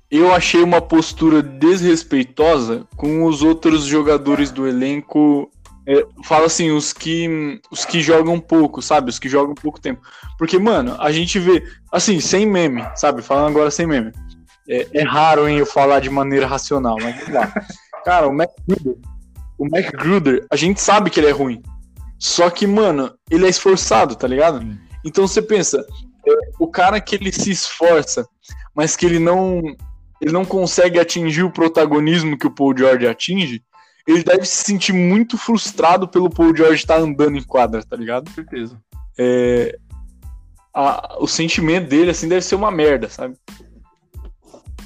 Eu 0.09 0.33
achei 0.33 0.63
uma 0.63 0.81
postura 0.81 1.41
desrespeitosa 1.41 2.87
com 2.95 3.25
os 3.25 3.43
outros 3.43 3.85
jogadores 3.85 4.51
do 4.51 4.67
elenco. 4.67 5.51
É, 5.85 6.05
fala 6.23 6.45
assim, 6.45 6.71
os 6.71 6.93
que, 6.93 7.59
os 7.71 7.85
que 7.85 8.01
jogam 8.01 8.39
pouco, 8.39 8.81
sabe? 8.81 9.09
Os 9.09 9.19
que 9.19 9.27
jogam 9.27 9.53
pouco 9.53 9.79
tempo. 9.79 10.01
Porque, 10.37 10.57
mano, 10.57 10.95
a 10.99 11.11
gente 11.11 11.39
vê, 11.39 11.63
assim, 11.91 12.19
sem 12.19 12.45
meme, 12.45 12.85
sabe? 12.95 13.21
Falando 13.21 13.49
agora 13.49 13.71
sem 13.71 13.85
meme. 13.85 14.11
É, 14.69 14.87
é 14.93 15.03
raro 15.03 15.47
em 15.47 15.57
eu 15.57 15.65
falar 15.65 15.99
de 15.99 16.09
maneira 16.09 16.45
racional, 16.45 16.97
mas 17.01 17.27
lá. 17.29 17.53
Cara, 18.03 18.27
o 18.27 18.33
Mac 18.33 18.49
Gruder, 18.65 18.95
o 19.57 19.69
Mac 19.69 19.91
Gruder, 19.91 20.45
a 20.49 20.55
gente 20.55 20.79
sabe 20.79 21.09
que 21.09 21.19
ele 21.19 21.27
é 21.27 21.31
ruim. 21.31 21.61
Só 22.17 22.49
que, 22.49 22.65
mano, 22.65 23.13
ele 23.29 23.45
é 23.45 23.49
esforçado, 23.49 24.15
tá 24.15 24.27
ligado? 24.27 24.65
Então 25.05 25.27
você 25.27 25.41
pensa, 25.41 25.85
é, 26.25 26.33
o 26.59 26.67
cara 26.67 26.99
que 27.01 27.15
ele 27.15 27.31
se 27.31 27.51
esforça, 27.51 28.27
mas 28.73 28.95
que 28.95 29.05
ele 29.05 29.19
não 29.19 29.61
ele 30.21 30.31
não 30.31 30.45
consegue 30.45 30.99
atingir 30.99 31.43
o 31.43 31.51
protagonismo 31.51 32.37
que 32.37 32.47
o 32.47 32.51
Paul 32.51 32.75
George 32.77 33.07
atinge, 33.07 33.63
ele 34.07 34.23
deve 34.23 34.45
se 34.45 34.63
sentir 34.63 34.93
muito 34.93 35.37
frustrado 35.37 36.07
pelo 36.07 36.29
Paul 36.29 36.55
George 36.55 36.75
estar 36.75 36.97
andando 36.97 37.37
em 37.37 37.43
quadra, 37.43 37.83
tá 37.83 37.95
ligado? 37.95 38.29
Com 38.29 38.35
certeza. 38.35 38.79
É, 39.19 39.77
a- 40.73 41.17
o 41.19 41.27
sentimento 41.27 41.89
dele, 41.89 42.11
assim, 42.11 42.27
deve 42.27 42.41
ser 42.41 42.55
uma 42.55 42.71
merda, 42.71 43.09
sabe? 43.09 43.35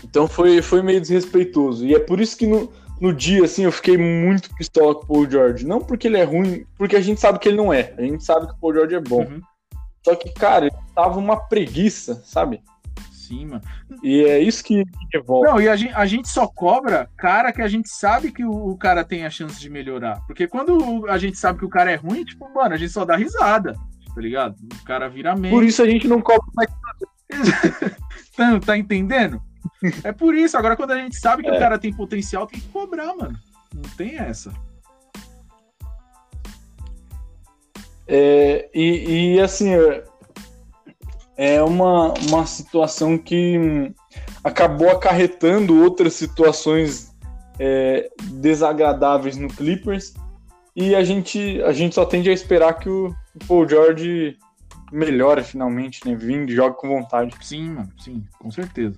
Então 0.03 0.27
foi, 0.27 0.61
foi 0.61 0.81
meio 0.81 0.99
desrespeitoso. 0.99 1.85
E 1.85 1.93
é 1.93 1.99
por 1.99 2.19
isso 2.19 2.35
que 2.35 2.47
no, 2.47 2.71
no 2.99 3.13
dia, 3.13 3.45
assim, 3.45 3.63
eu 3.63 3.71
fiquei 3.71 3.97
muito 3.97 4.53
pistola 4.55 4.95
com 4.95 5.03
o 5.03 5.07
Paul 5.07 5.29
George. 5.29 5.65
Não 5.65 5.79
porque 5.79 6.07
ele 6.07 6.17
é 6.17 6.23
ruim, 6.23 6.65
porque 6.77 6.95
a 6.95 7.01
gente 7.01 7.21
sabe 7.21 7.39
que 7.39 7.47
ele 7.47 7.57
não 7.57 7.71
é. 7.71 7.93
A 7.97 8.01
gente 8.01 8.23
sabe 8.23 8.47
que 8.47 8.53
o 8.53 8.57
Paul 8.57 8.73
George 8.73 8.95
é 8.95 8.99
bom. 8.99 9.23
Uhum. 9.23 9.41
Só 10.03 10.15
que, 10.15 10.31
cara, 10.33 10.65
ele 10.65 10.75
tava 10.95 11.19
uma 11.19 11.37
preguiça, 11.37 12.21
sabe? 12.25 12.61
Mano. 13.31 13.61
E 14.03 14.23
é 14.23 14.39
isso 14.39 14.63
que 14.63 14.83
que 14.85 15.17
revolta. 15.17 15.49
Não, 15.49 15.61
e 15.61 15.67
a 15.67 15.75
gente, 15.75 15.93
a 15.93 16.05
gente 16.05 16.29
só 16.29 16.47
cobra 16.47 17.09
cara 17.17 17.51
que 17.51 17.61
a 17.61 17.67
gente 17.67 17.89
sabe 17.89 18.31
que 18.31 18.43
o, 18.43 18.51
o 18.51 18.77
cara 18.77 19.03
tem 19.03 19.25
a 19.25 19.29
chance 19.29 19.59
de 19.59 19.69
melhorar. 19.69 20.21
Porque 20.27 20.47
quando 20.47 21.05
a 21.07 21.17
gente 21.17 21.37
sabe 21.37 21.59
que 21.59 21.65
o 21.65 21.69
cara 21.69 21.91
é 21.91 21.95
ruim, 21.95 22.23
tipo, 22.23 22.47
mano, 22.53 22.73
a 22.73 22.77
gente 22.77 22.91
só 22.91 23.05
dá 23.05 23.15
risada, 23.15 23.73
tá 24.13 24.21
ligado? 24.21 24.55
O 24.81 24.85
cara 24.85 25.07
vira 25.09 25.35
meio. 25.35 25.53
Por 25.53 25.63
isso 25.63 25.81
a 25.81 25.89
gente 25.89 26.07
não 26.07 26.21
cobra 26.21 26.45
mais. 26.55 26.69
Tá, 28.35 28.59
tá 28.59 28.77
entendendo? 28.77 29.41
É 30.03 30.11
por 30.11 30.35
isso. 30.35 30.57
Agora, 30.57 30.75
quando 30.75 30.91
a 30.91 30.97
gente 30.97 31.17
sabe 31.17 31.43
que 31.43 31.49
É. 31.49 31.55
o 31.55 31.59
cara 31.59 31.77
tem 31.77 31.93
potencial, 31.93 32.47
tem 32.47 32.59
que 32.59 32.67
cobrar, 32.69 33.15
mano. 33.15 33.37
Não 33.73 33.89
tem 33.97 34.17
essa. 34.17 34.53
É, 38.07 38.69
e, 38.73 39.35
e, 39.35 39.39
assim, 39.39 39.69
é- 41.41 41.63
uma, 41.63 42.13
uma 42.29 42.45
situação 42.45 43.17
que 43.17 43.93
acabou 44.43 44.89
acarretando 44.89 45.81
outras 45.81 46.13
situações 46.13 47.11
é, 47.59 48.09
desagradáveis 48.33 49.37
no 49.37 49.47
Clippers. 49.47 50.13
E 50.75 50.95
a 50.95 51.03
gente, 51.03 51.61
a 51.63 51.73
gente 51.73 51.95
só 51.95 52.05
tende 52.05 52.29
a 52.29 52.33
esperar 52.33 52.73
que 52.75 52.89
o 52.89 53.13
Paul 53.47 53.67
George 53.67 54.37
melhore 54.91 55.43
finalmente, 55.43 55.99
né? 56.07 56.15
Vinde, 56.15 56.55
jogue 56.55 56.77
com 56.77 56.87
vontade. 56.87 57.35
Sim, 57.41 57.71
mano. 57.71 57.89
Sim, 57.99 58.23
com 58.39 58.49
certeza. 58.51 58.95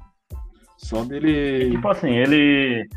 Só 0.78 1.04
E, 1.04 1.08
dele. 1.08 1.72
tipo 1.72 1.88
assim, 1.88 2.12
ele. 2.12 2.88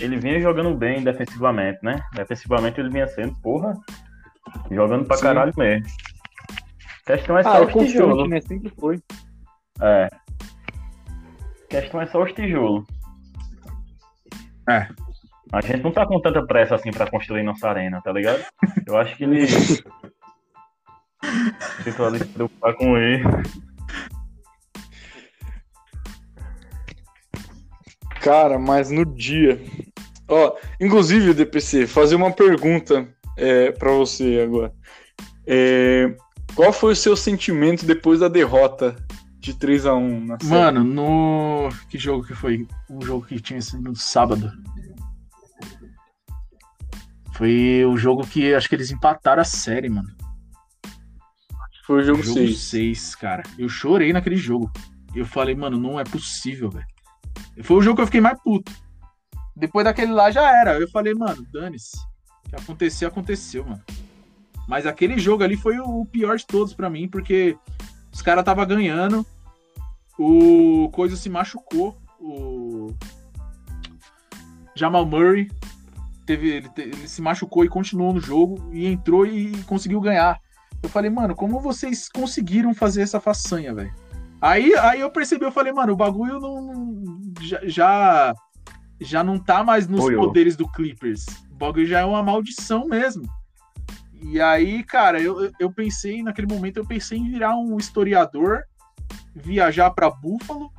Ele 0.00 0.16
vinha 0.18 0.40
jogando 0.40 0.74
bem 0.74 1.02
defensivamente, 1.02 1.78
né? 1.82 2.02
Defensivamente 2.14 2.80
ele 2.80 2.88
vinha 2.88 3.06
sendo, 3.08 3.34
porra, 3.42 3.74
jogando 4.70 5.04
pra 5.04 5.16
Sim. 5.16 5.22
caralho 5.22 5.52
mesmo. 5.56 5.86
A 7.06 7.12
questão 7.16 7.36
é 7.38 7.42
só 7.42 7.52
Ah, 7.52 7.58
é 7.58 7.64
os 7.64 7.72
tijolos. 7.72 8.30
né? 8.30 8.40
Sempre 8.40 8.72
foi. 8.78 8.98
É. 9.80 10.06
A 10.06 11.66
questão 11.68 12.00
é 12.00 12.06
só 12.06 12.22
os 12.22 12.32
tijolos. 12.32 12.86
É. 14.68 14.88
A 15.52 15.60
gente 15.60 15.82
não 15.82 15.92
tá 15.92 16.06
com 16.06 16.20
tanta 16.20 16.44
pressa 16.46 16.74
assim 16.76 16.90
pra 16.90 17.10
construir 17.10 17.42
nossa 17.42 17.68
arena, 17.68 18.00
tá 18.02 18.12
ligado? 18.12 18.42
Eu 18.86 18.96
acho 18.96 19.16
que 19.16 19.24
ele. 19.24 19.46
Tentou 21.84 22.06
ali 22.06 22.18
se 22.18 22.24
preocupar 22.26 22.74
com 22.74 22.96
ele. 22.96 23.22
Cara, 28.20 28.58
mas 28.58 28.90
no 28.90 29.04
dia. 29.04 29.60
Ó, 30.28 30.56
inclusive, 30.80 31.34
DPC, 31.34 31.86
fazer 31.86 32.14
uma 32.14 32.32
pergunta 32.32 33.06
é, 33.36 33.70
para 33.72 33.90
você 33.92 34.40
agora. 34.42 34.72
É, 35.46 36.16
qual 36.54 36.72
foi 36.72 36.92
o 36.92 36.96
seu 36.96 37.16
sentimento 37.16 37.84
depois 37.84 38.20
da 38.20 38.28
derrota 38.28 38.96
de 39.38 39.54
3 39.54 39.86
a 39.86 39.94
1 39.94 40.24
na 40.24 40.38
série? 40.38 40.50
Mano, 40.50 40.84
no. 40.84 41.68
Que 41.88 41.98
jogo 41.98 42.24
que 42.24 42.34
foi? 42.34 42.66
Um 42.88 43.00
jogo 43.02 43.26
que 43.26 43.40
tinha 43.40 43.60
sido 43.60 43.82
no 43.82 43.96
sábado. 43.96 44.50
Foi 47.34 47.84
o 47.84 47.96
jogo 47.96 48.26
que 48.26 48.54
acho 48.54 48.68
que 48.68 48.74
eles 48.74 48.90
empataram 48.90 49.42
a 49.42 49.44
série, 49.44 49.88
mano. 49.88 50.08
foi 51.84 52.00
o 52.00 52.04
jogo 52.04 52.22
Jogo 52.22 52.38
6. 52.38 52.58
6, 52.58 53.14
cara. 53.16 53.42
Eu 53.58 53.68
chorei 53.68 54.12
naquele 54.12 54.36
jogo. 54.36 54.70
Eu 55.14 55.26
falei, 55.26 55.54
mano, 55.54 55.78
não 55.78 55.98
é 55.98 56.04
possível, 56.04 56.70
velho. 56.70 56.86
Foi 57.62 57.76
o 57.76 57.82
jogo 57.82 57.96
que 57.96 58.02
eu 58.02 58.06
fiquei 58.06 58.20
mais 58.20 58.40
puto. 58.42 58.72
Depois 59.56 59.84
daquele 59.84 60.12
lá 60.12 60.30
já 60.30 60.48
era. 60.48 60.78
Eu 60.78 60.88
falei, 60.90 61.14
mano, 61.14 61.44
dane-se. 61.52 61.96
O 62.46 62.50
que 62.50 62.56
aconteceu, 62.56 63.08
aconteceu, 63.08 63.64
mano. 63.64 63.82
Mas 64.66 64.86
aquele 64.86 65.18
jogo 65.18 65.42
ali 65.44 65.56
foi 65.56 65.78
o 65.78 66.04
pior 66.06 66.36
de 66.36 66.46
todos 66.46 66.72
pra 66.72 66.88
mim, 66.88 67.08
porque 67.08 67.56
os 68.12 68.22
caras 68.22 68.44
tava 68.44 68.64
ganhando. 68.64 69.26
O 70.18 70.88
Coisa 70.92 71.16
se 71.16 71.28
machucou. 71.28 71.96
O 72.20 72.94
Jamal 74.74 75.04
Murray 75.04 75.50
teve, 76.24 76.48
ele, 76.48 76.70
ele 76.76 77.08
se 77.08 77.20
machucou 77.20 77.64
e 77.64 77.68
continuou 77.68 78.14
no 78.14 78.20
jogo 78.20 78.70
e 78.72 78.86
entrou 78.86 79.26
e 79.26 79.52
conseguiu 79.64 80.00
ganhar. 80.00 80.40
Eu 80.82 80.88
falei, 80.88 81.10
mano, 81.10 81.34
como 81.34 81.60
vocês 81.60 82.08
conseguiram 82.08 82.74
fazer 82.74 83.02
essa 83.02 83.20
façanha, 83.20 83.74
velho? 83.74 83.92
Aí, 84.40 84.74
aí 84.76 85.00
eu 85.00 85.10
percebi, 85.10 85.44
eu 85.44 85.52
falei, 85.52 85.72
mano, 85.72 85.94
o 85.94 85.96
bagulho 85.96 86.38
não, 86.38 87.04
já, 87.64 88.34
já 89.00 89.24
não 89.24 89.38
tá 89.38 89.64
mais 89.64 89.88
nos 89.88 90.00
Boiou. 90.00 90.26
poderes 90.26 90.56
do 90.56 90.70
Clippers. 90.70 91.24
O 91.50 91.54
bagulho 91.56 91.86
já 91.86 92.00
é 92.00 92.04
uma 92.04 92.22
maldição 92.22 92.86
mesmo. 92.86 93.24
E 94.26 94.40
aí, 94.40 94.82
cara, 94.82 95.20
eu, 95.20 95.50
eu- 95.60 95.72
pensei, 95.72 96.22
naquele 96.22 96.46
momento, 96.46 96.78
eu 96.78 96.86
pensei 96.86 97.18
em 97.18 97.30
virar 97.30 97.54
um 97.56 97.76
historiador, 97.76 98.62
viajar 99.34 99.90
pra 99.90 100.10
Buffalo, 100.10 100.70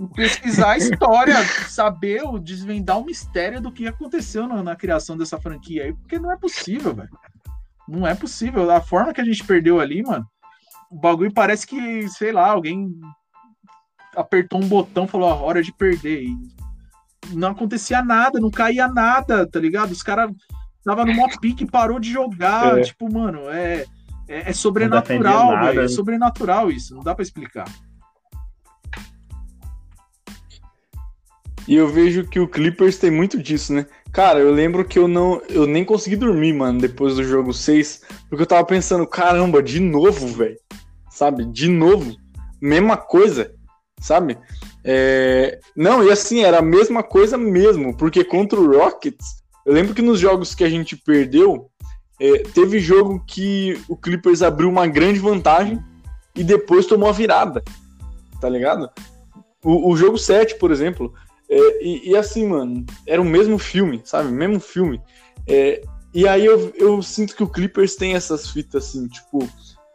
e 0.00 0.06
pesquisar 0.14 0.70
a 0.72 0.78
história, 0.78 1.44
saber, 1.68 2.22
desvendar 2.40 2.98
o 2.98 3.04
mistério 3.04 3.60
do 3.60 3.70
que 3.70 3.86
aconteceu 3.86 4.48
na, 4.48 4.62
na 4.62 4.74
criação 4.76 5.16
dessa 5.16 5.38
franquia 5.38 5.84
aí, 5.84 5.92
porque 5.92 6.18
não 6.18 6.32
é 6.32 6.38
possível, 6.38 6.94
velho. 6.94 7.10
Não 7.86 8.06
é 8.06 8.14
possível. 8.14 8.70
A 8.70 8.80
forma 8.80 9.12
que 9.12 9.20
a 9.20 9.24
gente 9.24 9.44
perdeu 9.44 9.78
ali, 9.78 10.02
mano, 10.02 10.26
o 10.90 10.98
bagulho 10.98 11.32
parece 11.34 11.66
que, 11.66 12.08
sei 12.08 12.32
lá, 12.32 12.50
alguém 12.50 12.90
apertou 14.16 14.60
um 14.62 14.68
botão 14.68 15.06
falou, 15.06 15.30
a 15.30 15.34
hora 15.34 15.62
de 15.62 15.72
perder. 15.72 16.22
E 16.24 16.36
não 17.34 17.48
acontecia 17.48 18.02
nada, 18.02 18.40
não 18.40 18.50
caía 18.50 18.88
nada, 18.88 19.46
tá 19.46 19.60
ligado? 19.60 19.90
Os 19.90 20.02
caras 20.02 20.30
tava 20.84 21.04
no 21.04 21.14
maior 21.14 21.38
pique, 21.40 21.66
parou 21.66 21.98
de 21.98 22.10
jogar. 22.10 22.78
É. 22.78 22.82
Tipo, 22.82 23.12
mano, 23.12 23.48
é, 23.50 23.84
é, 24.28 24.50
é 24.50 24.52
sobrenatural, 24.52 25.60
velho. 25.60 25.80
É 25.82 25.88
sobrenatural 25.88 26.70
isso, 26.70 26.94
não 26.94 27.02
dá 27.02 27.14
pra 27.14 27.22
explicar. 27.22 27.66
E 31.68 31.76
eu 31.76 31.86
vejo 31.86 32.24
que 32.24 32.40
o 32.40 32.48
Clippers 32.48 32.98
tem 32.98 33.10
muito 33.10 33.40
disso, 33.40 33.72
né? 33.72 33.86
Cara, 34.12 34.40
eu 34.40 34.52
lembro 34.52 34.84
que 34.84 34.98
eu 34.98 35.06
não. 35.06 35.40
Eu 35.48 35.66
nem 35.66 35.84
consegui 35.84 36.16
dormir, 36.16 36.52
mano, 36.52 36.80
depois 36.80 37.14
do 37.14 37.22
jogo 37.22 37.52
6. 37.52 38.02
Porque 38.28 38.42
eu 38.42 38.46
tava 38.46 38.64
pensando, 38.64 39.06
caramba, 39.06 39.62
de 39.62 39.78
novo, 39.78 40.26
velho. 40.28 40.56
Sabe? 41.10 41.44
De 41.44 41.68
novo. 41.68 42.16
Mesma 42.60 42.96
coisa. 42.96 43.54
Sabe? 44.00 44.36
É, 44.82 45.60
Não, 45.76 46.02
e 46.02 46.10
assim, 46.10 46.42
era 46.42 46.58
a 46.58 46.62
mesma 46.62 47.02
coisa 47.02 47.38
mesmo. 47.38 47.96
Porque 47.96 48.24
contra 48.24 48.58
o 48.58 48.76
Rockets, 48.76 49.39
eu 49.64 49.72
lembro 49.72 49.94
que 49.94 50.02
nos 50.02 50.18
jogos 50.18 50.54
que 50.54 50.64
a 50.64 50.68
gente 50.68 50.96
perdeu, 50.96 51.70
é, 52.20 52.38
teve 52.38 52.78
jogo 52.78 53.22
que 53.26 53.80
o 53.88 53.96
Clippers 53.96 54.42
abriu 54.42 54.68
uma 54.68 54.86
grande 54.86 55.18
vantagem 55.18 55.82
e 56.34 56.44
depois 56.44 56.86
tomou 56.86 57.08
a 57.08 57.12
virada. 57.12 57.62
Tá 58.40 58.48
ligado? 58.48 58.90
O, 59.64 59.90
o 59.90 59.96
jogo 59.96 60.18
7, 60.18 60.56
por 60.56 60.70
exemplo. 60.70 61.12
É, 61.48 61.84
e, 61.84 62.10
e 62.10 62.16
assim, 62.16 62.46
mano, 62.46 62.84
era 63.06 63.20
o 63.20 63.24
mesmo 63.24 63.58
filme, 63.58 64.00
sabe? 64.04 64.30
Mesmo 64.30 64.60
filme. 64.60 65.00
É, 65.46 65.82
e 66.12 66.26
aí 66.26 66.44
eu, 66.44 66.72
eu 66.76 67.02
sinto 67.02 67.34
que 67.34 67.42
o 67.42 67.48
Clippers 67.48 67.96
tem 67.96 68.14
essas 68.14 68.50
fitas 68.50 68.88
assim, 68.88 69.08
tipo. 69.08 69.48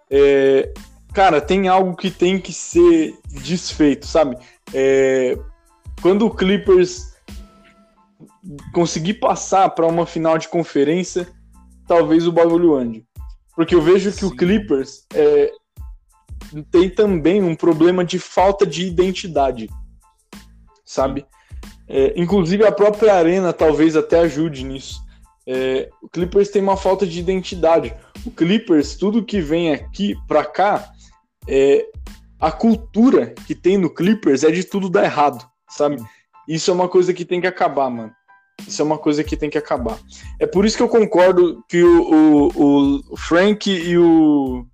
é, 0.10 0.74
cara, 1.14 1.40
tem 1.40 1.68
algo 1.68 1.96
que 1.96 2.10
tem 2.10 2.40
que 2.40 2.54
ser 2.54 3.18
desfeito, 3.30 4.06
sabe? 4.06 4.38
É, 4.74 5.38
quando 6.02 6.26
o 6.26 6.34
Clippers 6.34 7.15
conseguir 8.74 9.16
passar 9.16 9.70
para 9.70 9.88
uma 9.88 10.06
final 10.06 10.38
de 10.38 10.48
conferência, 10.48 11.28
talvez 11.88 12.28
o 12.28 12.32
bagulho 12.32 12.76
ande. 12.76 13.06
Porque 13.56 13.74
eu 13.74 13.82
vejo 13.82 14.12
que 14.12 14.26
o. 14.26 14.36
Clippers 14.36 15.06
é, 15.14 15.52
tem 16.72 16.90
também 16.90 17.42
um 17.42 17.56
problema 17.56 18.04
de 18.04 18.20
falta 18.20 18.66
de 18.66 18.86
identidade, 18.86 19.70
sabe? 20.84 21.26
É, 21.88 22.14
inclusive 22.20 22.66
a 22.66 22.72
própria 22.72 23.14
arena 23.14 23.54
talvez 23.54 23.96
até 23.96 24.20
ajude 24.20 24.64
nisso. 24.64 25.00
É, 25.48 25.90
o 26.02 26.10
Clippers 26.10 26.50
tem 26.50 26.62
uma 26.62 26.76
falta 26.76 27.06
de 27.06 27.20
identidade. 27.20 27.94
O 28.26 28.32
Clippers, 28.32 28.96
tudo 28.96 29.24
que 29.24 29.40
vem 29.40 29.74
aqui 29.74 30.16
pra 30.28 30.44
cá, 30.44 30.92
é, 31.48 31.86
a 32.40 32.52
cultura 32.52 33.34
que 33.48 33.54
tem 33.54 33.78
no 33.78 33.94
Clippers 33.94 34.44
é 34.44 34.52
de 34.52 34.64
tudo 34.64 34.90
dar 34.90 35.04
errado, 35.04 35.48
sabe? 35.70 35.98
Isso 36.48 36.70
é 36.72 36.74
uma 36.74 36.90
coisa 36.90 37.14
que 37.14 37.26
tem 37.26 37.40
que 37.40 37.48
acabar, 37.48 37.90
mano. 37.90 38.12
Isso 38.68 38.82
é 38.82 38.86
uma 38.86 38.98
coisa 38.98 39.24
que 39.24 39.38
tem 39.38 39.50
que 39.50 39.58
acabar. 39.58 39.98
É 40.40 40.46
por 40.46 40.66
isso 40.66 40.78
que 40.78 40.84
eu 40.84 40.90
concordo 40.90 41.64
que 41.68 41.84
o, 41.84 42.50
o, 42.56 43.14
o 43.14 43.18
Frank 43.18 43.70
e 43.70 43.98
o, 43.98 44.66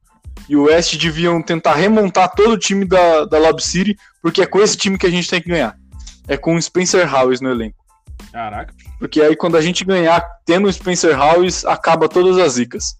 e 0.47 0.55
o 0.55 0.63
West 0.63 0.95
deviam 0.97 1.41
tentar 1.41 1.75
remontar 1.75 2.33
todo 2.33 2.53
o 2.53 2.57
time 2.57 2.85
da, 2.85 3.25
da 3.25 3.37
Lob 3.37 3.61
City, 3.61 3.97
porque 4.21 4.41
é 4.41 4.45
com 4.45 4.61
esse 4.61 4.77
time 4.77 4.97
que 4.97 5.07
a 5.07 5.11
gente 5.11 5.29
tem 5.29 5.41
que 5.41 5.49
ganhar. 5.49 5.77
É 6.27 6.37
com 6.37 6.55
o 6.55 6.61
Spencer 6.61 7.13
Howes 7.13 7.41
no 7.41 7.49
elenco. 7.49 7.77
Caraca. 8.31 8.73
Porque 8.99 9.21
aí 9.21 9.35
quando 9.35 9.57
a 9.57 9.61
gente 9.61 9.83
ganhar 9.83 10.23
tendo 10.45 10.67
o 10.67 10.73
Spencer 10.73 11.19
Howes, 11.19 11.65
acaba 11.65 12.07
todas 12.07 12.37
as 12.37 12.53
zicas. 12.53 12.97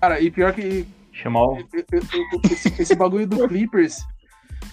Cara, 0.00 0.20
e 0.20 0.30
pior 0.30 0.52
que 0.52 0.86
Chamar 1.12 1.44
o. 1.44 1.58
esse, 2.50 2.82
esse 2.82 2.94
bagulho 2.94 3.26
do 3.26 3.46
Clippers 3.48 3.98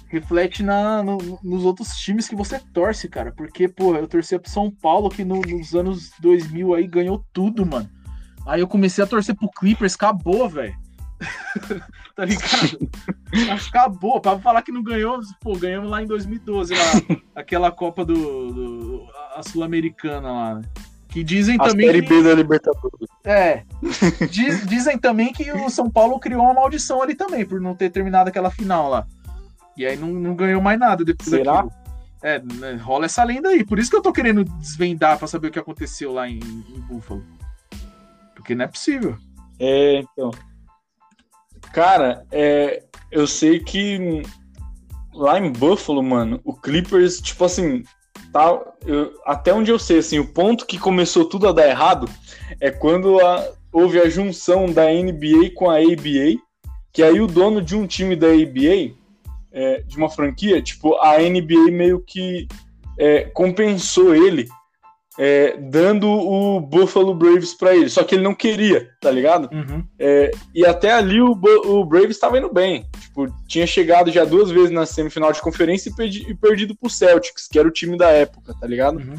reflete 0.08 0.64
na, 0.64 1.02
no- 1.04 1.40
nos 1.44 1.64
outros 1.66 1.96
times 1.98 2.28
que 2.28 2.36
você 2.36 2.60
torce, 2.74 3.08
cara. 3.10 3.32
Porque, 3.32 3.68
pô, 3.68 3.96
eu 3.96 4.08
torcia 4.08 4.40
pro 4.40 4.50
São 4.52 4.70
Paulo, 4.72 5.10
que 5.10 5.24
no- 5.24 5.42
nos 5.42 5.74
anos 5.76 6.12
2000 6.20 6.74
aí 6.74 6.88
ganhou 6.88 7.24
tudo, 7.34 7.66
mano. 7.66 7.90
Aí 8.46 8.62
eu 8.62 8.68
comecei 8.68 9.04
a 9.04 9.08
torcer 9.08 9.36
pro 9.36 9.50
Clippers, 9.52 9.96
acabou, 9.96 10.48
velho. 10.50 10.76
tá 12.16 12.24
ligado? 12.26 12.90
Acabou. 13.68 14.22
Pra 14.22 14.40
falar 14.40 14.62
que 14.62 14.72
não 14.72 14.84
ganhou, 14.84 15.20
pô, 15.42 15.56
ganhamos 15.58 15.90
lá 15.90 16.02
em 16.02 16.08
2012, 16.08 16.74
lá, 16.74 16.80
aquela 17.36 17.72
Copa 17.72 18.06
do. 18.06 18.14
do- 18.14 19.08
a 19.36 19.44
Sul-Americana 19.44 20.32
lá. 20.32 20.56
né? 20.56 20.62
Que 21.10 21.24
dizem 21.24 21.56
A 21.60 21.64
também. 21.70 21.86
Série 21.88 22.02
B 22.02 22.22
da 22.24 22.34
Libertadores. 22.34 23.08
é. 23.24 23.64
Diz- 24.30 24.66
dizem 24.68 24.98
também 24.98 25.32
que 25.32 25.52
o 25.52 25.70
São 25.70 25.90
Paulo 25.90 26.20
criou 26.20 26.44
uma 26.44 26.54
maldição 26.54 27.02
ali 27.02 27.16
também, 27.16 27.46
por 27.46 27.62
não 27.62 27.74
ter 27.76 27.90
terminado 27.90 28.30
aquela 28.30 28.50
final 28.52 28.90
lá. 28.90 29.08
E 29.78 29.86
aí 29.86 29.96
não, 29.96 30.10
não 30.10 30.36
ganhou 30.36 30.62
mais 30.62 30.80
nada 30.80 31.06
depois 31.06 31.30
Será? 31.30 31.62
daquilo. 31.62 31.74
É, 32.24 32.40
né, 32.40 32.74
rola 32.76 33.06
essa 33.06 33.24
lenda 33.24 33.50
aí. 33.50 33.64
Por 33.64 33.78
isso 33.78 33.92
que 33.92 33.96
eu 33.96 34.02
tô 34.02 34.12
querendo 34.12 34.44
desvendar 34.44 35.18
pra 35.20 35.28
saber 35.28 35.48
o 35.48 35.52
que 35.52 35.60
aconteceu 35.60 36.12
lá 36.12 36.28
em, 36.28 36.40
em 36.40 36.80
Buffalo. 36.82 37.24
Porque 38.36 38.56
não 38.56 38.66
é 38.66 38.68
possível. 38.68 39.16
É, 39.60 40.00
então. 40.00 40.32
Cara, 41.72 42.26
é, 42.32 42.84
eu 43.12 43.28
sei 43.28 43.60
que 43.60 44.24
lá 45.14 45.40
em 45.40 45.52
Buffalo, 45.52 46.02
mano, 46.02 46.40
o 46.44 46.54
Clippers, 46.56 47.22
tipo 47.22 47.46
assim, 47.46 47.84
tá, 48.32 48.48
eu- 48.86 49.14
até 49.26 49.54
onde 49.54 49.70
eu 49.72 49.78
sei, 49.80 50.00
assim, 50.00 50.18
o 50.20 50.28
ponto 50.28 50.66
que 50.66 50.80
começou 50.80 51.26
tudo 51.26 51.48
a 51.48 51.52
dar 51.52 51.68
errado 51.68 52.10
é 52.60 52.72
quando 52.72 53.20
a- 53.20 53.52
houve 53.72 54.00
a 54.00 54.10
junção 54.10 54.66
da 54.72 54.92
NBA 54.92 55.52
com 55.56 55.70
a 55.70 55.78
ABA, 55.78 56.40
que 56.92 57.04
aí 57.04 57.20
o 57.20 57.28
dono 57.28 57.62
de 57.62 57.76
um 57.76 57.86
time 57.86 58.16
da 58.16 58.28
ABA, 58.28 58.96
é, 59.52 59.82
de 59.82 59.98
uma 59.98 60.10
franquia, 60.10 60.62
tipo, 60.62 60.96
a 61.00 61.18
NBA 61.18 61.72
meio 61.72 62.00
que 62.00 62.48
é, 63.00 63.24
compensou 63.26 64.14
ele 64.16 64.48
é, 65.20 65.58
dando 65.58 66.08
o 66.08 66.60
Buffalo 66.60 67.14
Braves 67.16 67.54
pra 67.56 67.76
ele, 67.76 67.90
só 67.90 68.04
que 68.04 68.14
ele 68.14 68.24
não 68.24 68.36
queria, 68.36 68.88
tá 69.02 69.10
ligado? 69.10 69.50
É, 69.98 70.30
e 70.54 70.64
até 70.64 70.92
ali 70.94 71.20
o, 71.20 71.32
o 71.66 71.84
Braves 71.86 72.12
estava 72.16 72.38
indo 72.38 72.54
bem. 72.54 72.86
Tipo, 73.00 73.28
tinha 73.48 73.66
chegado 73.66 74.12
já 74.12 74.24
duas 74.24 74.52
vezes 74.52 74.70
na 74.70 74.86
semifinal 74.86 75.32
de 75.32 75.42
conferência 75.42 75.90
e, 75.90 75.96
perdi- 75.96 76.26
e 76.30 76.36
perdido 76.36 76.76
pro 76.76 76.88
Celtics, 76.90 77.48
que 77.48 77.58
era 77.58 77.68
o 77.68 77.72
time 77.72 77.98
da 77.98 78.10
época, 78.12 78.54
tá 78.60 78.68
ligado? 78.68 79.00
Uhum. 79.00 79.16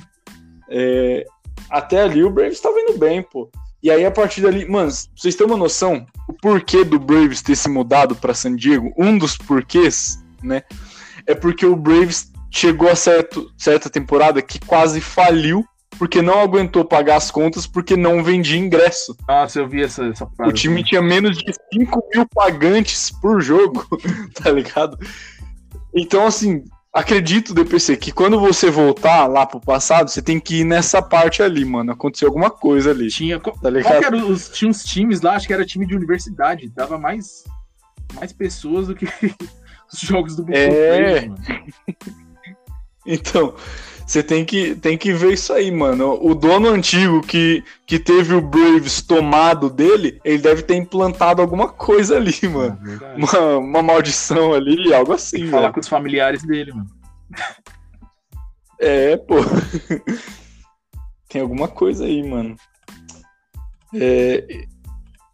É, 0.70 1.24
até 1.68 2.00
ali 2.02 2.22
o 2.22 2.30
Braves 2.30 2.54
estava 2.58 2.78
indo 2.78 2.96
bem, 2.96 3.20
pô. 3.22 3.50
E 3.82 3.90
aí 3.90 4.04
a 4.04 4.10
partir 4.10 4.40
dali, 4.40 4.64
mano, 4.68 4.90
vocês 4.90 5.34
terem 5.34 5.52
uma 5.52 5.58
noção, 5.58 6.04
o 6.28 6.32
porquê 6.32 6.84
do 6.84 6.98
Braves 6.98 7.42
ter 7.42 7.56
se 7.56 7.68
mudado 7.68 8.16
pra 8.16 8.34
San 8.34 8.56
Diego, 8.56 8.92
um 8.98 9.16
dos 9.16 9.36
porquês, 9.36 10.18
né, 10.42 10.62
é 11.26 11.34
porque 11.34 11.64
o 11.64 11.76
Braves 11.76 12.32
chegou 12.50 12.88
a 12.88 12.96
certo, 12.96 13.52
certa 13.56 13.88
temporada 13.88 14.42
que 14.42 14.58
quase 14.58 15.00
faliu 15.00 15.64
porque 15.98 16.22
não 16.22 16.40
aguentou 16.40 16.84
pagar 16.84 17.16
as 17.16 17.30
contas 17.30 17.66
porque 17.66 17.96
não 17.96 18.22
vendia 18.22 18.56
ingresso. 18.56 19.16
Nossa, 19.26 19.58
eu 19.58 19.68
vi 19.68 19.82
essa, 19.82 20.04
essa 20.04 20.26
frase. 20.26 20.50
O 20.50 20.54
time 20.54 20.84
tinha 20.84 21.02
menos 21.02 21.36
de 21.36 21.52
5 21.74 22.08
mil 22.14 22.26
pagantes 22.28 23.10
por 23.20 23.40
jogo, 23.40 23.84
tá 24.34 24.50
ligado? 24.50 24.96
Então, 25.92 26.26
assim, 26.26 26.62
acredito, 26.98 27.54
DPC, 27.54 27.96
que 27.96 28.12
quando 28.12 28.38
você 28.38 28.70
voltar 28.70 29.26
lá 29.26 29.46
pro 29.46 29.60
passado, 29.60 30.08
você 30.08 30.20
tem 30.20 30.38
que 30.40 30.60
ir 30.60 30.64
nessa 30.64 31.00
parte 31.00 31.42
ali, 31.42 31.64
mano. 31.64 31.92
Aconteceu 31.92 32.28
alguma 32.28 32.50
coisa 32.50 32.90
ali, 32.90 33.08
Tinha, 33.08 33.38
tá 33.38 33.70
ligado? 33.70 34.26
os, 34.28 34.48
tinha 34.48 34.70
uns 34.70 34.82
times 34.82 35.20
lá, 35.20 35.36
acho 35.36 35.46
que 35.46 35.52
era 35.52 35.64
time 35.64 35.86
de 35.86 35.94
universidade. 35.94 36.68
Dava 36.68 36.98
mais, 36.98 37.44
mais 38.14 38.32
pessoas 38.32 38.88
do 38.88 38.94
que 38.94 39.06
os 39.92 40.00
jogos 40.00 40.36
do 40.36 40.44
Buffalo 40.44 40.74
É. 40.74 41.30
Então, 43.06 43.54
você 44.08 44.22
tem 44.22 44.42
que, 44.42 44.74
tem 44.74 44.96
que 44.96 45.12
ver 45.12 45.34
isso 45.34 45.52
aí, 45.52 45.70
mano. 45.70 46.18
O 46.22 46.34
dono 46.34 46.68
antigo 46.68 47.20
que, 47.20 47.62
que 47.86 47.98
teve 47.98 48.34
o 48.34 48.40
Braves 48.40 49.02
tomado 49.02 49.68
dele, 49.68 50.18
ele 50.24 50.38
deve 50.38 50.62
ter 50.62 50.76
implantado 50.76 51.42
alguma 51.42 51.68
coisa 51.68 52.16
ali, 52.16 52.32
mano. 52.48 52.78
Verdade. 52.80 53.22
Uma, 53.22 53.58
uma 53.58 53.82
maldição 53.82 54.54
ali, 54.54 54.94
algo 54.94 55.12
assim, 55.12 55.46
Falar 55.48 55.62
velho. 55.64 55.74
com 55.74 55.80
os 55.80 55.88
familiares 55.88 56.42
dele, 56.42 56.72
mano. 56.72 56.88
É, 58.80 59.18
pô. 59.18 59.34
Tem 61.28 61.42
alguma 61.42 61.68
coisa 61.68 62.06
aí, 62.06 62.26
mano. 62.26 62.56
É, 63.92 64.64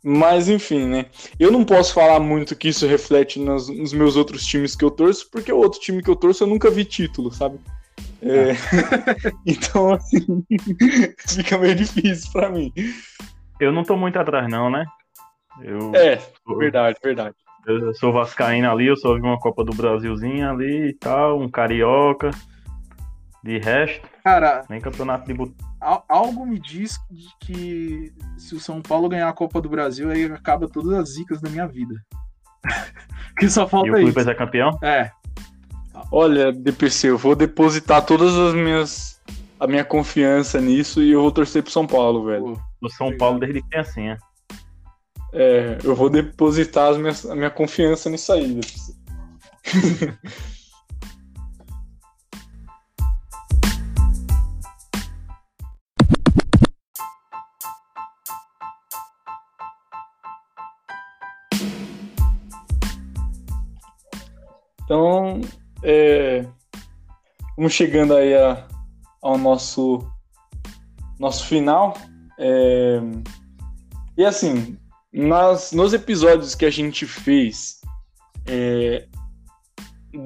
mas 0.03 0.49
enfim, 0.49 0.85
né? 0.89 1.07
Eu 1.39 1.53
não 1.53 1.65
posso 1.65 1.95
falar 1.95 2.19
muito 2.19 2.57
que 2.57 2.71
isso 2.71 2.89
reflete 2.89 3.39
nos, 3.39 3.69
nos 3.69 3.93
meus 3.93 4.17
outros 4.17 4.45
times 4.45 4.75
que 4.75 4.85
eu 4.85 4.91
torço, 4.91 5.29
porque 5.31 5.53
o 5.53 5.59
outro 5.59 5.79
time 5.79 6.03
que 6.03 6.11
eu 6.11 6.17
torço 6.17 6.43
eu 6.43 6.49
nunca 6.49 6.73
vi 6.73 6.85
título, 6.85 7.33
sabe? 7.33 7.61
É, 8.25 8.53
então, 9.47 9.93
assim, 9.93 10.45
fica 11.29 11.59
meio 11.59 11.75
difícil 11.75 12.33
pra 12.33 12.49
mim. 12.51 12.73
Eu 13.61 13.73
não 13.73 13.85
tô 13.85 13.97
muito 13.97 14.19
atrás, 14.19 14.49
não, 14.51 14.71
né? 14.71 14.85
Eu, 15.61 15.95
É, 15.95 16.19
verdade, 16.59 16.99
verdade. 17.03 17.37
eu 17.67 17.95
sou 17.95 18.13
vascaíno 18.13 18.71
ali, 18.71 18.87
eu 18.87 18.97
só 18.97 19.15
vi 19.15 19.21
uma 19.21 19.39
Copa 19.39 19.63
do 19.65 19.75
Brasilzinha 19.75 20.51
ali 20.51 20.89
e 20.89 20.95
tal, 20.95 21.41
um 21.41 21.49
carioca. 21.49 22.31
De 23.45 23.59
resto, 23.59 24.09
Cara, 24.25 24.65
nem 24.71 24.81
campeonato 24.81 25.27
de 25.27 25.35
botão. 25.35 25.55
algo 26.09 26.47
me 26.47 26.59
diz 26.59 26.97
que 27.43 28.11
se 28.39 28.55
o 28.55 28.59
São 28.59 28.81
Paulo 28.81 29.07
ganhar 29.07 29.29
a 29.29 29.35
Copa 29.35 29.61
do 29.61 29.69
Brasil, 29.69 30.11
aí 30.11 30.25
acaba 30.25 30.67
todas 30.67 30.95
as 30.95 31.13
zicas 31.13 31.43
da 31.43 31.51
minha 31.51 31.67
vida. 31.69 31.95
que 33.37 33.51
só 33.51 33.65
E 33.65 33.65
o 33.65 33.69
falta 33.69 33.89
isso. 33.89 33.97
Clippers 33.99 34.27
é 34.29 34.35
campeão? 34.35 34.71
É, 34.83 35.11
Olha, 36.17 36.53
DPC, 36.53 37.09
eu 37.11 37.19
vou 37.19 37.35
depositar 37.35 38.07
todas 38.07 38.37
as 38.37 38.55
minhas 38.55 39.21
a 39.59 39.67
minha 39.67 39.85
confiança 39.85 40.61
nisso 40.61 41.03
e 41.03 41.11
eu 41.11 41.21
vou 41.21 41.33
torcer 41.33 41.61
pro 41.61 41.73
São 41.73 41.89
Paulo, 41.89 42.25
velho. 42.27 42.57
Do 42.81 42.89
São 42.89 43.17
Paulo 43.19 43.41
desde 43.41 43.61
criancinha. 43.63 44.17
É, 45.33 45.77
eu 45.83 45.93
vou 45.93 46.09
depositar 46.09 46.93
as 46.93 46.99
minhas- 46.99 47.27
a 47.27 47.35
minha 47.35 47.51
confiança 47.51 48.09
nisso 48.09 48.33
aí. 48.33 48.61
Então, 64.85 65.41
é, 65.85 66.45
vamos 67.57 67.73
chegando 67.73 68.15
aí 68.17 68.35
a- 68.35 68.67
ao 69.23 69.39
nosso, 69.39 70.05
nosso 71.19 71.47
final. 71.47 71.97
É, 72.39 73.01
e 74.17 74.25
assim, 74.25 74.77
nas, 75.13 75.71
nos 75.73 75.93
episódios 75.93 76.55
que 76.55 76.65
a 76.65 76.71
gente 76.71 77.07
fez 77.07 77.81
é, 78.47 79.07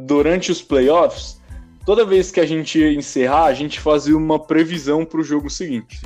durante 0.07 0.51
os 0.51 0.63
playoffs, 0.63 1.41
toda 1.85 2.07
vez 2.07 2.31
que 2.31 2.41
a 2.41 2.47
gente 2.47 2.83
encerrar, 2.83 3.45
a 3.45 3.55
gente 3.55 3.81
fazia 3.81 4.17
uma 4.17 4.39
previsão 4.39 5.05
para 5.05 5.21
o 5.21 5.25
jogo 5.25 5.51
seguinte. 5.51 6.01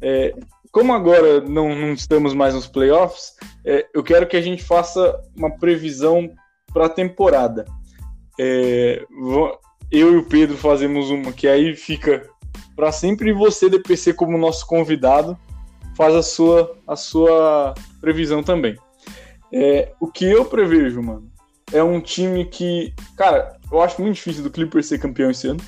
É, 0.00 0.34
como 0.70 0.92
agora 0.92 1.40
não, 1.40 1.74
não 1.74 1.92
estamos 1.92 2.34
mais 2.34 2.54
nos 2.54 2.66
playoffs, 2.66 3.34
é, 3.64 3.86
eu 3.94 4.02
quero 4.02 4.26
que 4.26 4.36
a 4.36 4.42
gente 4.42 4.62
faça 4.62 5.20
uma 5.36 5.50
previsão 5.56 6.28
para 6.72 6.86
a 6.86 6.88
temporada. 6.88 7.64
É, 8.38 9.04
eu 9.90 10.14
e 10.14 10.16
o 10.16 10.24
Pedro 10.24 10.56
fazemos 10.56 11.10
uma 11.10 11.32
que 11.32 11.46
aí 11.46 11.74
fica 11.74 12.28
para 12.74 12.90
sempre 12.90 13.32
você, 13.32 13.68
DPC, 13.68 14.14
como 14.14 14.36
nosso 14.36 14.66
convidado, 14.66 15.38
faz 15.96 16.14
a 16.14 16.22
sua, 16.22 16.76
a 16.86 16.96
sua 16.96 17.74
previsão 18.00 18.42
também. 18.42 18.76
É, 19.52 19.92
o 20.00 20.08
que 20.08 20.24
eu 20.24 20.44
prevejo, 20.44 21.00
mano, 21.00 21.30
é 21.72 21.82
um 21.82 22.00
time 22.00 22.44
que, 22.44 22.92
cara, 23.16 23.56
eu 23.70 23.80
acho 23.80 24.02
muito 24.02 24.16
difícil 24.16 24.42
do 24.42 24.50
Clippers 24.50 24.86
ser 24.86 24.98
campeão 24.98 25.30
esse 25.30 25.46
ano, 25.46 25.60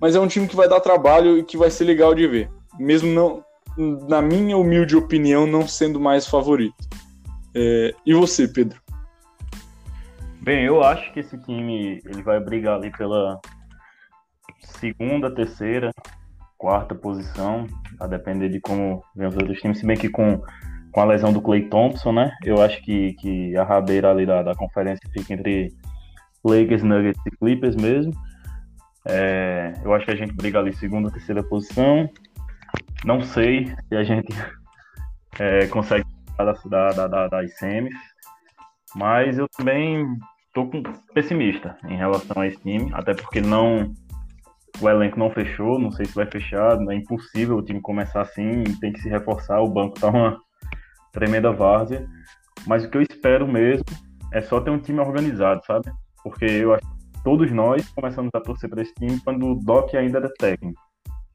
mas 0.00 0.16
é 0.16 0.20
um 0.20 0.26
time 0.26 0.48
que 0.48 0.56
vai 0.56 0.68
dar 0.68 0.80
trabalho 0.80 1.38
e 1.38 1.44
que 1.44 1.56
vai 1.56 1.70
ser 1.70 1.84
legal 1.84 2.14
de 2.14 2.26
ver, 2.26 2.50
mesmo 2.78 3.10
não, 3.10 3.44
na 4.08 4.22
minha 4.22 4.56
humilde 4.56 4.96
opinião, 4.96 5.46
não 5.46 5.68
sendo 5.68 6.00
mais 6.00 6.26
favorito. 6.26 6.88
É, 7.54 7.94
e 8.04 8.14
você, 8.14 8.48
Pedro? 8.48 8.80
Bem, 10.44 10.66
eu 10.66 10.84
acho 10.84 11.10
que 11.10 11.20
esse 11.20 11.38
time 11.38 12.02
ele 12.04 12.22
vai 12.22 12.38
brigar 12.38 12.76
ali 12.76 12.90
pela 12.90 13.40
segunda, 14.60 15.34
terceira, 15.34 15.90
quarta 16.58 16.94
posição, 16.94 17.66
a 17.98 18.06
depender 18.06 18.50
de 18.50 18.60
como 18.60 19.02
vem 19.16 19.26
os 19.26 19.34
outros 19.34 19.58
times, 19.58 19.78
se 19.78 19.86
bem 19.86 19.96
que 19.96 20.10
com, 20.10 20.42
com 20.92 21.00
a 21.00 21.06
lesão 21.06 21.32
do 21.32 21.40
Clay 21.40 21.70
Thompson, 21.70 22.12
né? 22.12 22.30
Eu 22.44 22.60
acho 22.60 22.82
que, 22.82 23.14
que 23.14 23.56
a 23.56 23.64
rabeira 23.64 24.10
ali 24.10 24.26
da, 24.26 24.42
da 24.42 24.54
conferência 24.54 25.08
fica 25.14 25.32
entre 25.32 25.72
Lakers, 26.44 26.82
Nuggets 26.82 27.22
e 27.24 27.30
Clippers 27.38 27.76
mesmo. 27.76 28.12
É, 29.08 29.72
eu 29.82 29.94
acho 29.94 30.04
que 30.04 30.12
a 30.12 30.16
gente 30.16 30.34
briga 30.34 30.58
ali 30.58 30.74
segunda, 30.74 31.10
terceira 31.10 31.42
posição. 31.42 32.06
Não 33.02 33.22
sei 33.22 33.74
se 33.88 33.96
a 33.96 34.04
gente 34.04 34.28
é, 35.40 35.66
consegue 35.68 36.04
da, 36.36 36.52
da, 36.52 36.90
da, 36.90 37.06
da, 37.08 37.28
das 37.28 37.56
semis, 37.56 37.94
mas 38.94 39.38
eu 39.38 39.48
também 39.48 40.06
tô 40.54 40.66
com- 40.66 40.82
pessimista 41.12 41.76
em 41.84 41.96
relação 41.96 42.40
a 42.40 42.46
esse 42.46 42.58
time, 42.60 42.90
até 42.94 43.12
porque 43.12 43.40
não 43.40 43.92
o 44.80 44.88
elenco 44.88 45.18
não 45.18 45.30
fechou, 45.30 45.78
não 45.78 45.90
sei 45.90 46.06
se 46.06 46.14
vai 46.14 46.26
fechar, 46.26 46.76
é 46.90 46.94
impossível 46.94 47.56
o 47.56 47.62
time 47.62 47.80
começar 47.80 48.22
assim, 48.22 48.64
tem 48.80 48.92
que 48.92 49.00
se 49.00 49.08
reforçar, 49.08 49.60
o 49.60 49.68
banco 49.68 50.00
tá 50.00 50.08
uma 50.08 50.36
tremenda 51.12 51.52
várzea, 51.52 52.06
mas 52.66 52.84
o 52.84 52.90
que 52.90 52.96
eu 52.96 53.02
espero 53.02 53.46
mesmo 53.46 53.84
é 54.32 54.40
só 54.40 54.60
ter 54.60 54.70
um 54.70 54.78
time 54.78 54.98
organizado, 54.98 55.64
sabe? 55.64 55.90
Porque 56.22 56.44
eu 56.44 56.74
acho 56.74 56.82
que 56.82 57.22
todos 57.22 57.52
nós 57.52 57.88
começamos 57.90 58.30
a 58.34 58.40
torcer 58.40 58.68
para 58.68 58.82
esse 58.82 58.94
time 58.94 59.20
quando 59.20 59.46
o 59.46 59.54
Doc 59.54 59.94
ainda 59.94 60.18
era 60.18 60.32
técnico. 60.38 60.80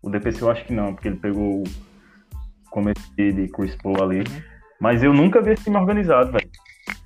O 0.02 0.10
DPC 0.10 0.42
eu 0.42 0.52
acho 0.52 0.66
que 0.66 0.74
não, 0.74 0.94
porque 0.94 1.08
ele 1.08 1.18
pegou 1.18 1.62
o 1.62 2.70
começo 2.72 3.16
de 3.16 3.48
Chris 3.50 3.76
Paul 3.78 4.02
ali. 4.04 4.24
Mas 4.82 5.02
eu 5.04 5.14
nunca 5.14 5.42
vi 5.42 5.52
esse 5.52 5.64
time 5.64 5.78
organizado, 5.78 6.32
velho. 6.32 6.50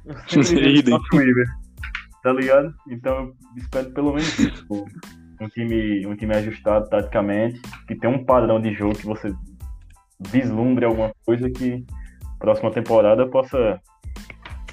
Eu 0.05 0.43
sempre 0.43 0.81
vi 0.81 0.83
tá 2.23 2.31
ligado? 2.31 2.73
Então 2.89 3.25
eu 3.25 3.35
espero 3.57 3.91
pelo 3.91 4.13
menos 4.13 4.39
isso. 4.39 4.51
tipo, 4.61 4.85
Um 5.41 5.49
time, 5.49 6.07
um 6.07 6.15
time 6.15 6.35
ajustado 6.35 6.87
taticamente, 6.89 7.61
que 7.85 7.95
tem 7.95 8.09
um 8.09 8.23
padrão 8.23 8.61
de 8.61 8.73
jogo 8.73 8.95
que 8.95 9.05
você 9.05 9.33
vislumbre 10.19 10.85
alguma 10.85 11.11
coisa 11.25 11.49
que 11.49 11.85
próxima 12.39 12.71
temporada 12.71 13.27
possa 13.29 13.81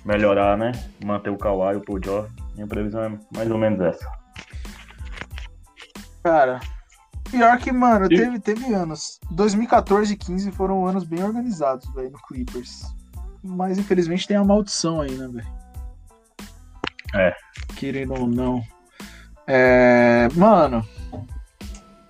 melhorar, 0.04 0.56
né? 0.56 0.72
Manter 1.04 1.30
o 1.30 1.36
Kawhi, 1.36 1.76
o 1.76 1.80
Paul 1.80 2.00
George. 2.02 2.34
Minha 2.54 2.66
previsão 2.66 3.02
é 3.02 3.18
mais 3.34 3.50
ou 3.50 3.58
menos 3.58 3.80
essa. 3.80 4.10
Cara, 6.22 6.60
pior 7.30 7.58
que, 7.58 7.72
mano, 7.72 8.08
teve, 8.08 8.38
teve 8.38 8.72
anos. 8.72 9.18
2014 9.30 10.12
e 10.12 10.16
15 10.16 10.52
foram 10.52 10.86
anos 10.86 11.04
bem 11.04 11.24
organizados, 11.24 11.92
velho, 11.94 12.10
no 12.10 12.18
Clippers. 12.28 12.82
Mas 13.42 13.78
infelizmente 13.78 14.28
tem 14.28 14.36
a 14.36 14.44
maldição 14.44 15.00
aí, 15.00 15.12
né, 15.12 15.26
velho? 15.26 15.60
É. 17.14 17.34
Querendo 17.76 18.14
ou 18.14 18.26
não. 18.26 18.62
É. 19.46 20.28
Mano. 20.34 20.86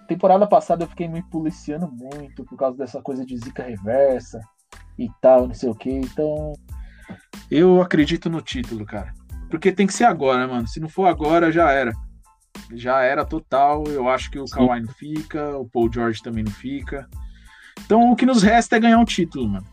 Temporada 0.06 0.46
passada 0.46 0.84
eu 0.84 0.88
fiquei 0.88 1.08
me 1.08 1.22
policiando 1.22 1.90
muito 1.90 2.44
por 2.44 2.56
causa 2.56 2.76
dessa 2.76 3.00
coisa 3.00 3.24
de 3.24 3.36
zica 3.38 3.62
reversa 3.62 4.40
e 4.98 5.08
tal, 5.20 5.46
não 5.46 5.54
sei 5.54 5.68
o 5.68 5.74
que. 5.74 5.90
Então. 5.90 6.52
Eu 7.50 7.80
acredito 7.80 8.28
no 8.28 8.40
título, 8.40 8.84
cara. 8.84 9.12
Porque 9.48 9.72
tem 9.72 9.86
que 9.86 9.94
ser 9.94 10.04
agora, 10.04 10.46
mano. 10.46 10.66
Se 10.68 10.80
não 10.80 10.88
for 10.88 11.06
agora, 11.06 11.50
já 11.50 11.70
era. 11.70 11.92
Já 12.72 13.02
era 13.02 13.24
total. 13.24 13.84
Eu 13.86 14.08
acho 14.08 14.30
que 14.30 14.38
o 14.38 14.44
Kawhi 14.44 14.80
não 14.80 14.92
fica, 14.92 15.56
o 15.56 15.68
Paul 15.68 15.92
George 15.92 16.22
também 16.22 16.44
não 16.44 16.52
fica. 16.52 17.08
Então 17.84 18.12
o 18.12 18.16
que 18.16 18.26
nos 18.26 18.42
resta 18.42 18.76
é 18.76 18.80
ganhar 18.80 18.98
um 18.98 19.04
título, 19.04 19.48
mano. 19.48 19.66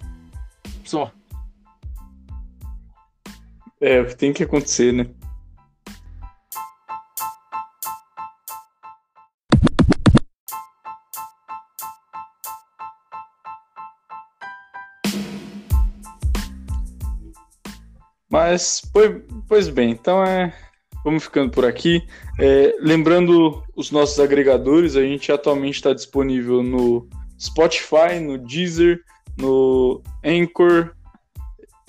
Só. 0.84 1.12
É, 3.80 4.02
o 4.02 4.08
que 4.08 4.16
tem 4.16 4.34
que 4.34 4.44
acontecer, 4.44 4.92
né? 4.92 5.06
Mas, 18.38 18.82
pois, 19.48 19.68
bem, 19.70 19.92
então 19.92 20.24
é. 20.24 20.54
Vamos 21.04 21.24
ficando 21.24 21.52
por 21.52 21.66
aqui. 21.66 22.04
É, 22.40 22.76
lembrando 22.80 23.64
os 23.76 23.92
nossos 23.92 24.20
agregadores, 24.20 24.96
a 24.96 25.02
gente 25.02 25.32
atualmente 25.32 25.76
está 25.76 25.94
disponível 25.94 26.62
no 26.62 27.08
Spotify, 27.40 28.20
no 28.22 28.38
Deezer, 28.38 29.00
no 29.38 30.02
Anchor, 30.24 30.92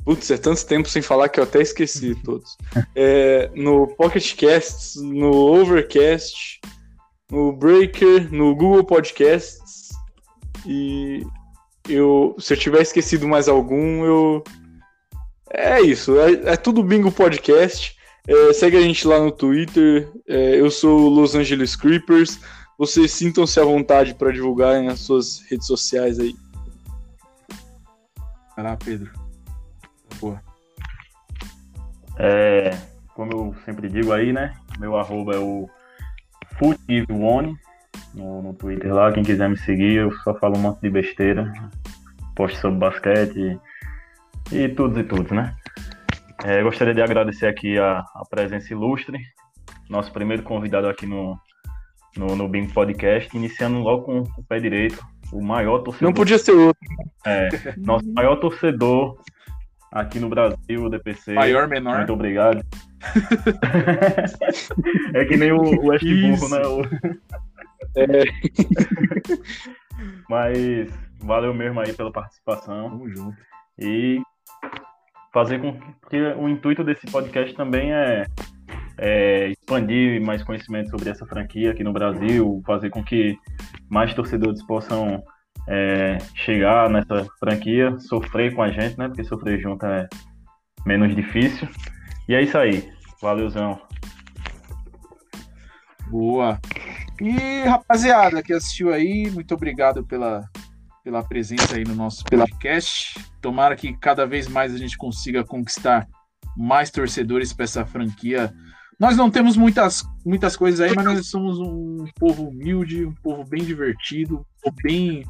Putz, 0.09 0.31
é 0.31 0.39
tanto 0.39 0.65
tempo 0.65 0.89
sem 0.89 1.03
falar 1.03 1.29
que 1.29 1.39
eu 1.39 1.45
até 1.45 1.61
esqueci 1.61 2.15
todos. 2.25 2.57
É, 2.95 3.51
no 3.55 3.87
Pocket 3.89 4.35
Casts, 4.37 4.95
no 4.97 5.31
Overcast, 5.31 6.63
no 7.31 7.53
Breaker, 7.53 8.33
no 8.33 8.57
Google 8.57 8.85
Podcasts. 8.85 9.91
E 10.67 11.27
eu, 11.87 12.35
se 12.39 12.55
eu 12.55 12.57
tiver 12.57 12.81
esquecido 12.81 13.29
mais 13.29 13.49
algum, 13.49 14.03
eu. 14.03 14.43
É 15.51 15.81
isso, 15.81 16.19
é, 16.21 16.53
é 16.53 16.57
tudo 16.57 16.83
Bingo 16.83 17.11
Podcast. 17.11 17.97
É, 18.27 18.53
segue 18.53 18.77
a 18.77 18.83
gente 18.83 19.09
lá 19.09 19.19
no 19.19 19.33
Twitter. 19.33 20.13
É, 20.29 20.61
eu 20.61 20.71
sou 20.71 21.01
o 21.01 21.09
Los 21.09 21.35
Angeles 21.35 21.75
Creepers. 21.75 22.39
Vocês 22.77 23.11
sintam-se 23.13 23.59
à 23.59 23.65
vontade 23.65 24.15
para 24.15 24.31
divulgarem 24.31 24.89
as 24.89 25.01
suas 25.01 25.41
redes 25.51 25.67
sociais 25.67 26.19
aí. 26.21 26.35
Vai 28.55 28.65
lá, 28.67 28.77
Pedro. 28.77 29.11
Porra. 30.21 30.43
É, 32.19 32.77
como 33.15 33.33
eu 33.33 33.55
sempre 33.65 33.89
digo 33.89 34.13
aí, 34.13 34.33
né? 34.33 34.53
Meu 34.79 34.99
arroba 34.99 35.35
é 35.35 35.39
o 35.39 35.69
FootGiveOne 36.59 37.57
no, 38.15 38.43
no 38.43 38.53
Twitter 38.53 38.93
lá. 38.93 39.11
Quem 39.11 39.23
quiser 39.23 39.49
me 39.49 39.57
seguir, 39.57 39.97
eu 39.97 40.13
só 40.19 40.35
falo 40.35 40.59
um 40.59 40.61
monte 40.61 40.83
de 40.83 40.91
besteira. 40.91 41.51
Posto 42.37 42.61
sobre 42.61 42.79
basquete 42.79 43.59
e, 44.53 44.69
tudo 44.69 45.01
e 45.01 45.05
tudo, 45.05 45.35
né? 45.35 45.55
É, 46.45 46.63
gostaria 46.63 46.95
de 46.95 47.03
agradecer 47.03 47.47
aqui 47.47 47.79
a, 47.79 47.99
a 47.99 48.23
presença 48.31 48.73
ilustre, 48.73 49.19
nosso 49.91 50.11
primeiro 50.13 50.43
convidado 50.43 50.89
aqui 50.89 51.05
no, 51.07 51.37
no, 52.17 52.37
no 52.37 52.49
BIM 52.49 52.69
Podcast, 52.69 53.37
iniciando 53.37 53.81
logo 53.81 54.05
com 54.05 54.21
o 54.21 54.45
pé 54.49 54.61
direito, 54.61 55.05
o 55.33 55.43
maior 55.43 55.81
torcedor. 55.81 56.09
Não 56.09 56.15
podia 56.15 56.39
ser 56.39 56.53
outro. 56.53 56.81
É, 57.27 57.49
nosso 57.77 58.07
maior 58.13 58.37
torcedor 58.37 59.19
aqui 59.93 60.19
no 60.21 60.29
Brasil, 60.29 60.85
o 60.85 60.89
DPC. 60.89 61.35
Maior, 61.35 61.67
menor. 61.69 61.99
Muito 61.99 62.13
obrigado. 62.13 62.65
é 65.15 65.25
que 65.25 65.37
nem 65.37 65.53
o, 65.53 65.61
o 65.61 65.93
né? 65.93 65.99
O- 66.67 66.83
É, 67.97 68.25
Mas 70.29 70.93
valeu 71.21 71.55
mesmo 71.55 71.81
aí 71.81 71.93
pela 71.93 72.13
participação. 72.13 72.91
Tamo 72.91 73.09
junto. 73.09 73.37
E 73.79 74.21
fazer 75.33 75.61
com 75.61 75.79
que 76.09 76.21
o 76.35 76.49
intuito 76.49 76.83
desse 76.85 77.07
podcast 77.07 77.55
também 77.55 77.93
é, 77.93 78.25
é 78.99 79.49
expandir 79.49 80.25
mais 80.25 80.43
conhecimento 80.43 80.91
sobre 80.91 81.11
essa 81.11 81.27
franquia 81.27 81.71
aqui 81.71 81.85
no 81.85 81.93
Brasil, 81.93 82.63
fazer 82.67 82.91
com 82.91 83.03
que 83.03 83.37
mais 83.89 84.15
torcedores 84.15 84.63
possam 84.65 85.23
é, 85.67 86.19
chegar 86.35 86.89
nessa 86.89 87.27
franquia, 87.39 87.99
sofrer 87.99 88.55
com 88.55 88.63
a 88.63 88.69
gente, 88.69 88.99
né? 88.99 89.09
Porque 89.09 89.25
sofrer 89.25 89.61
junto 89.61 89.85
é 89.87 90.09
menos 90.87 91.15
difícil. 91.15 91.69
E 92.29 92.35
é 92.35 92.43
isso 92.43 92.57
aí. 92.57 92.91
Valeuzão. 93.21 93.81
Boa. 96.09 96.59
E, 97.21 97.63
rapaziada, 97.65 98.43
que 98.43 98.53
assistiu 98.53 98.93
aí, 98.93 99.31
muito 99.31 99.53
obrigado 99.55 100.05
pela, 100.05 100.49
pela 101.09 101.23
presença 101.23 101.75
aí 101.75 101.85
no 101.85 101.95
nosso 101.95 102.23
podcast. 102.23 103.19
Tomara 103.41 103.75
que 103.75 103.97
cada 103.97 104.27
vez 104.27 104.47
mais 104.47 104.75
a 104.75 104.77
gente 104.77 104.95
consiga 104.99 105.43
conquistar 105.43 106.07
mais 106.55 106.91
torcedores 106.91 107.51
para 107.51 107.65
essa 107.65 107.87
franquia. 107.87 108.53
Nós 109.01 109.17
não 109.17 109.31
temos 109.31 109.57
muitas, 109.57 110.05
muitas 110.23 110.55
coisas 110.55 110.81
aí, 110.83 110.95
mas 110.95 111.07
nós 111.07 111.27
somos 111.27 111.59
um 111.59 112.05
povo 112.19 112.49
humilde, 112.49 113.07
um 113.07 113.15
povo 113.15 113.43
bem 113.43 113.65
divertido, 113.65 114.41
um 114.41 114.45
povo 114.63 114.77
bem. 114.83 115.25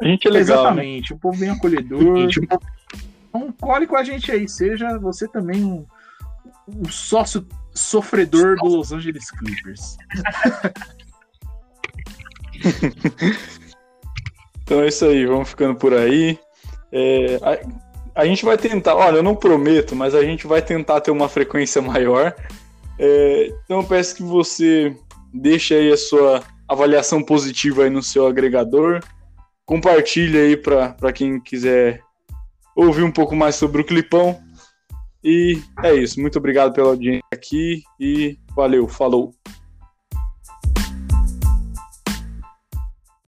a 0.00 0.06
gente 0.06 0.26
é 0.26 0.30
legal. 0.30 0.56
né? 0.56 0.70
Exatamente, 0.70 1.12
um 1.12 1.18
povo 1.18 1.38
bem 1.38 1.50
acolhedor. 1.50 2.30
Então, 3.28 3.52
cole 3.60 3.86
com 3.86 3.96
a 3.96 4.02
gente 4.02 4.32
aí, 4.32 4.48
seja 4.48 4.98
você 4.98 5.28
também 5.28 5.62
um, 5.62 5.84
um 6.66 6.88
sócio 6.88 7.46
sofredor 7.74 8.56
do 8.56 8.68
Los 8.68 8.90
Angeles 8.90 9.30
Clippers. 9.32 9.98
Então 14.70 14.82
é 14.84 14.86
isso 14.86 15.04
aí, 15.04 15.26
vamos 15.26 15.48
ficando 15.48 15.74
por 15.74 15.92
aí. 15.92 16.38
É, 16.92 17.40
a, 17.42 18.20
a 18.22 18.24
gente 18.24 18.44
vai 18.44 18.56
tentar, 18.56 18.94
olha, 18.94 19.16
eu 19.16 19.22
não 19.22 19.34
prometo, 19.34 19.96
mas 19.96 20.14
a 20.14 20.22
gente 20.22 20.46
vai 20.46 20.62
tentar 20.62 21.00
ter 21.00 21.10
uma 21.10 21.28
frequência 21.28 21.82
maior. 21.82 22.32
É, 22.96 23.52
então 23.64 23.78
eu 23.78 23.84
peço 23.84 24.14
que 24.14 24.22
você 24.22 24.94
deixe 25.34 25.74
aí 25.74 25.92
a 25.92 25.96
sua 25.96 26.44
avaliação 26.68 27.20
positiva 27.20 27.82
aí 27.82 27.90
no 27.90 28.00
seu 28.00 28.28
agregador. 28.28 29.00
Compartilhe 29.66 30.38
aí 30.38 30.56
para 30.56 31.12
quem 31.12 31.40
quiser 31.40 32.00
ouvir 32.76 33.02
um 33.02 33.10
pouco 33.10 33.34
mais 33.34 33.56
sobre 33.56 33.82
o 33.82 33.84
Clipão. 33.84 34.40
E 35.24 35.60
é 35.82 35.92
isso. 35.92 36.20
Muito 36.20 36.38
obrigado 36.38 36.72
pela 36.72 36.90
audiência 36.90 37.24
aqui 37.32 37.82
e 37.98 38.38
valeu, 38.54 38.86
falou. 38.86 39.34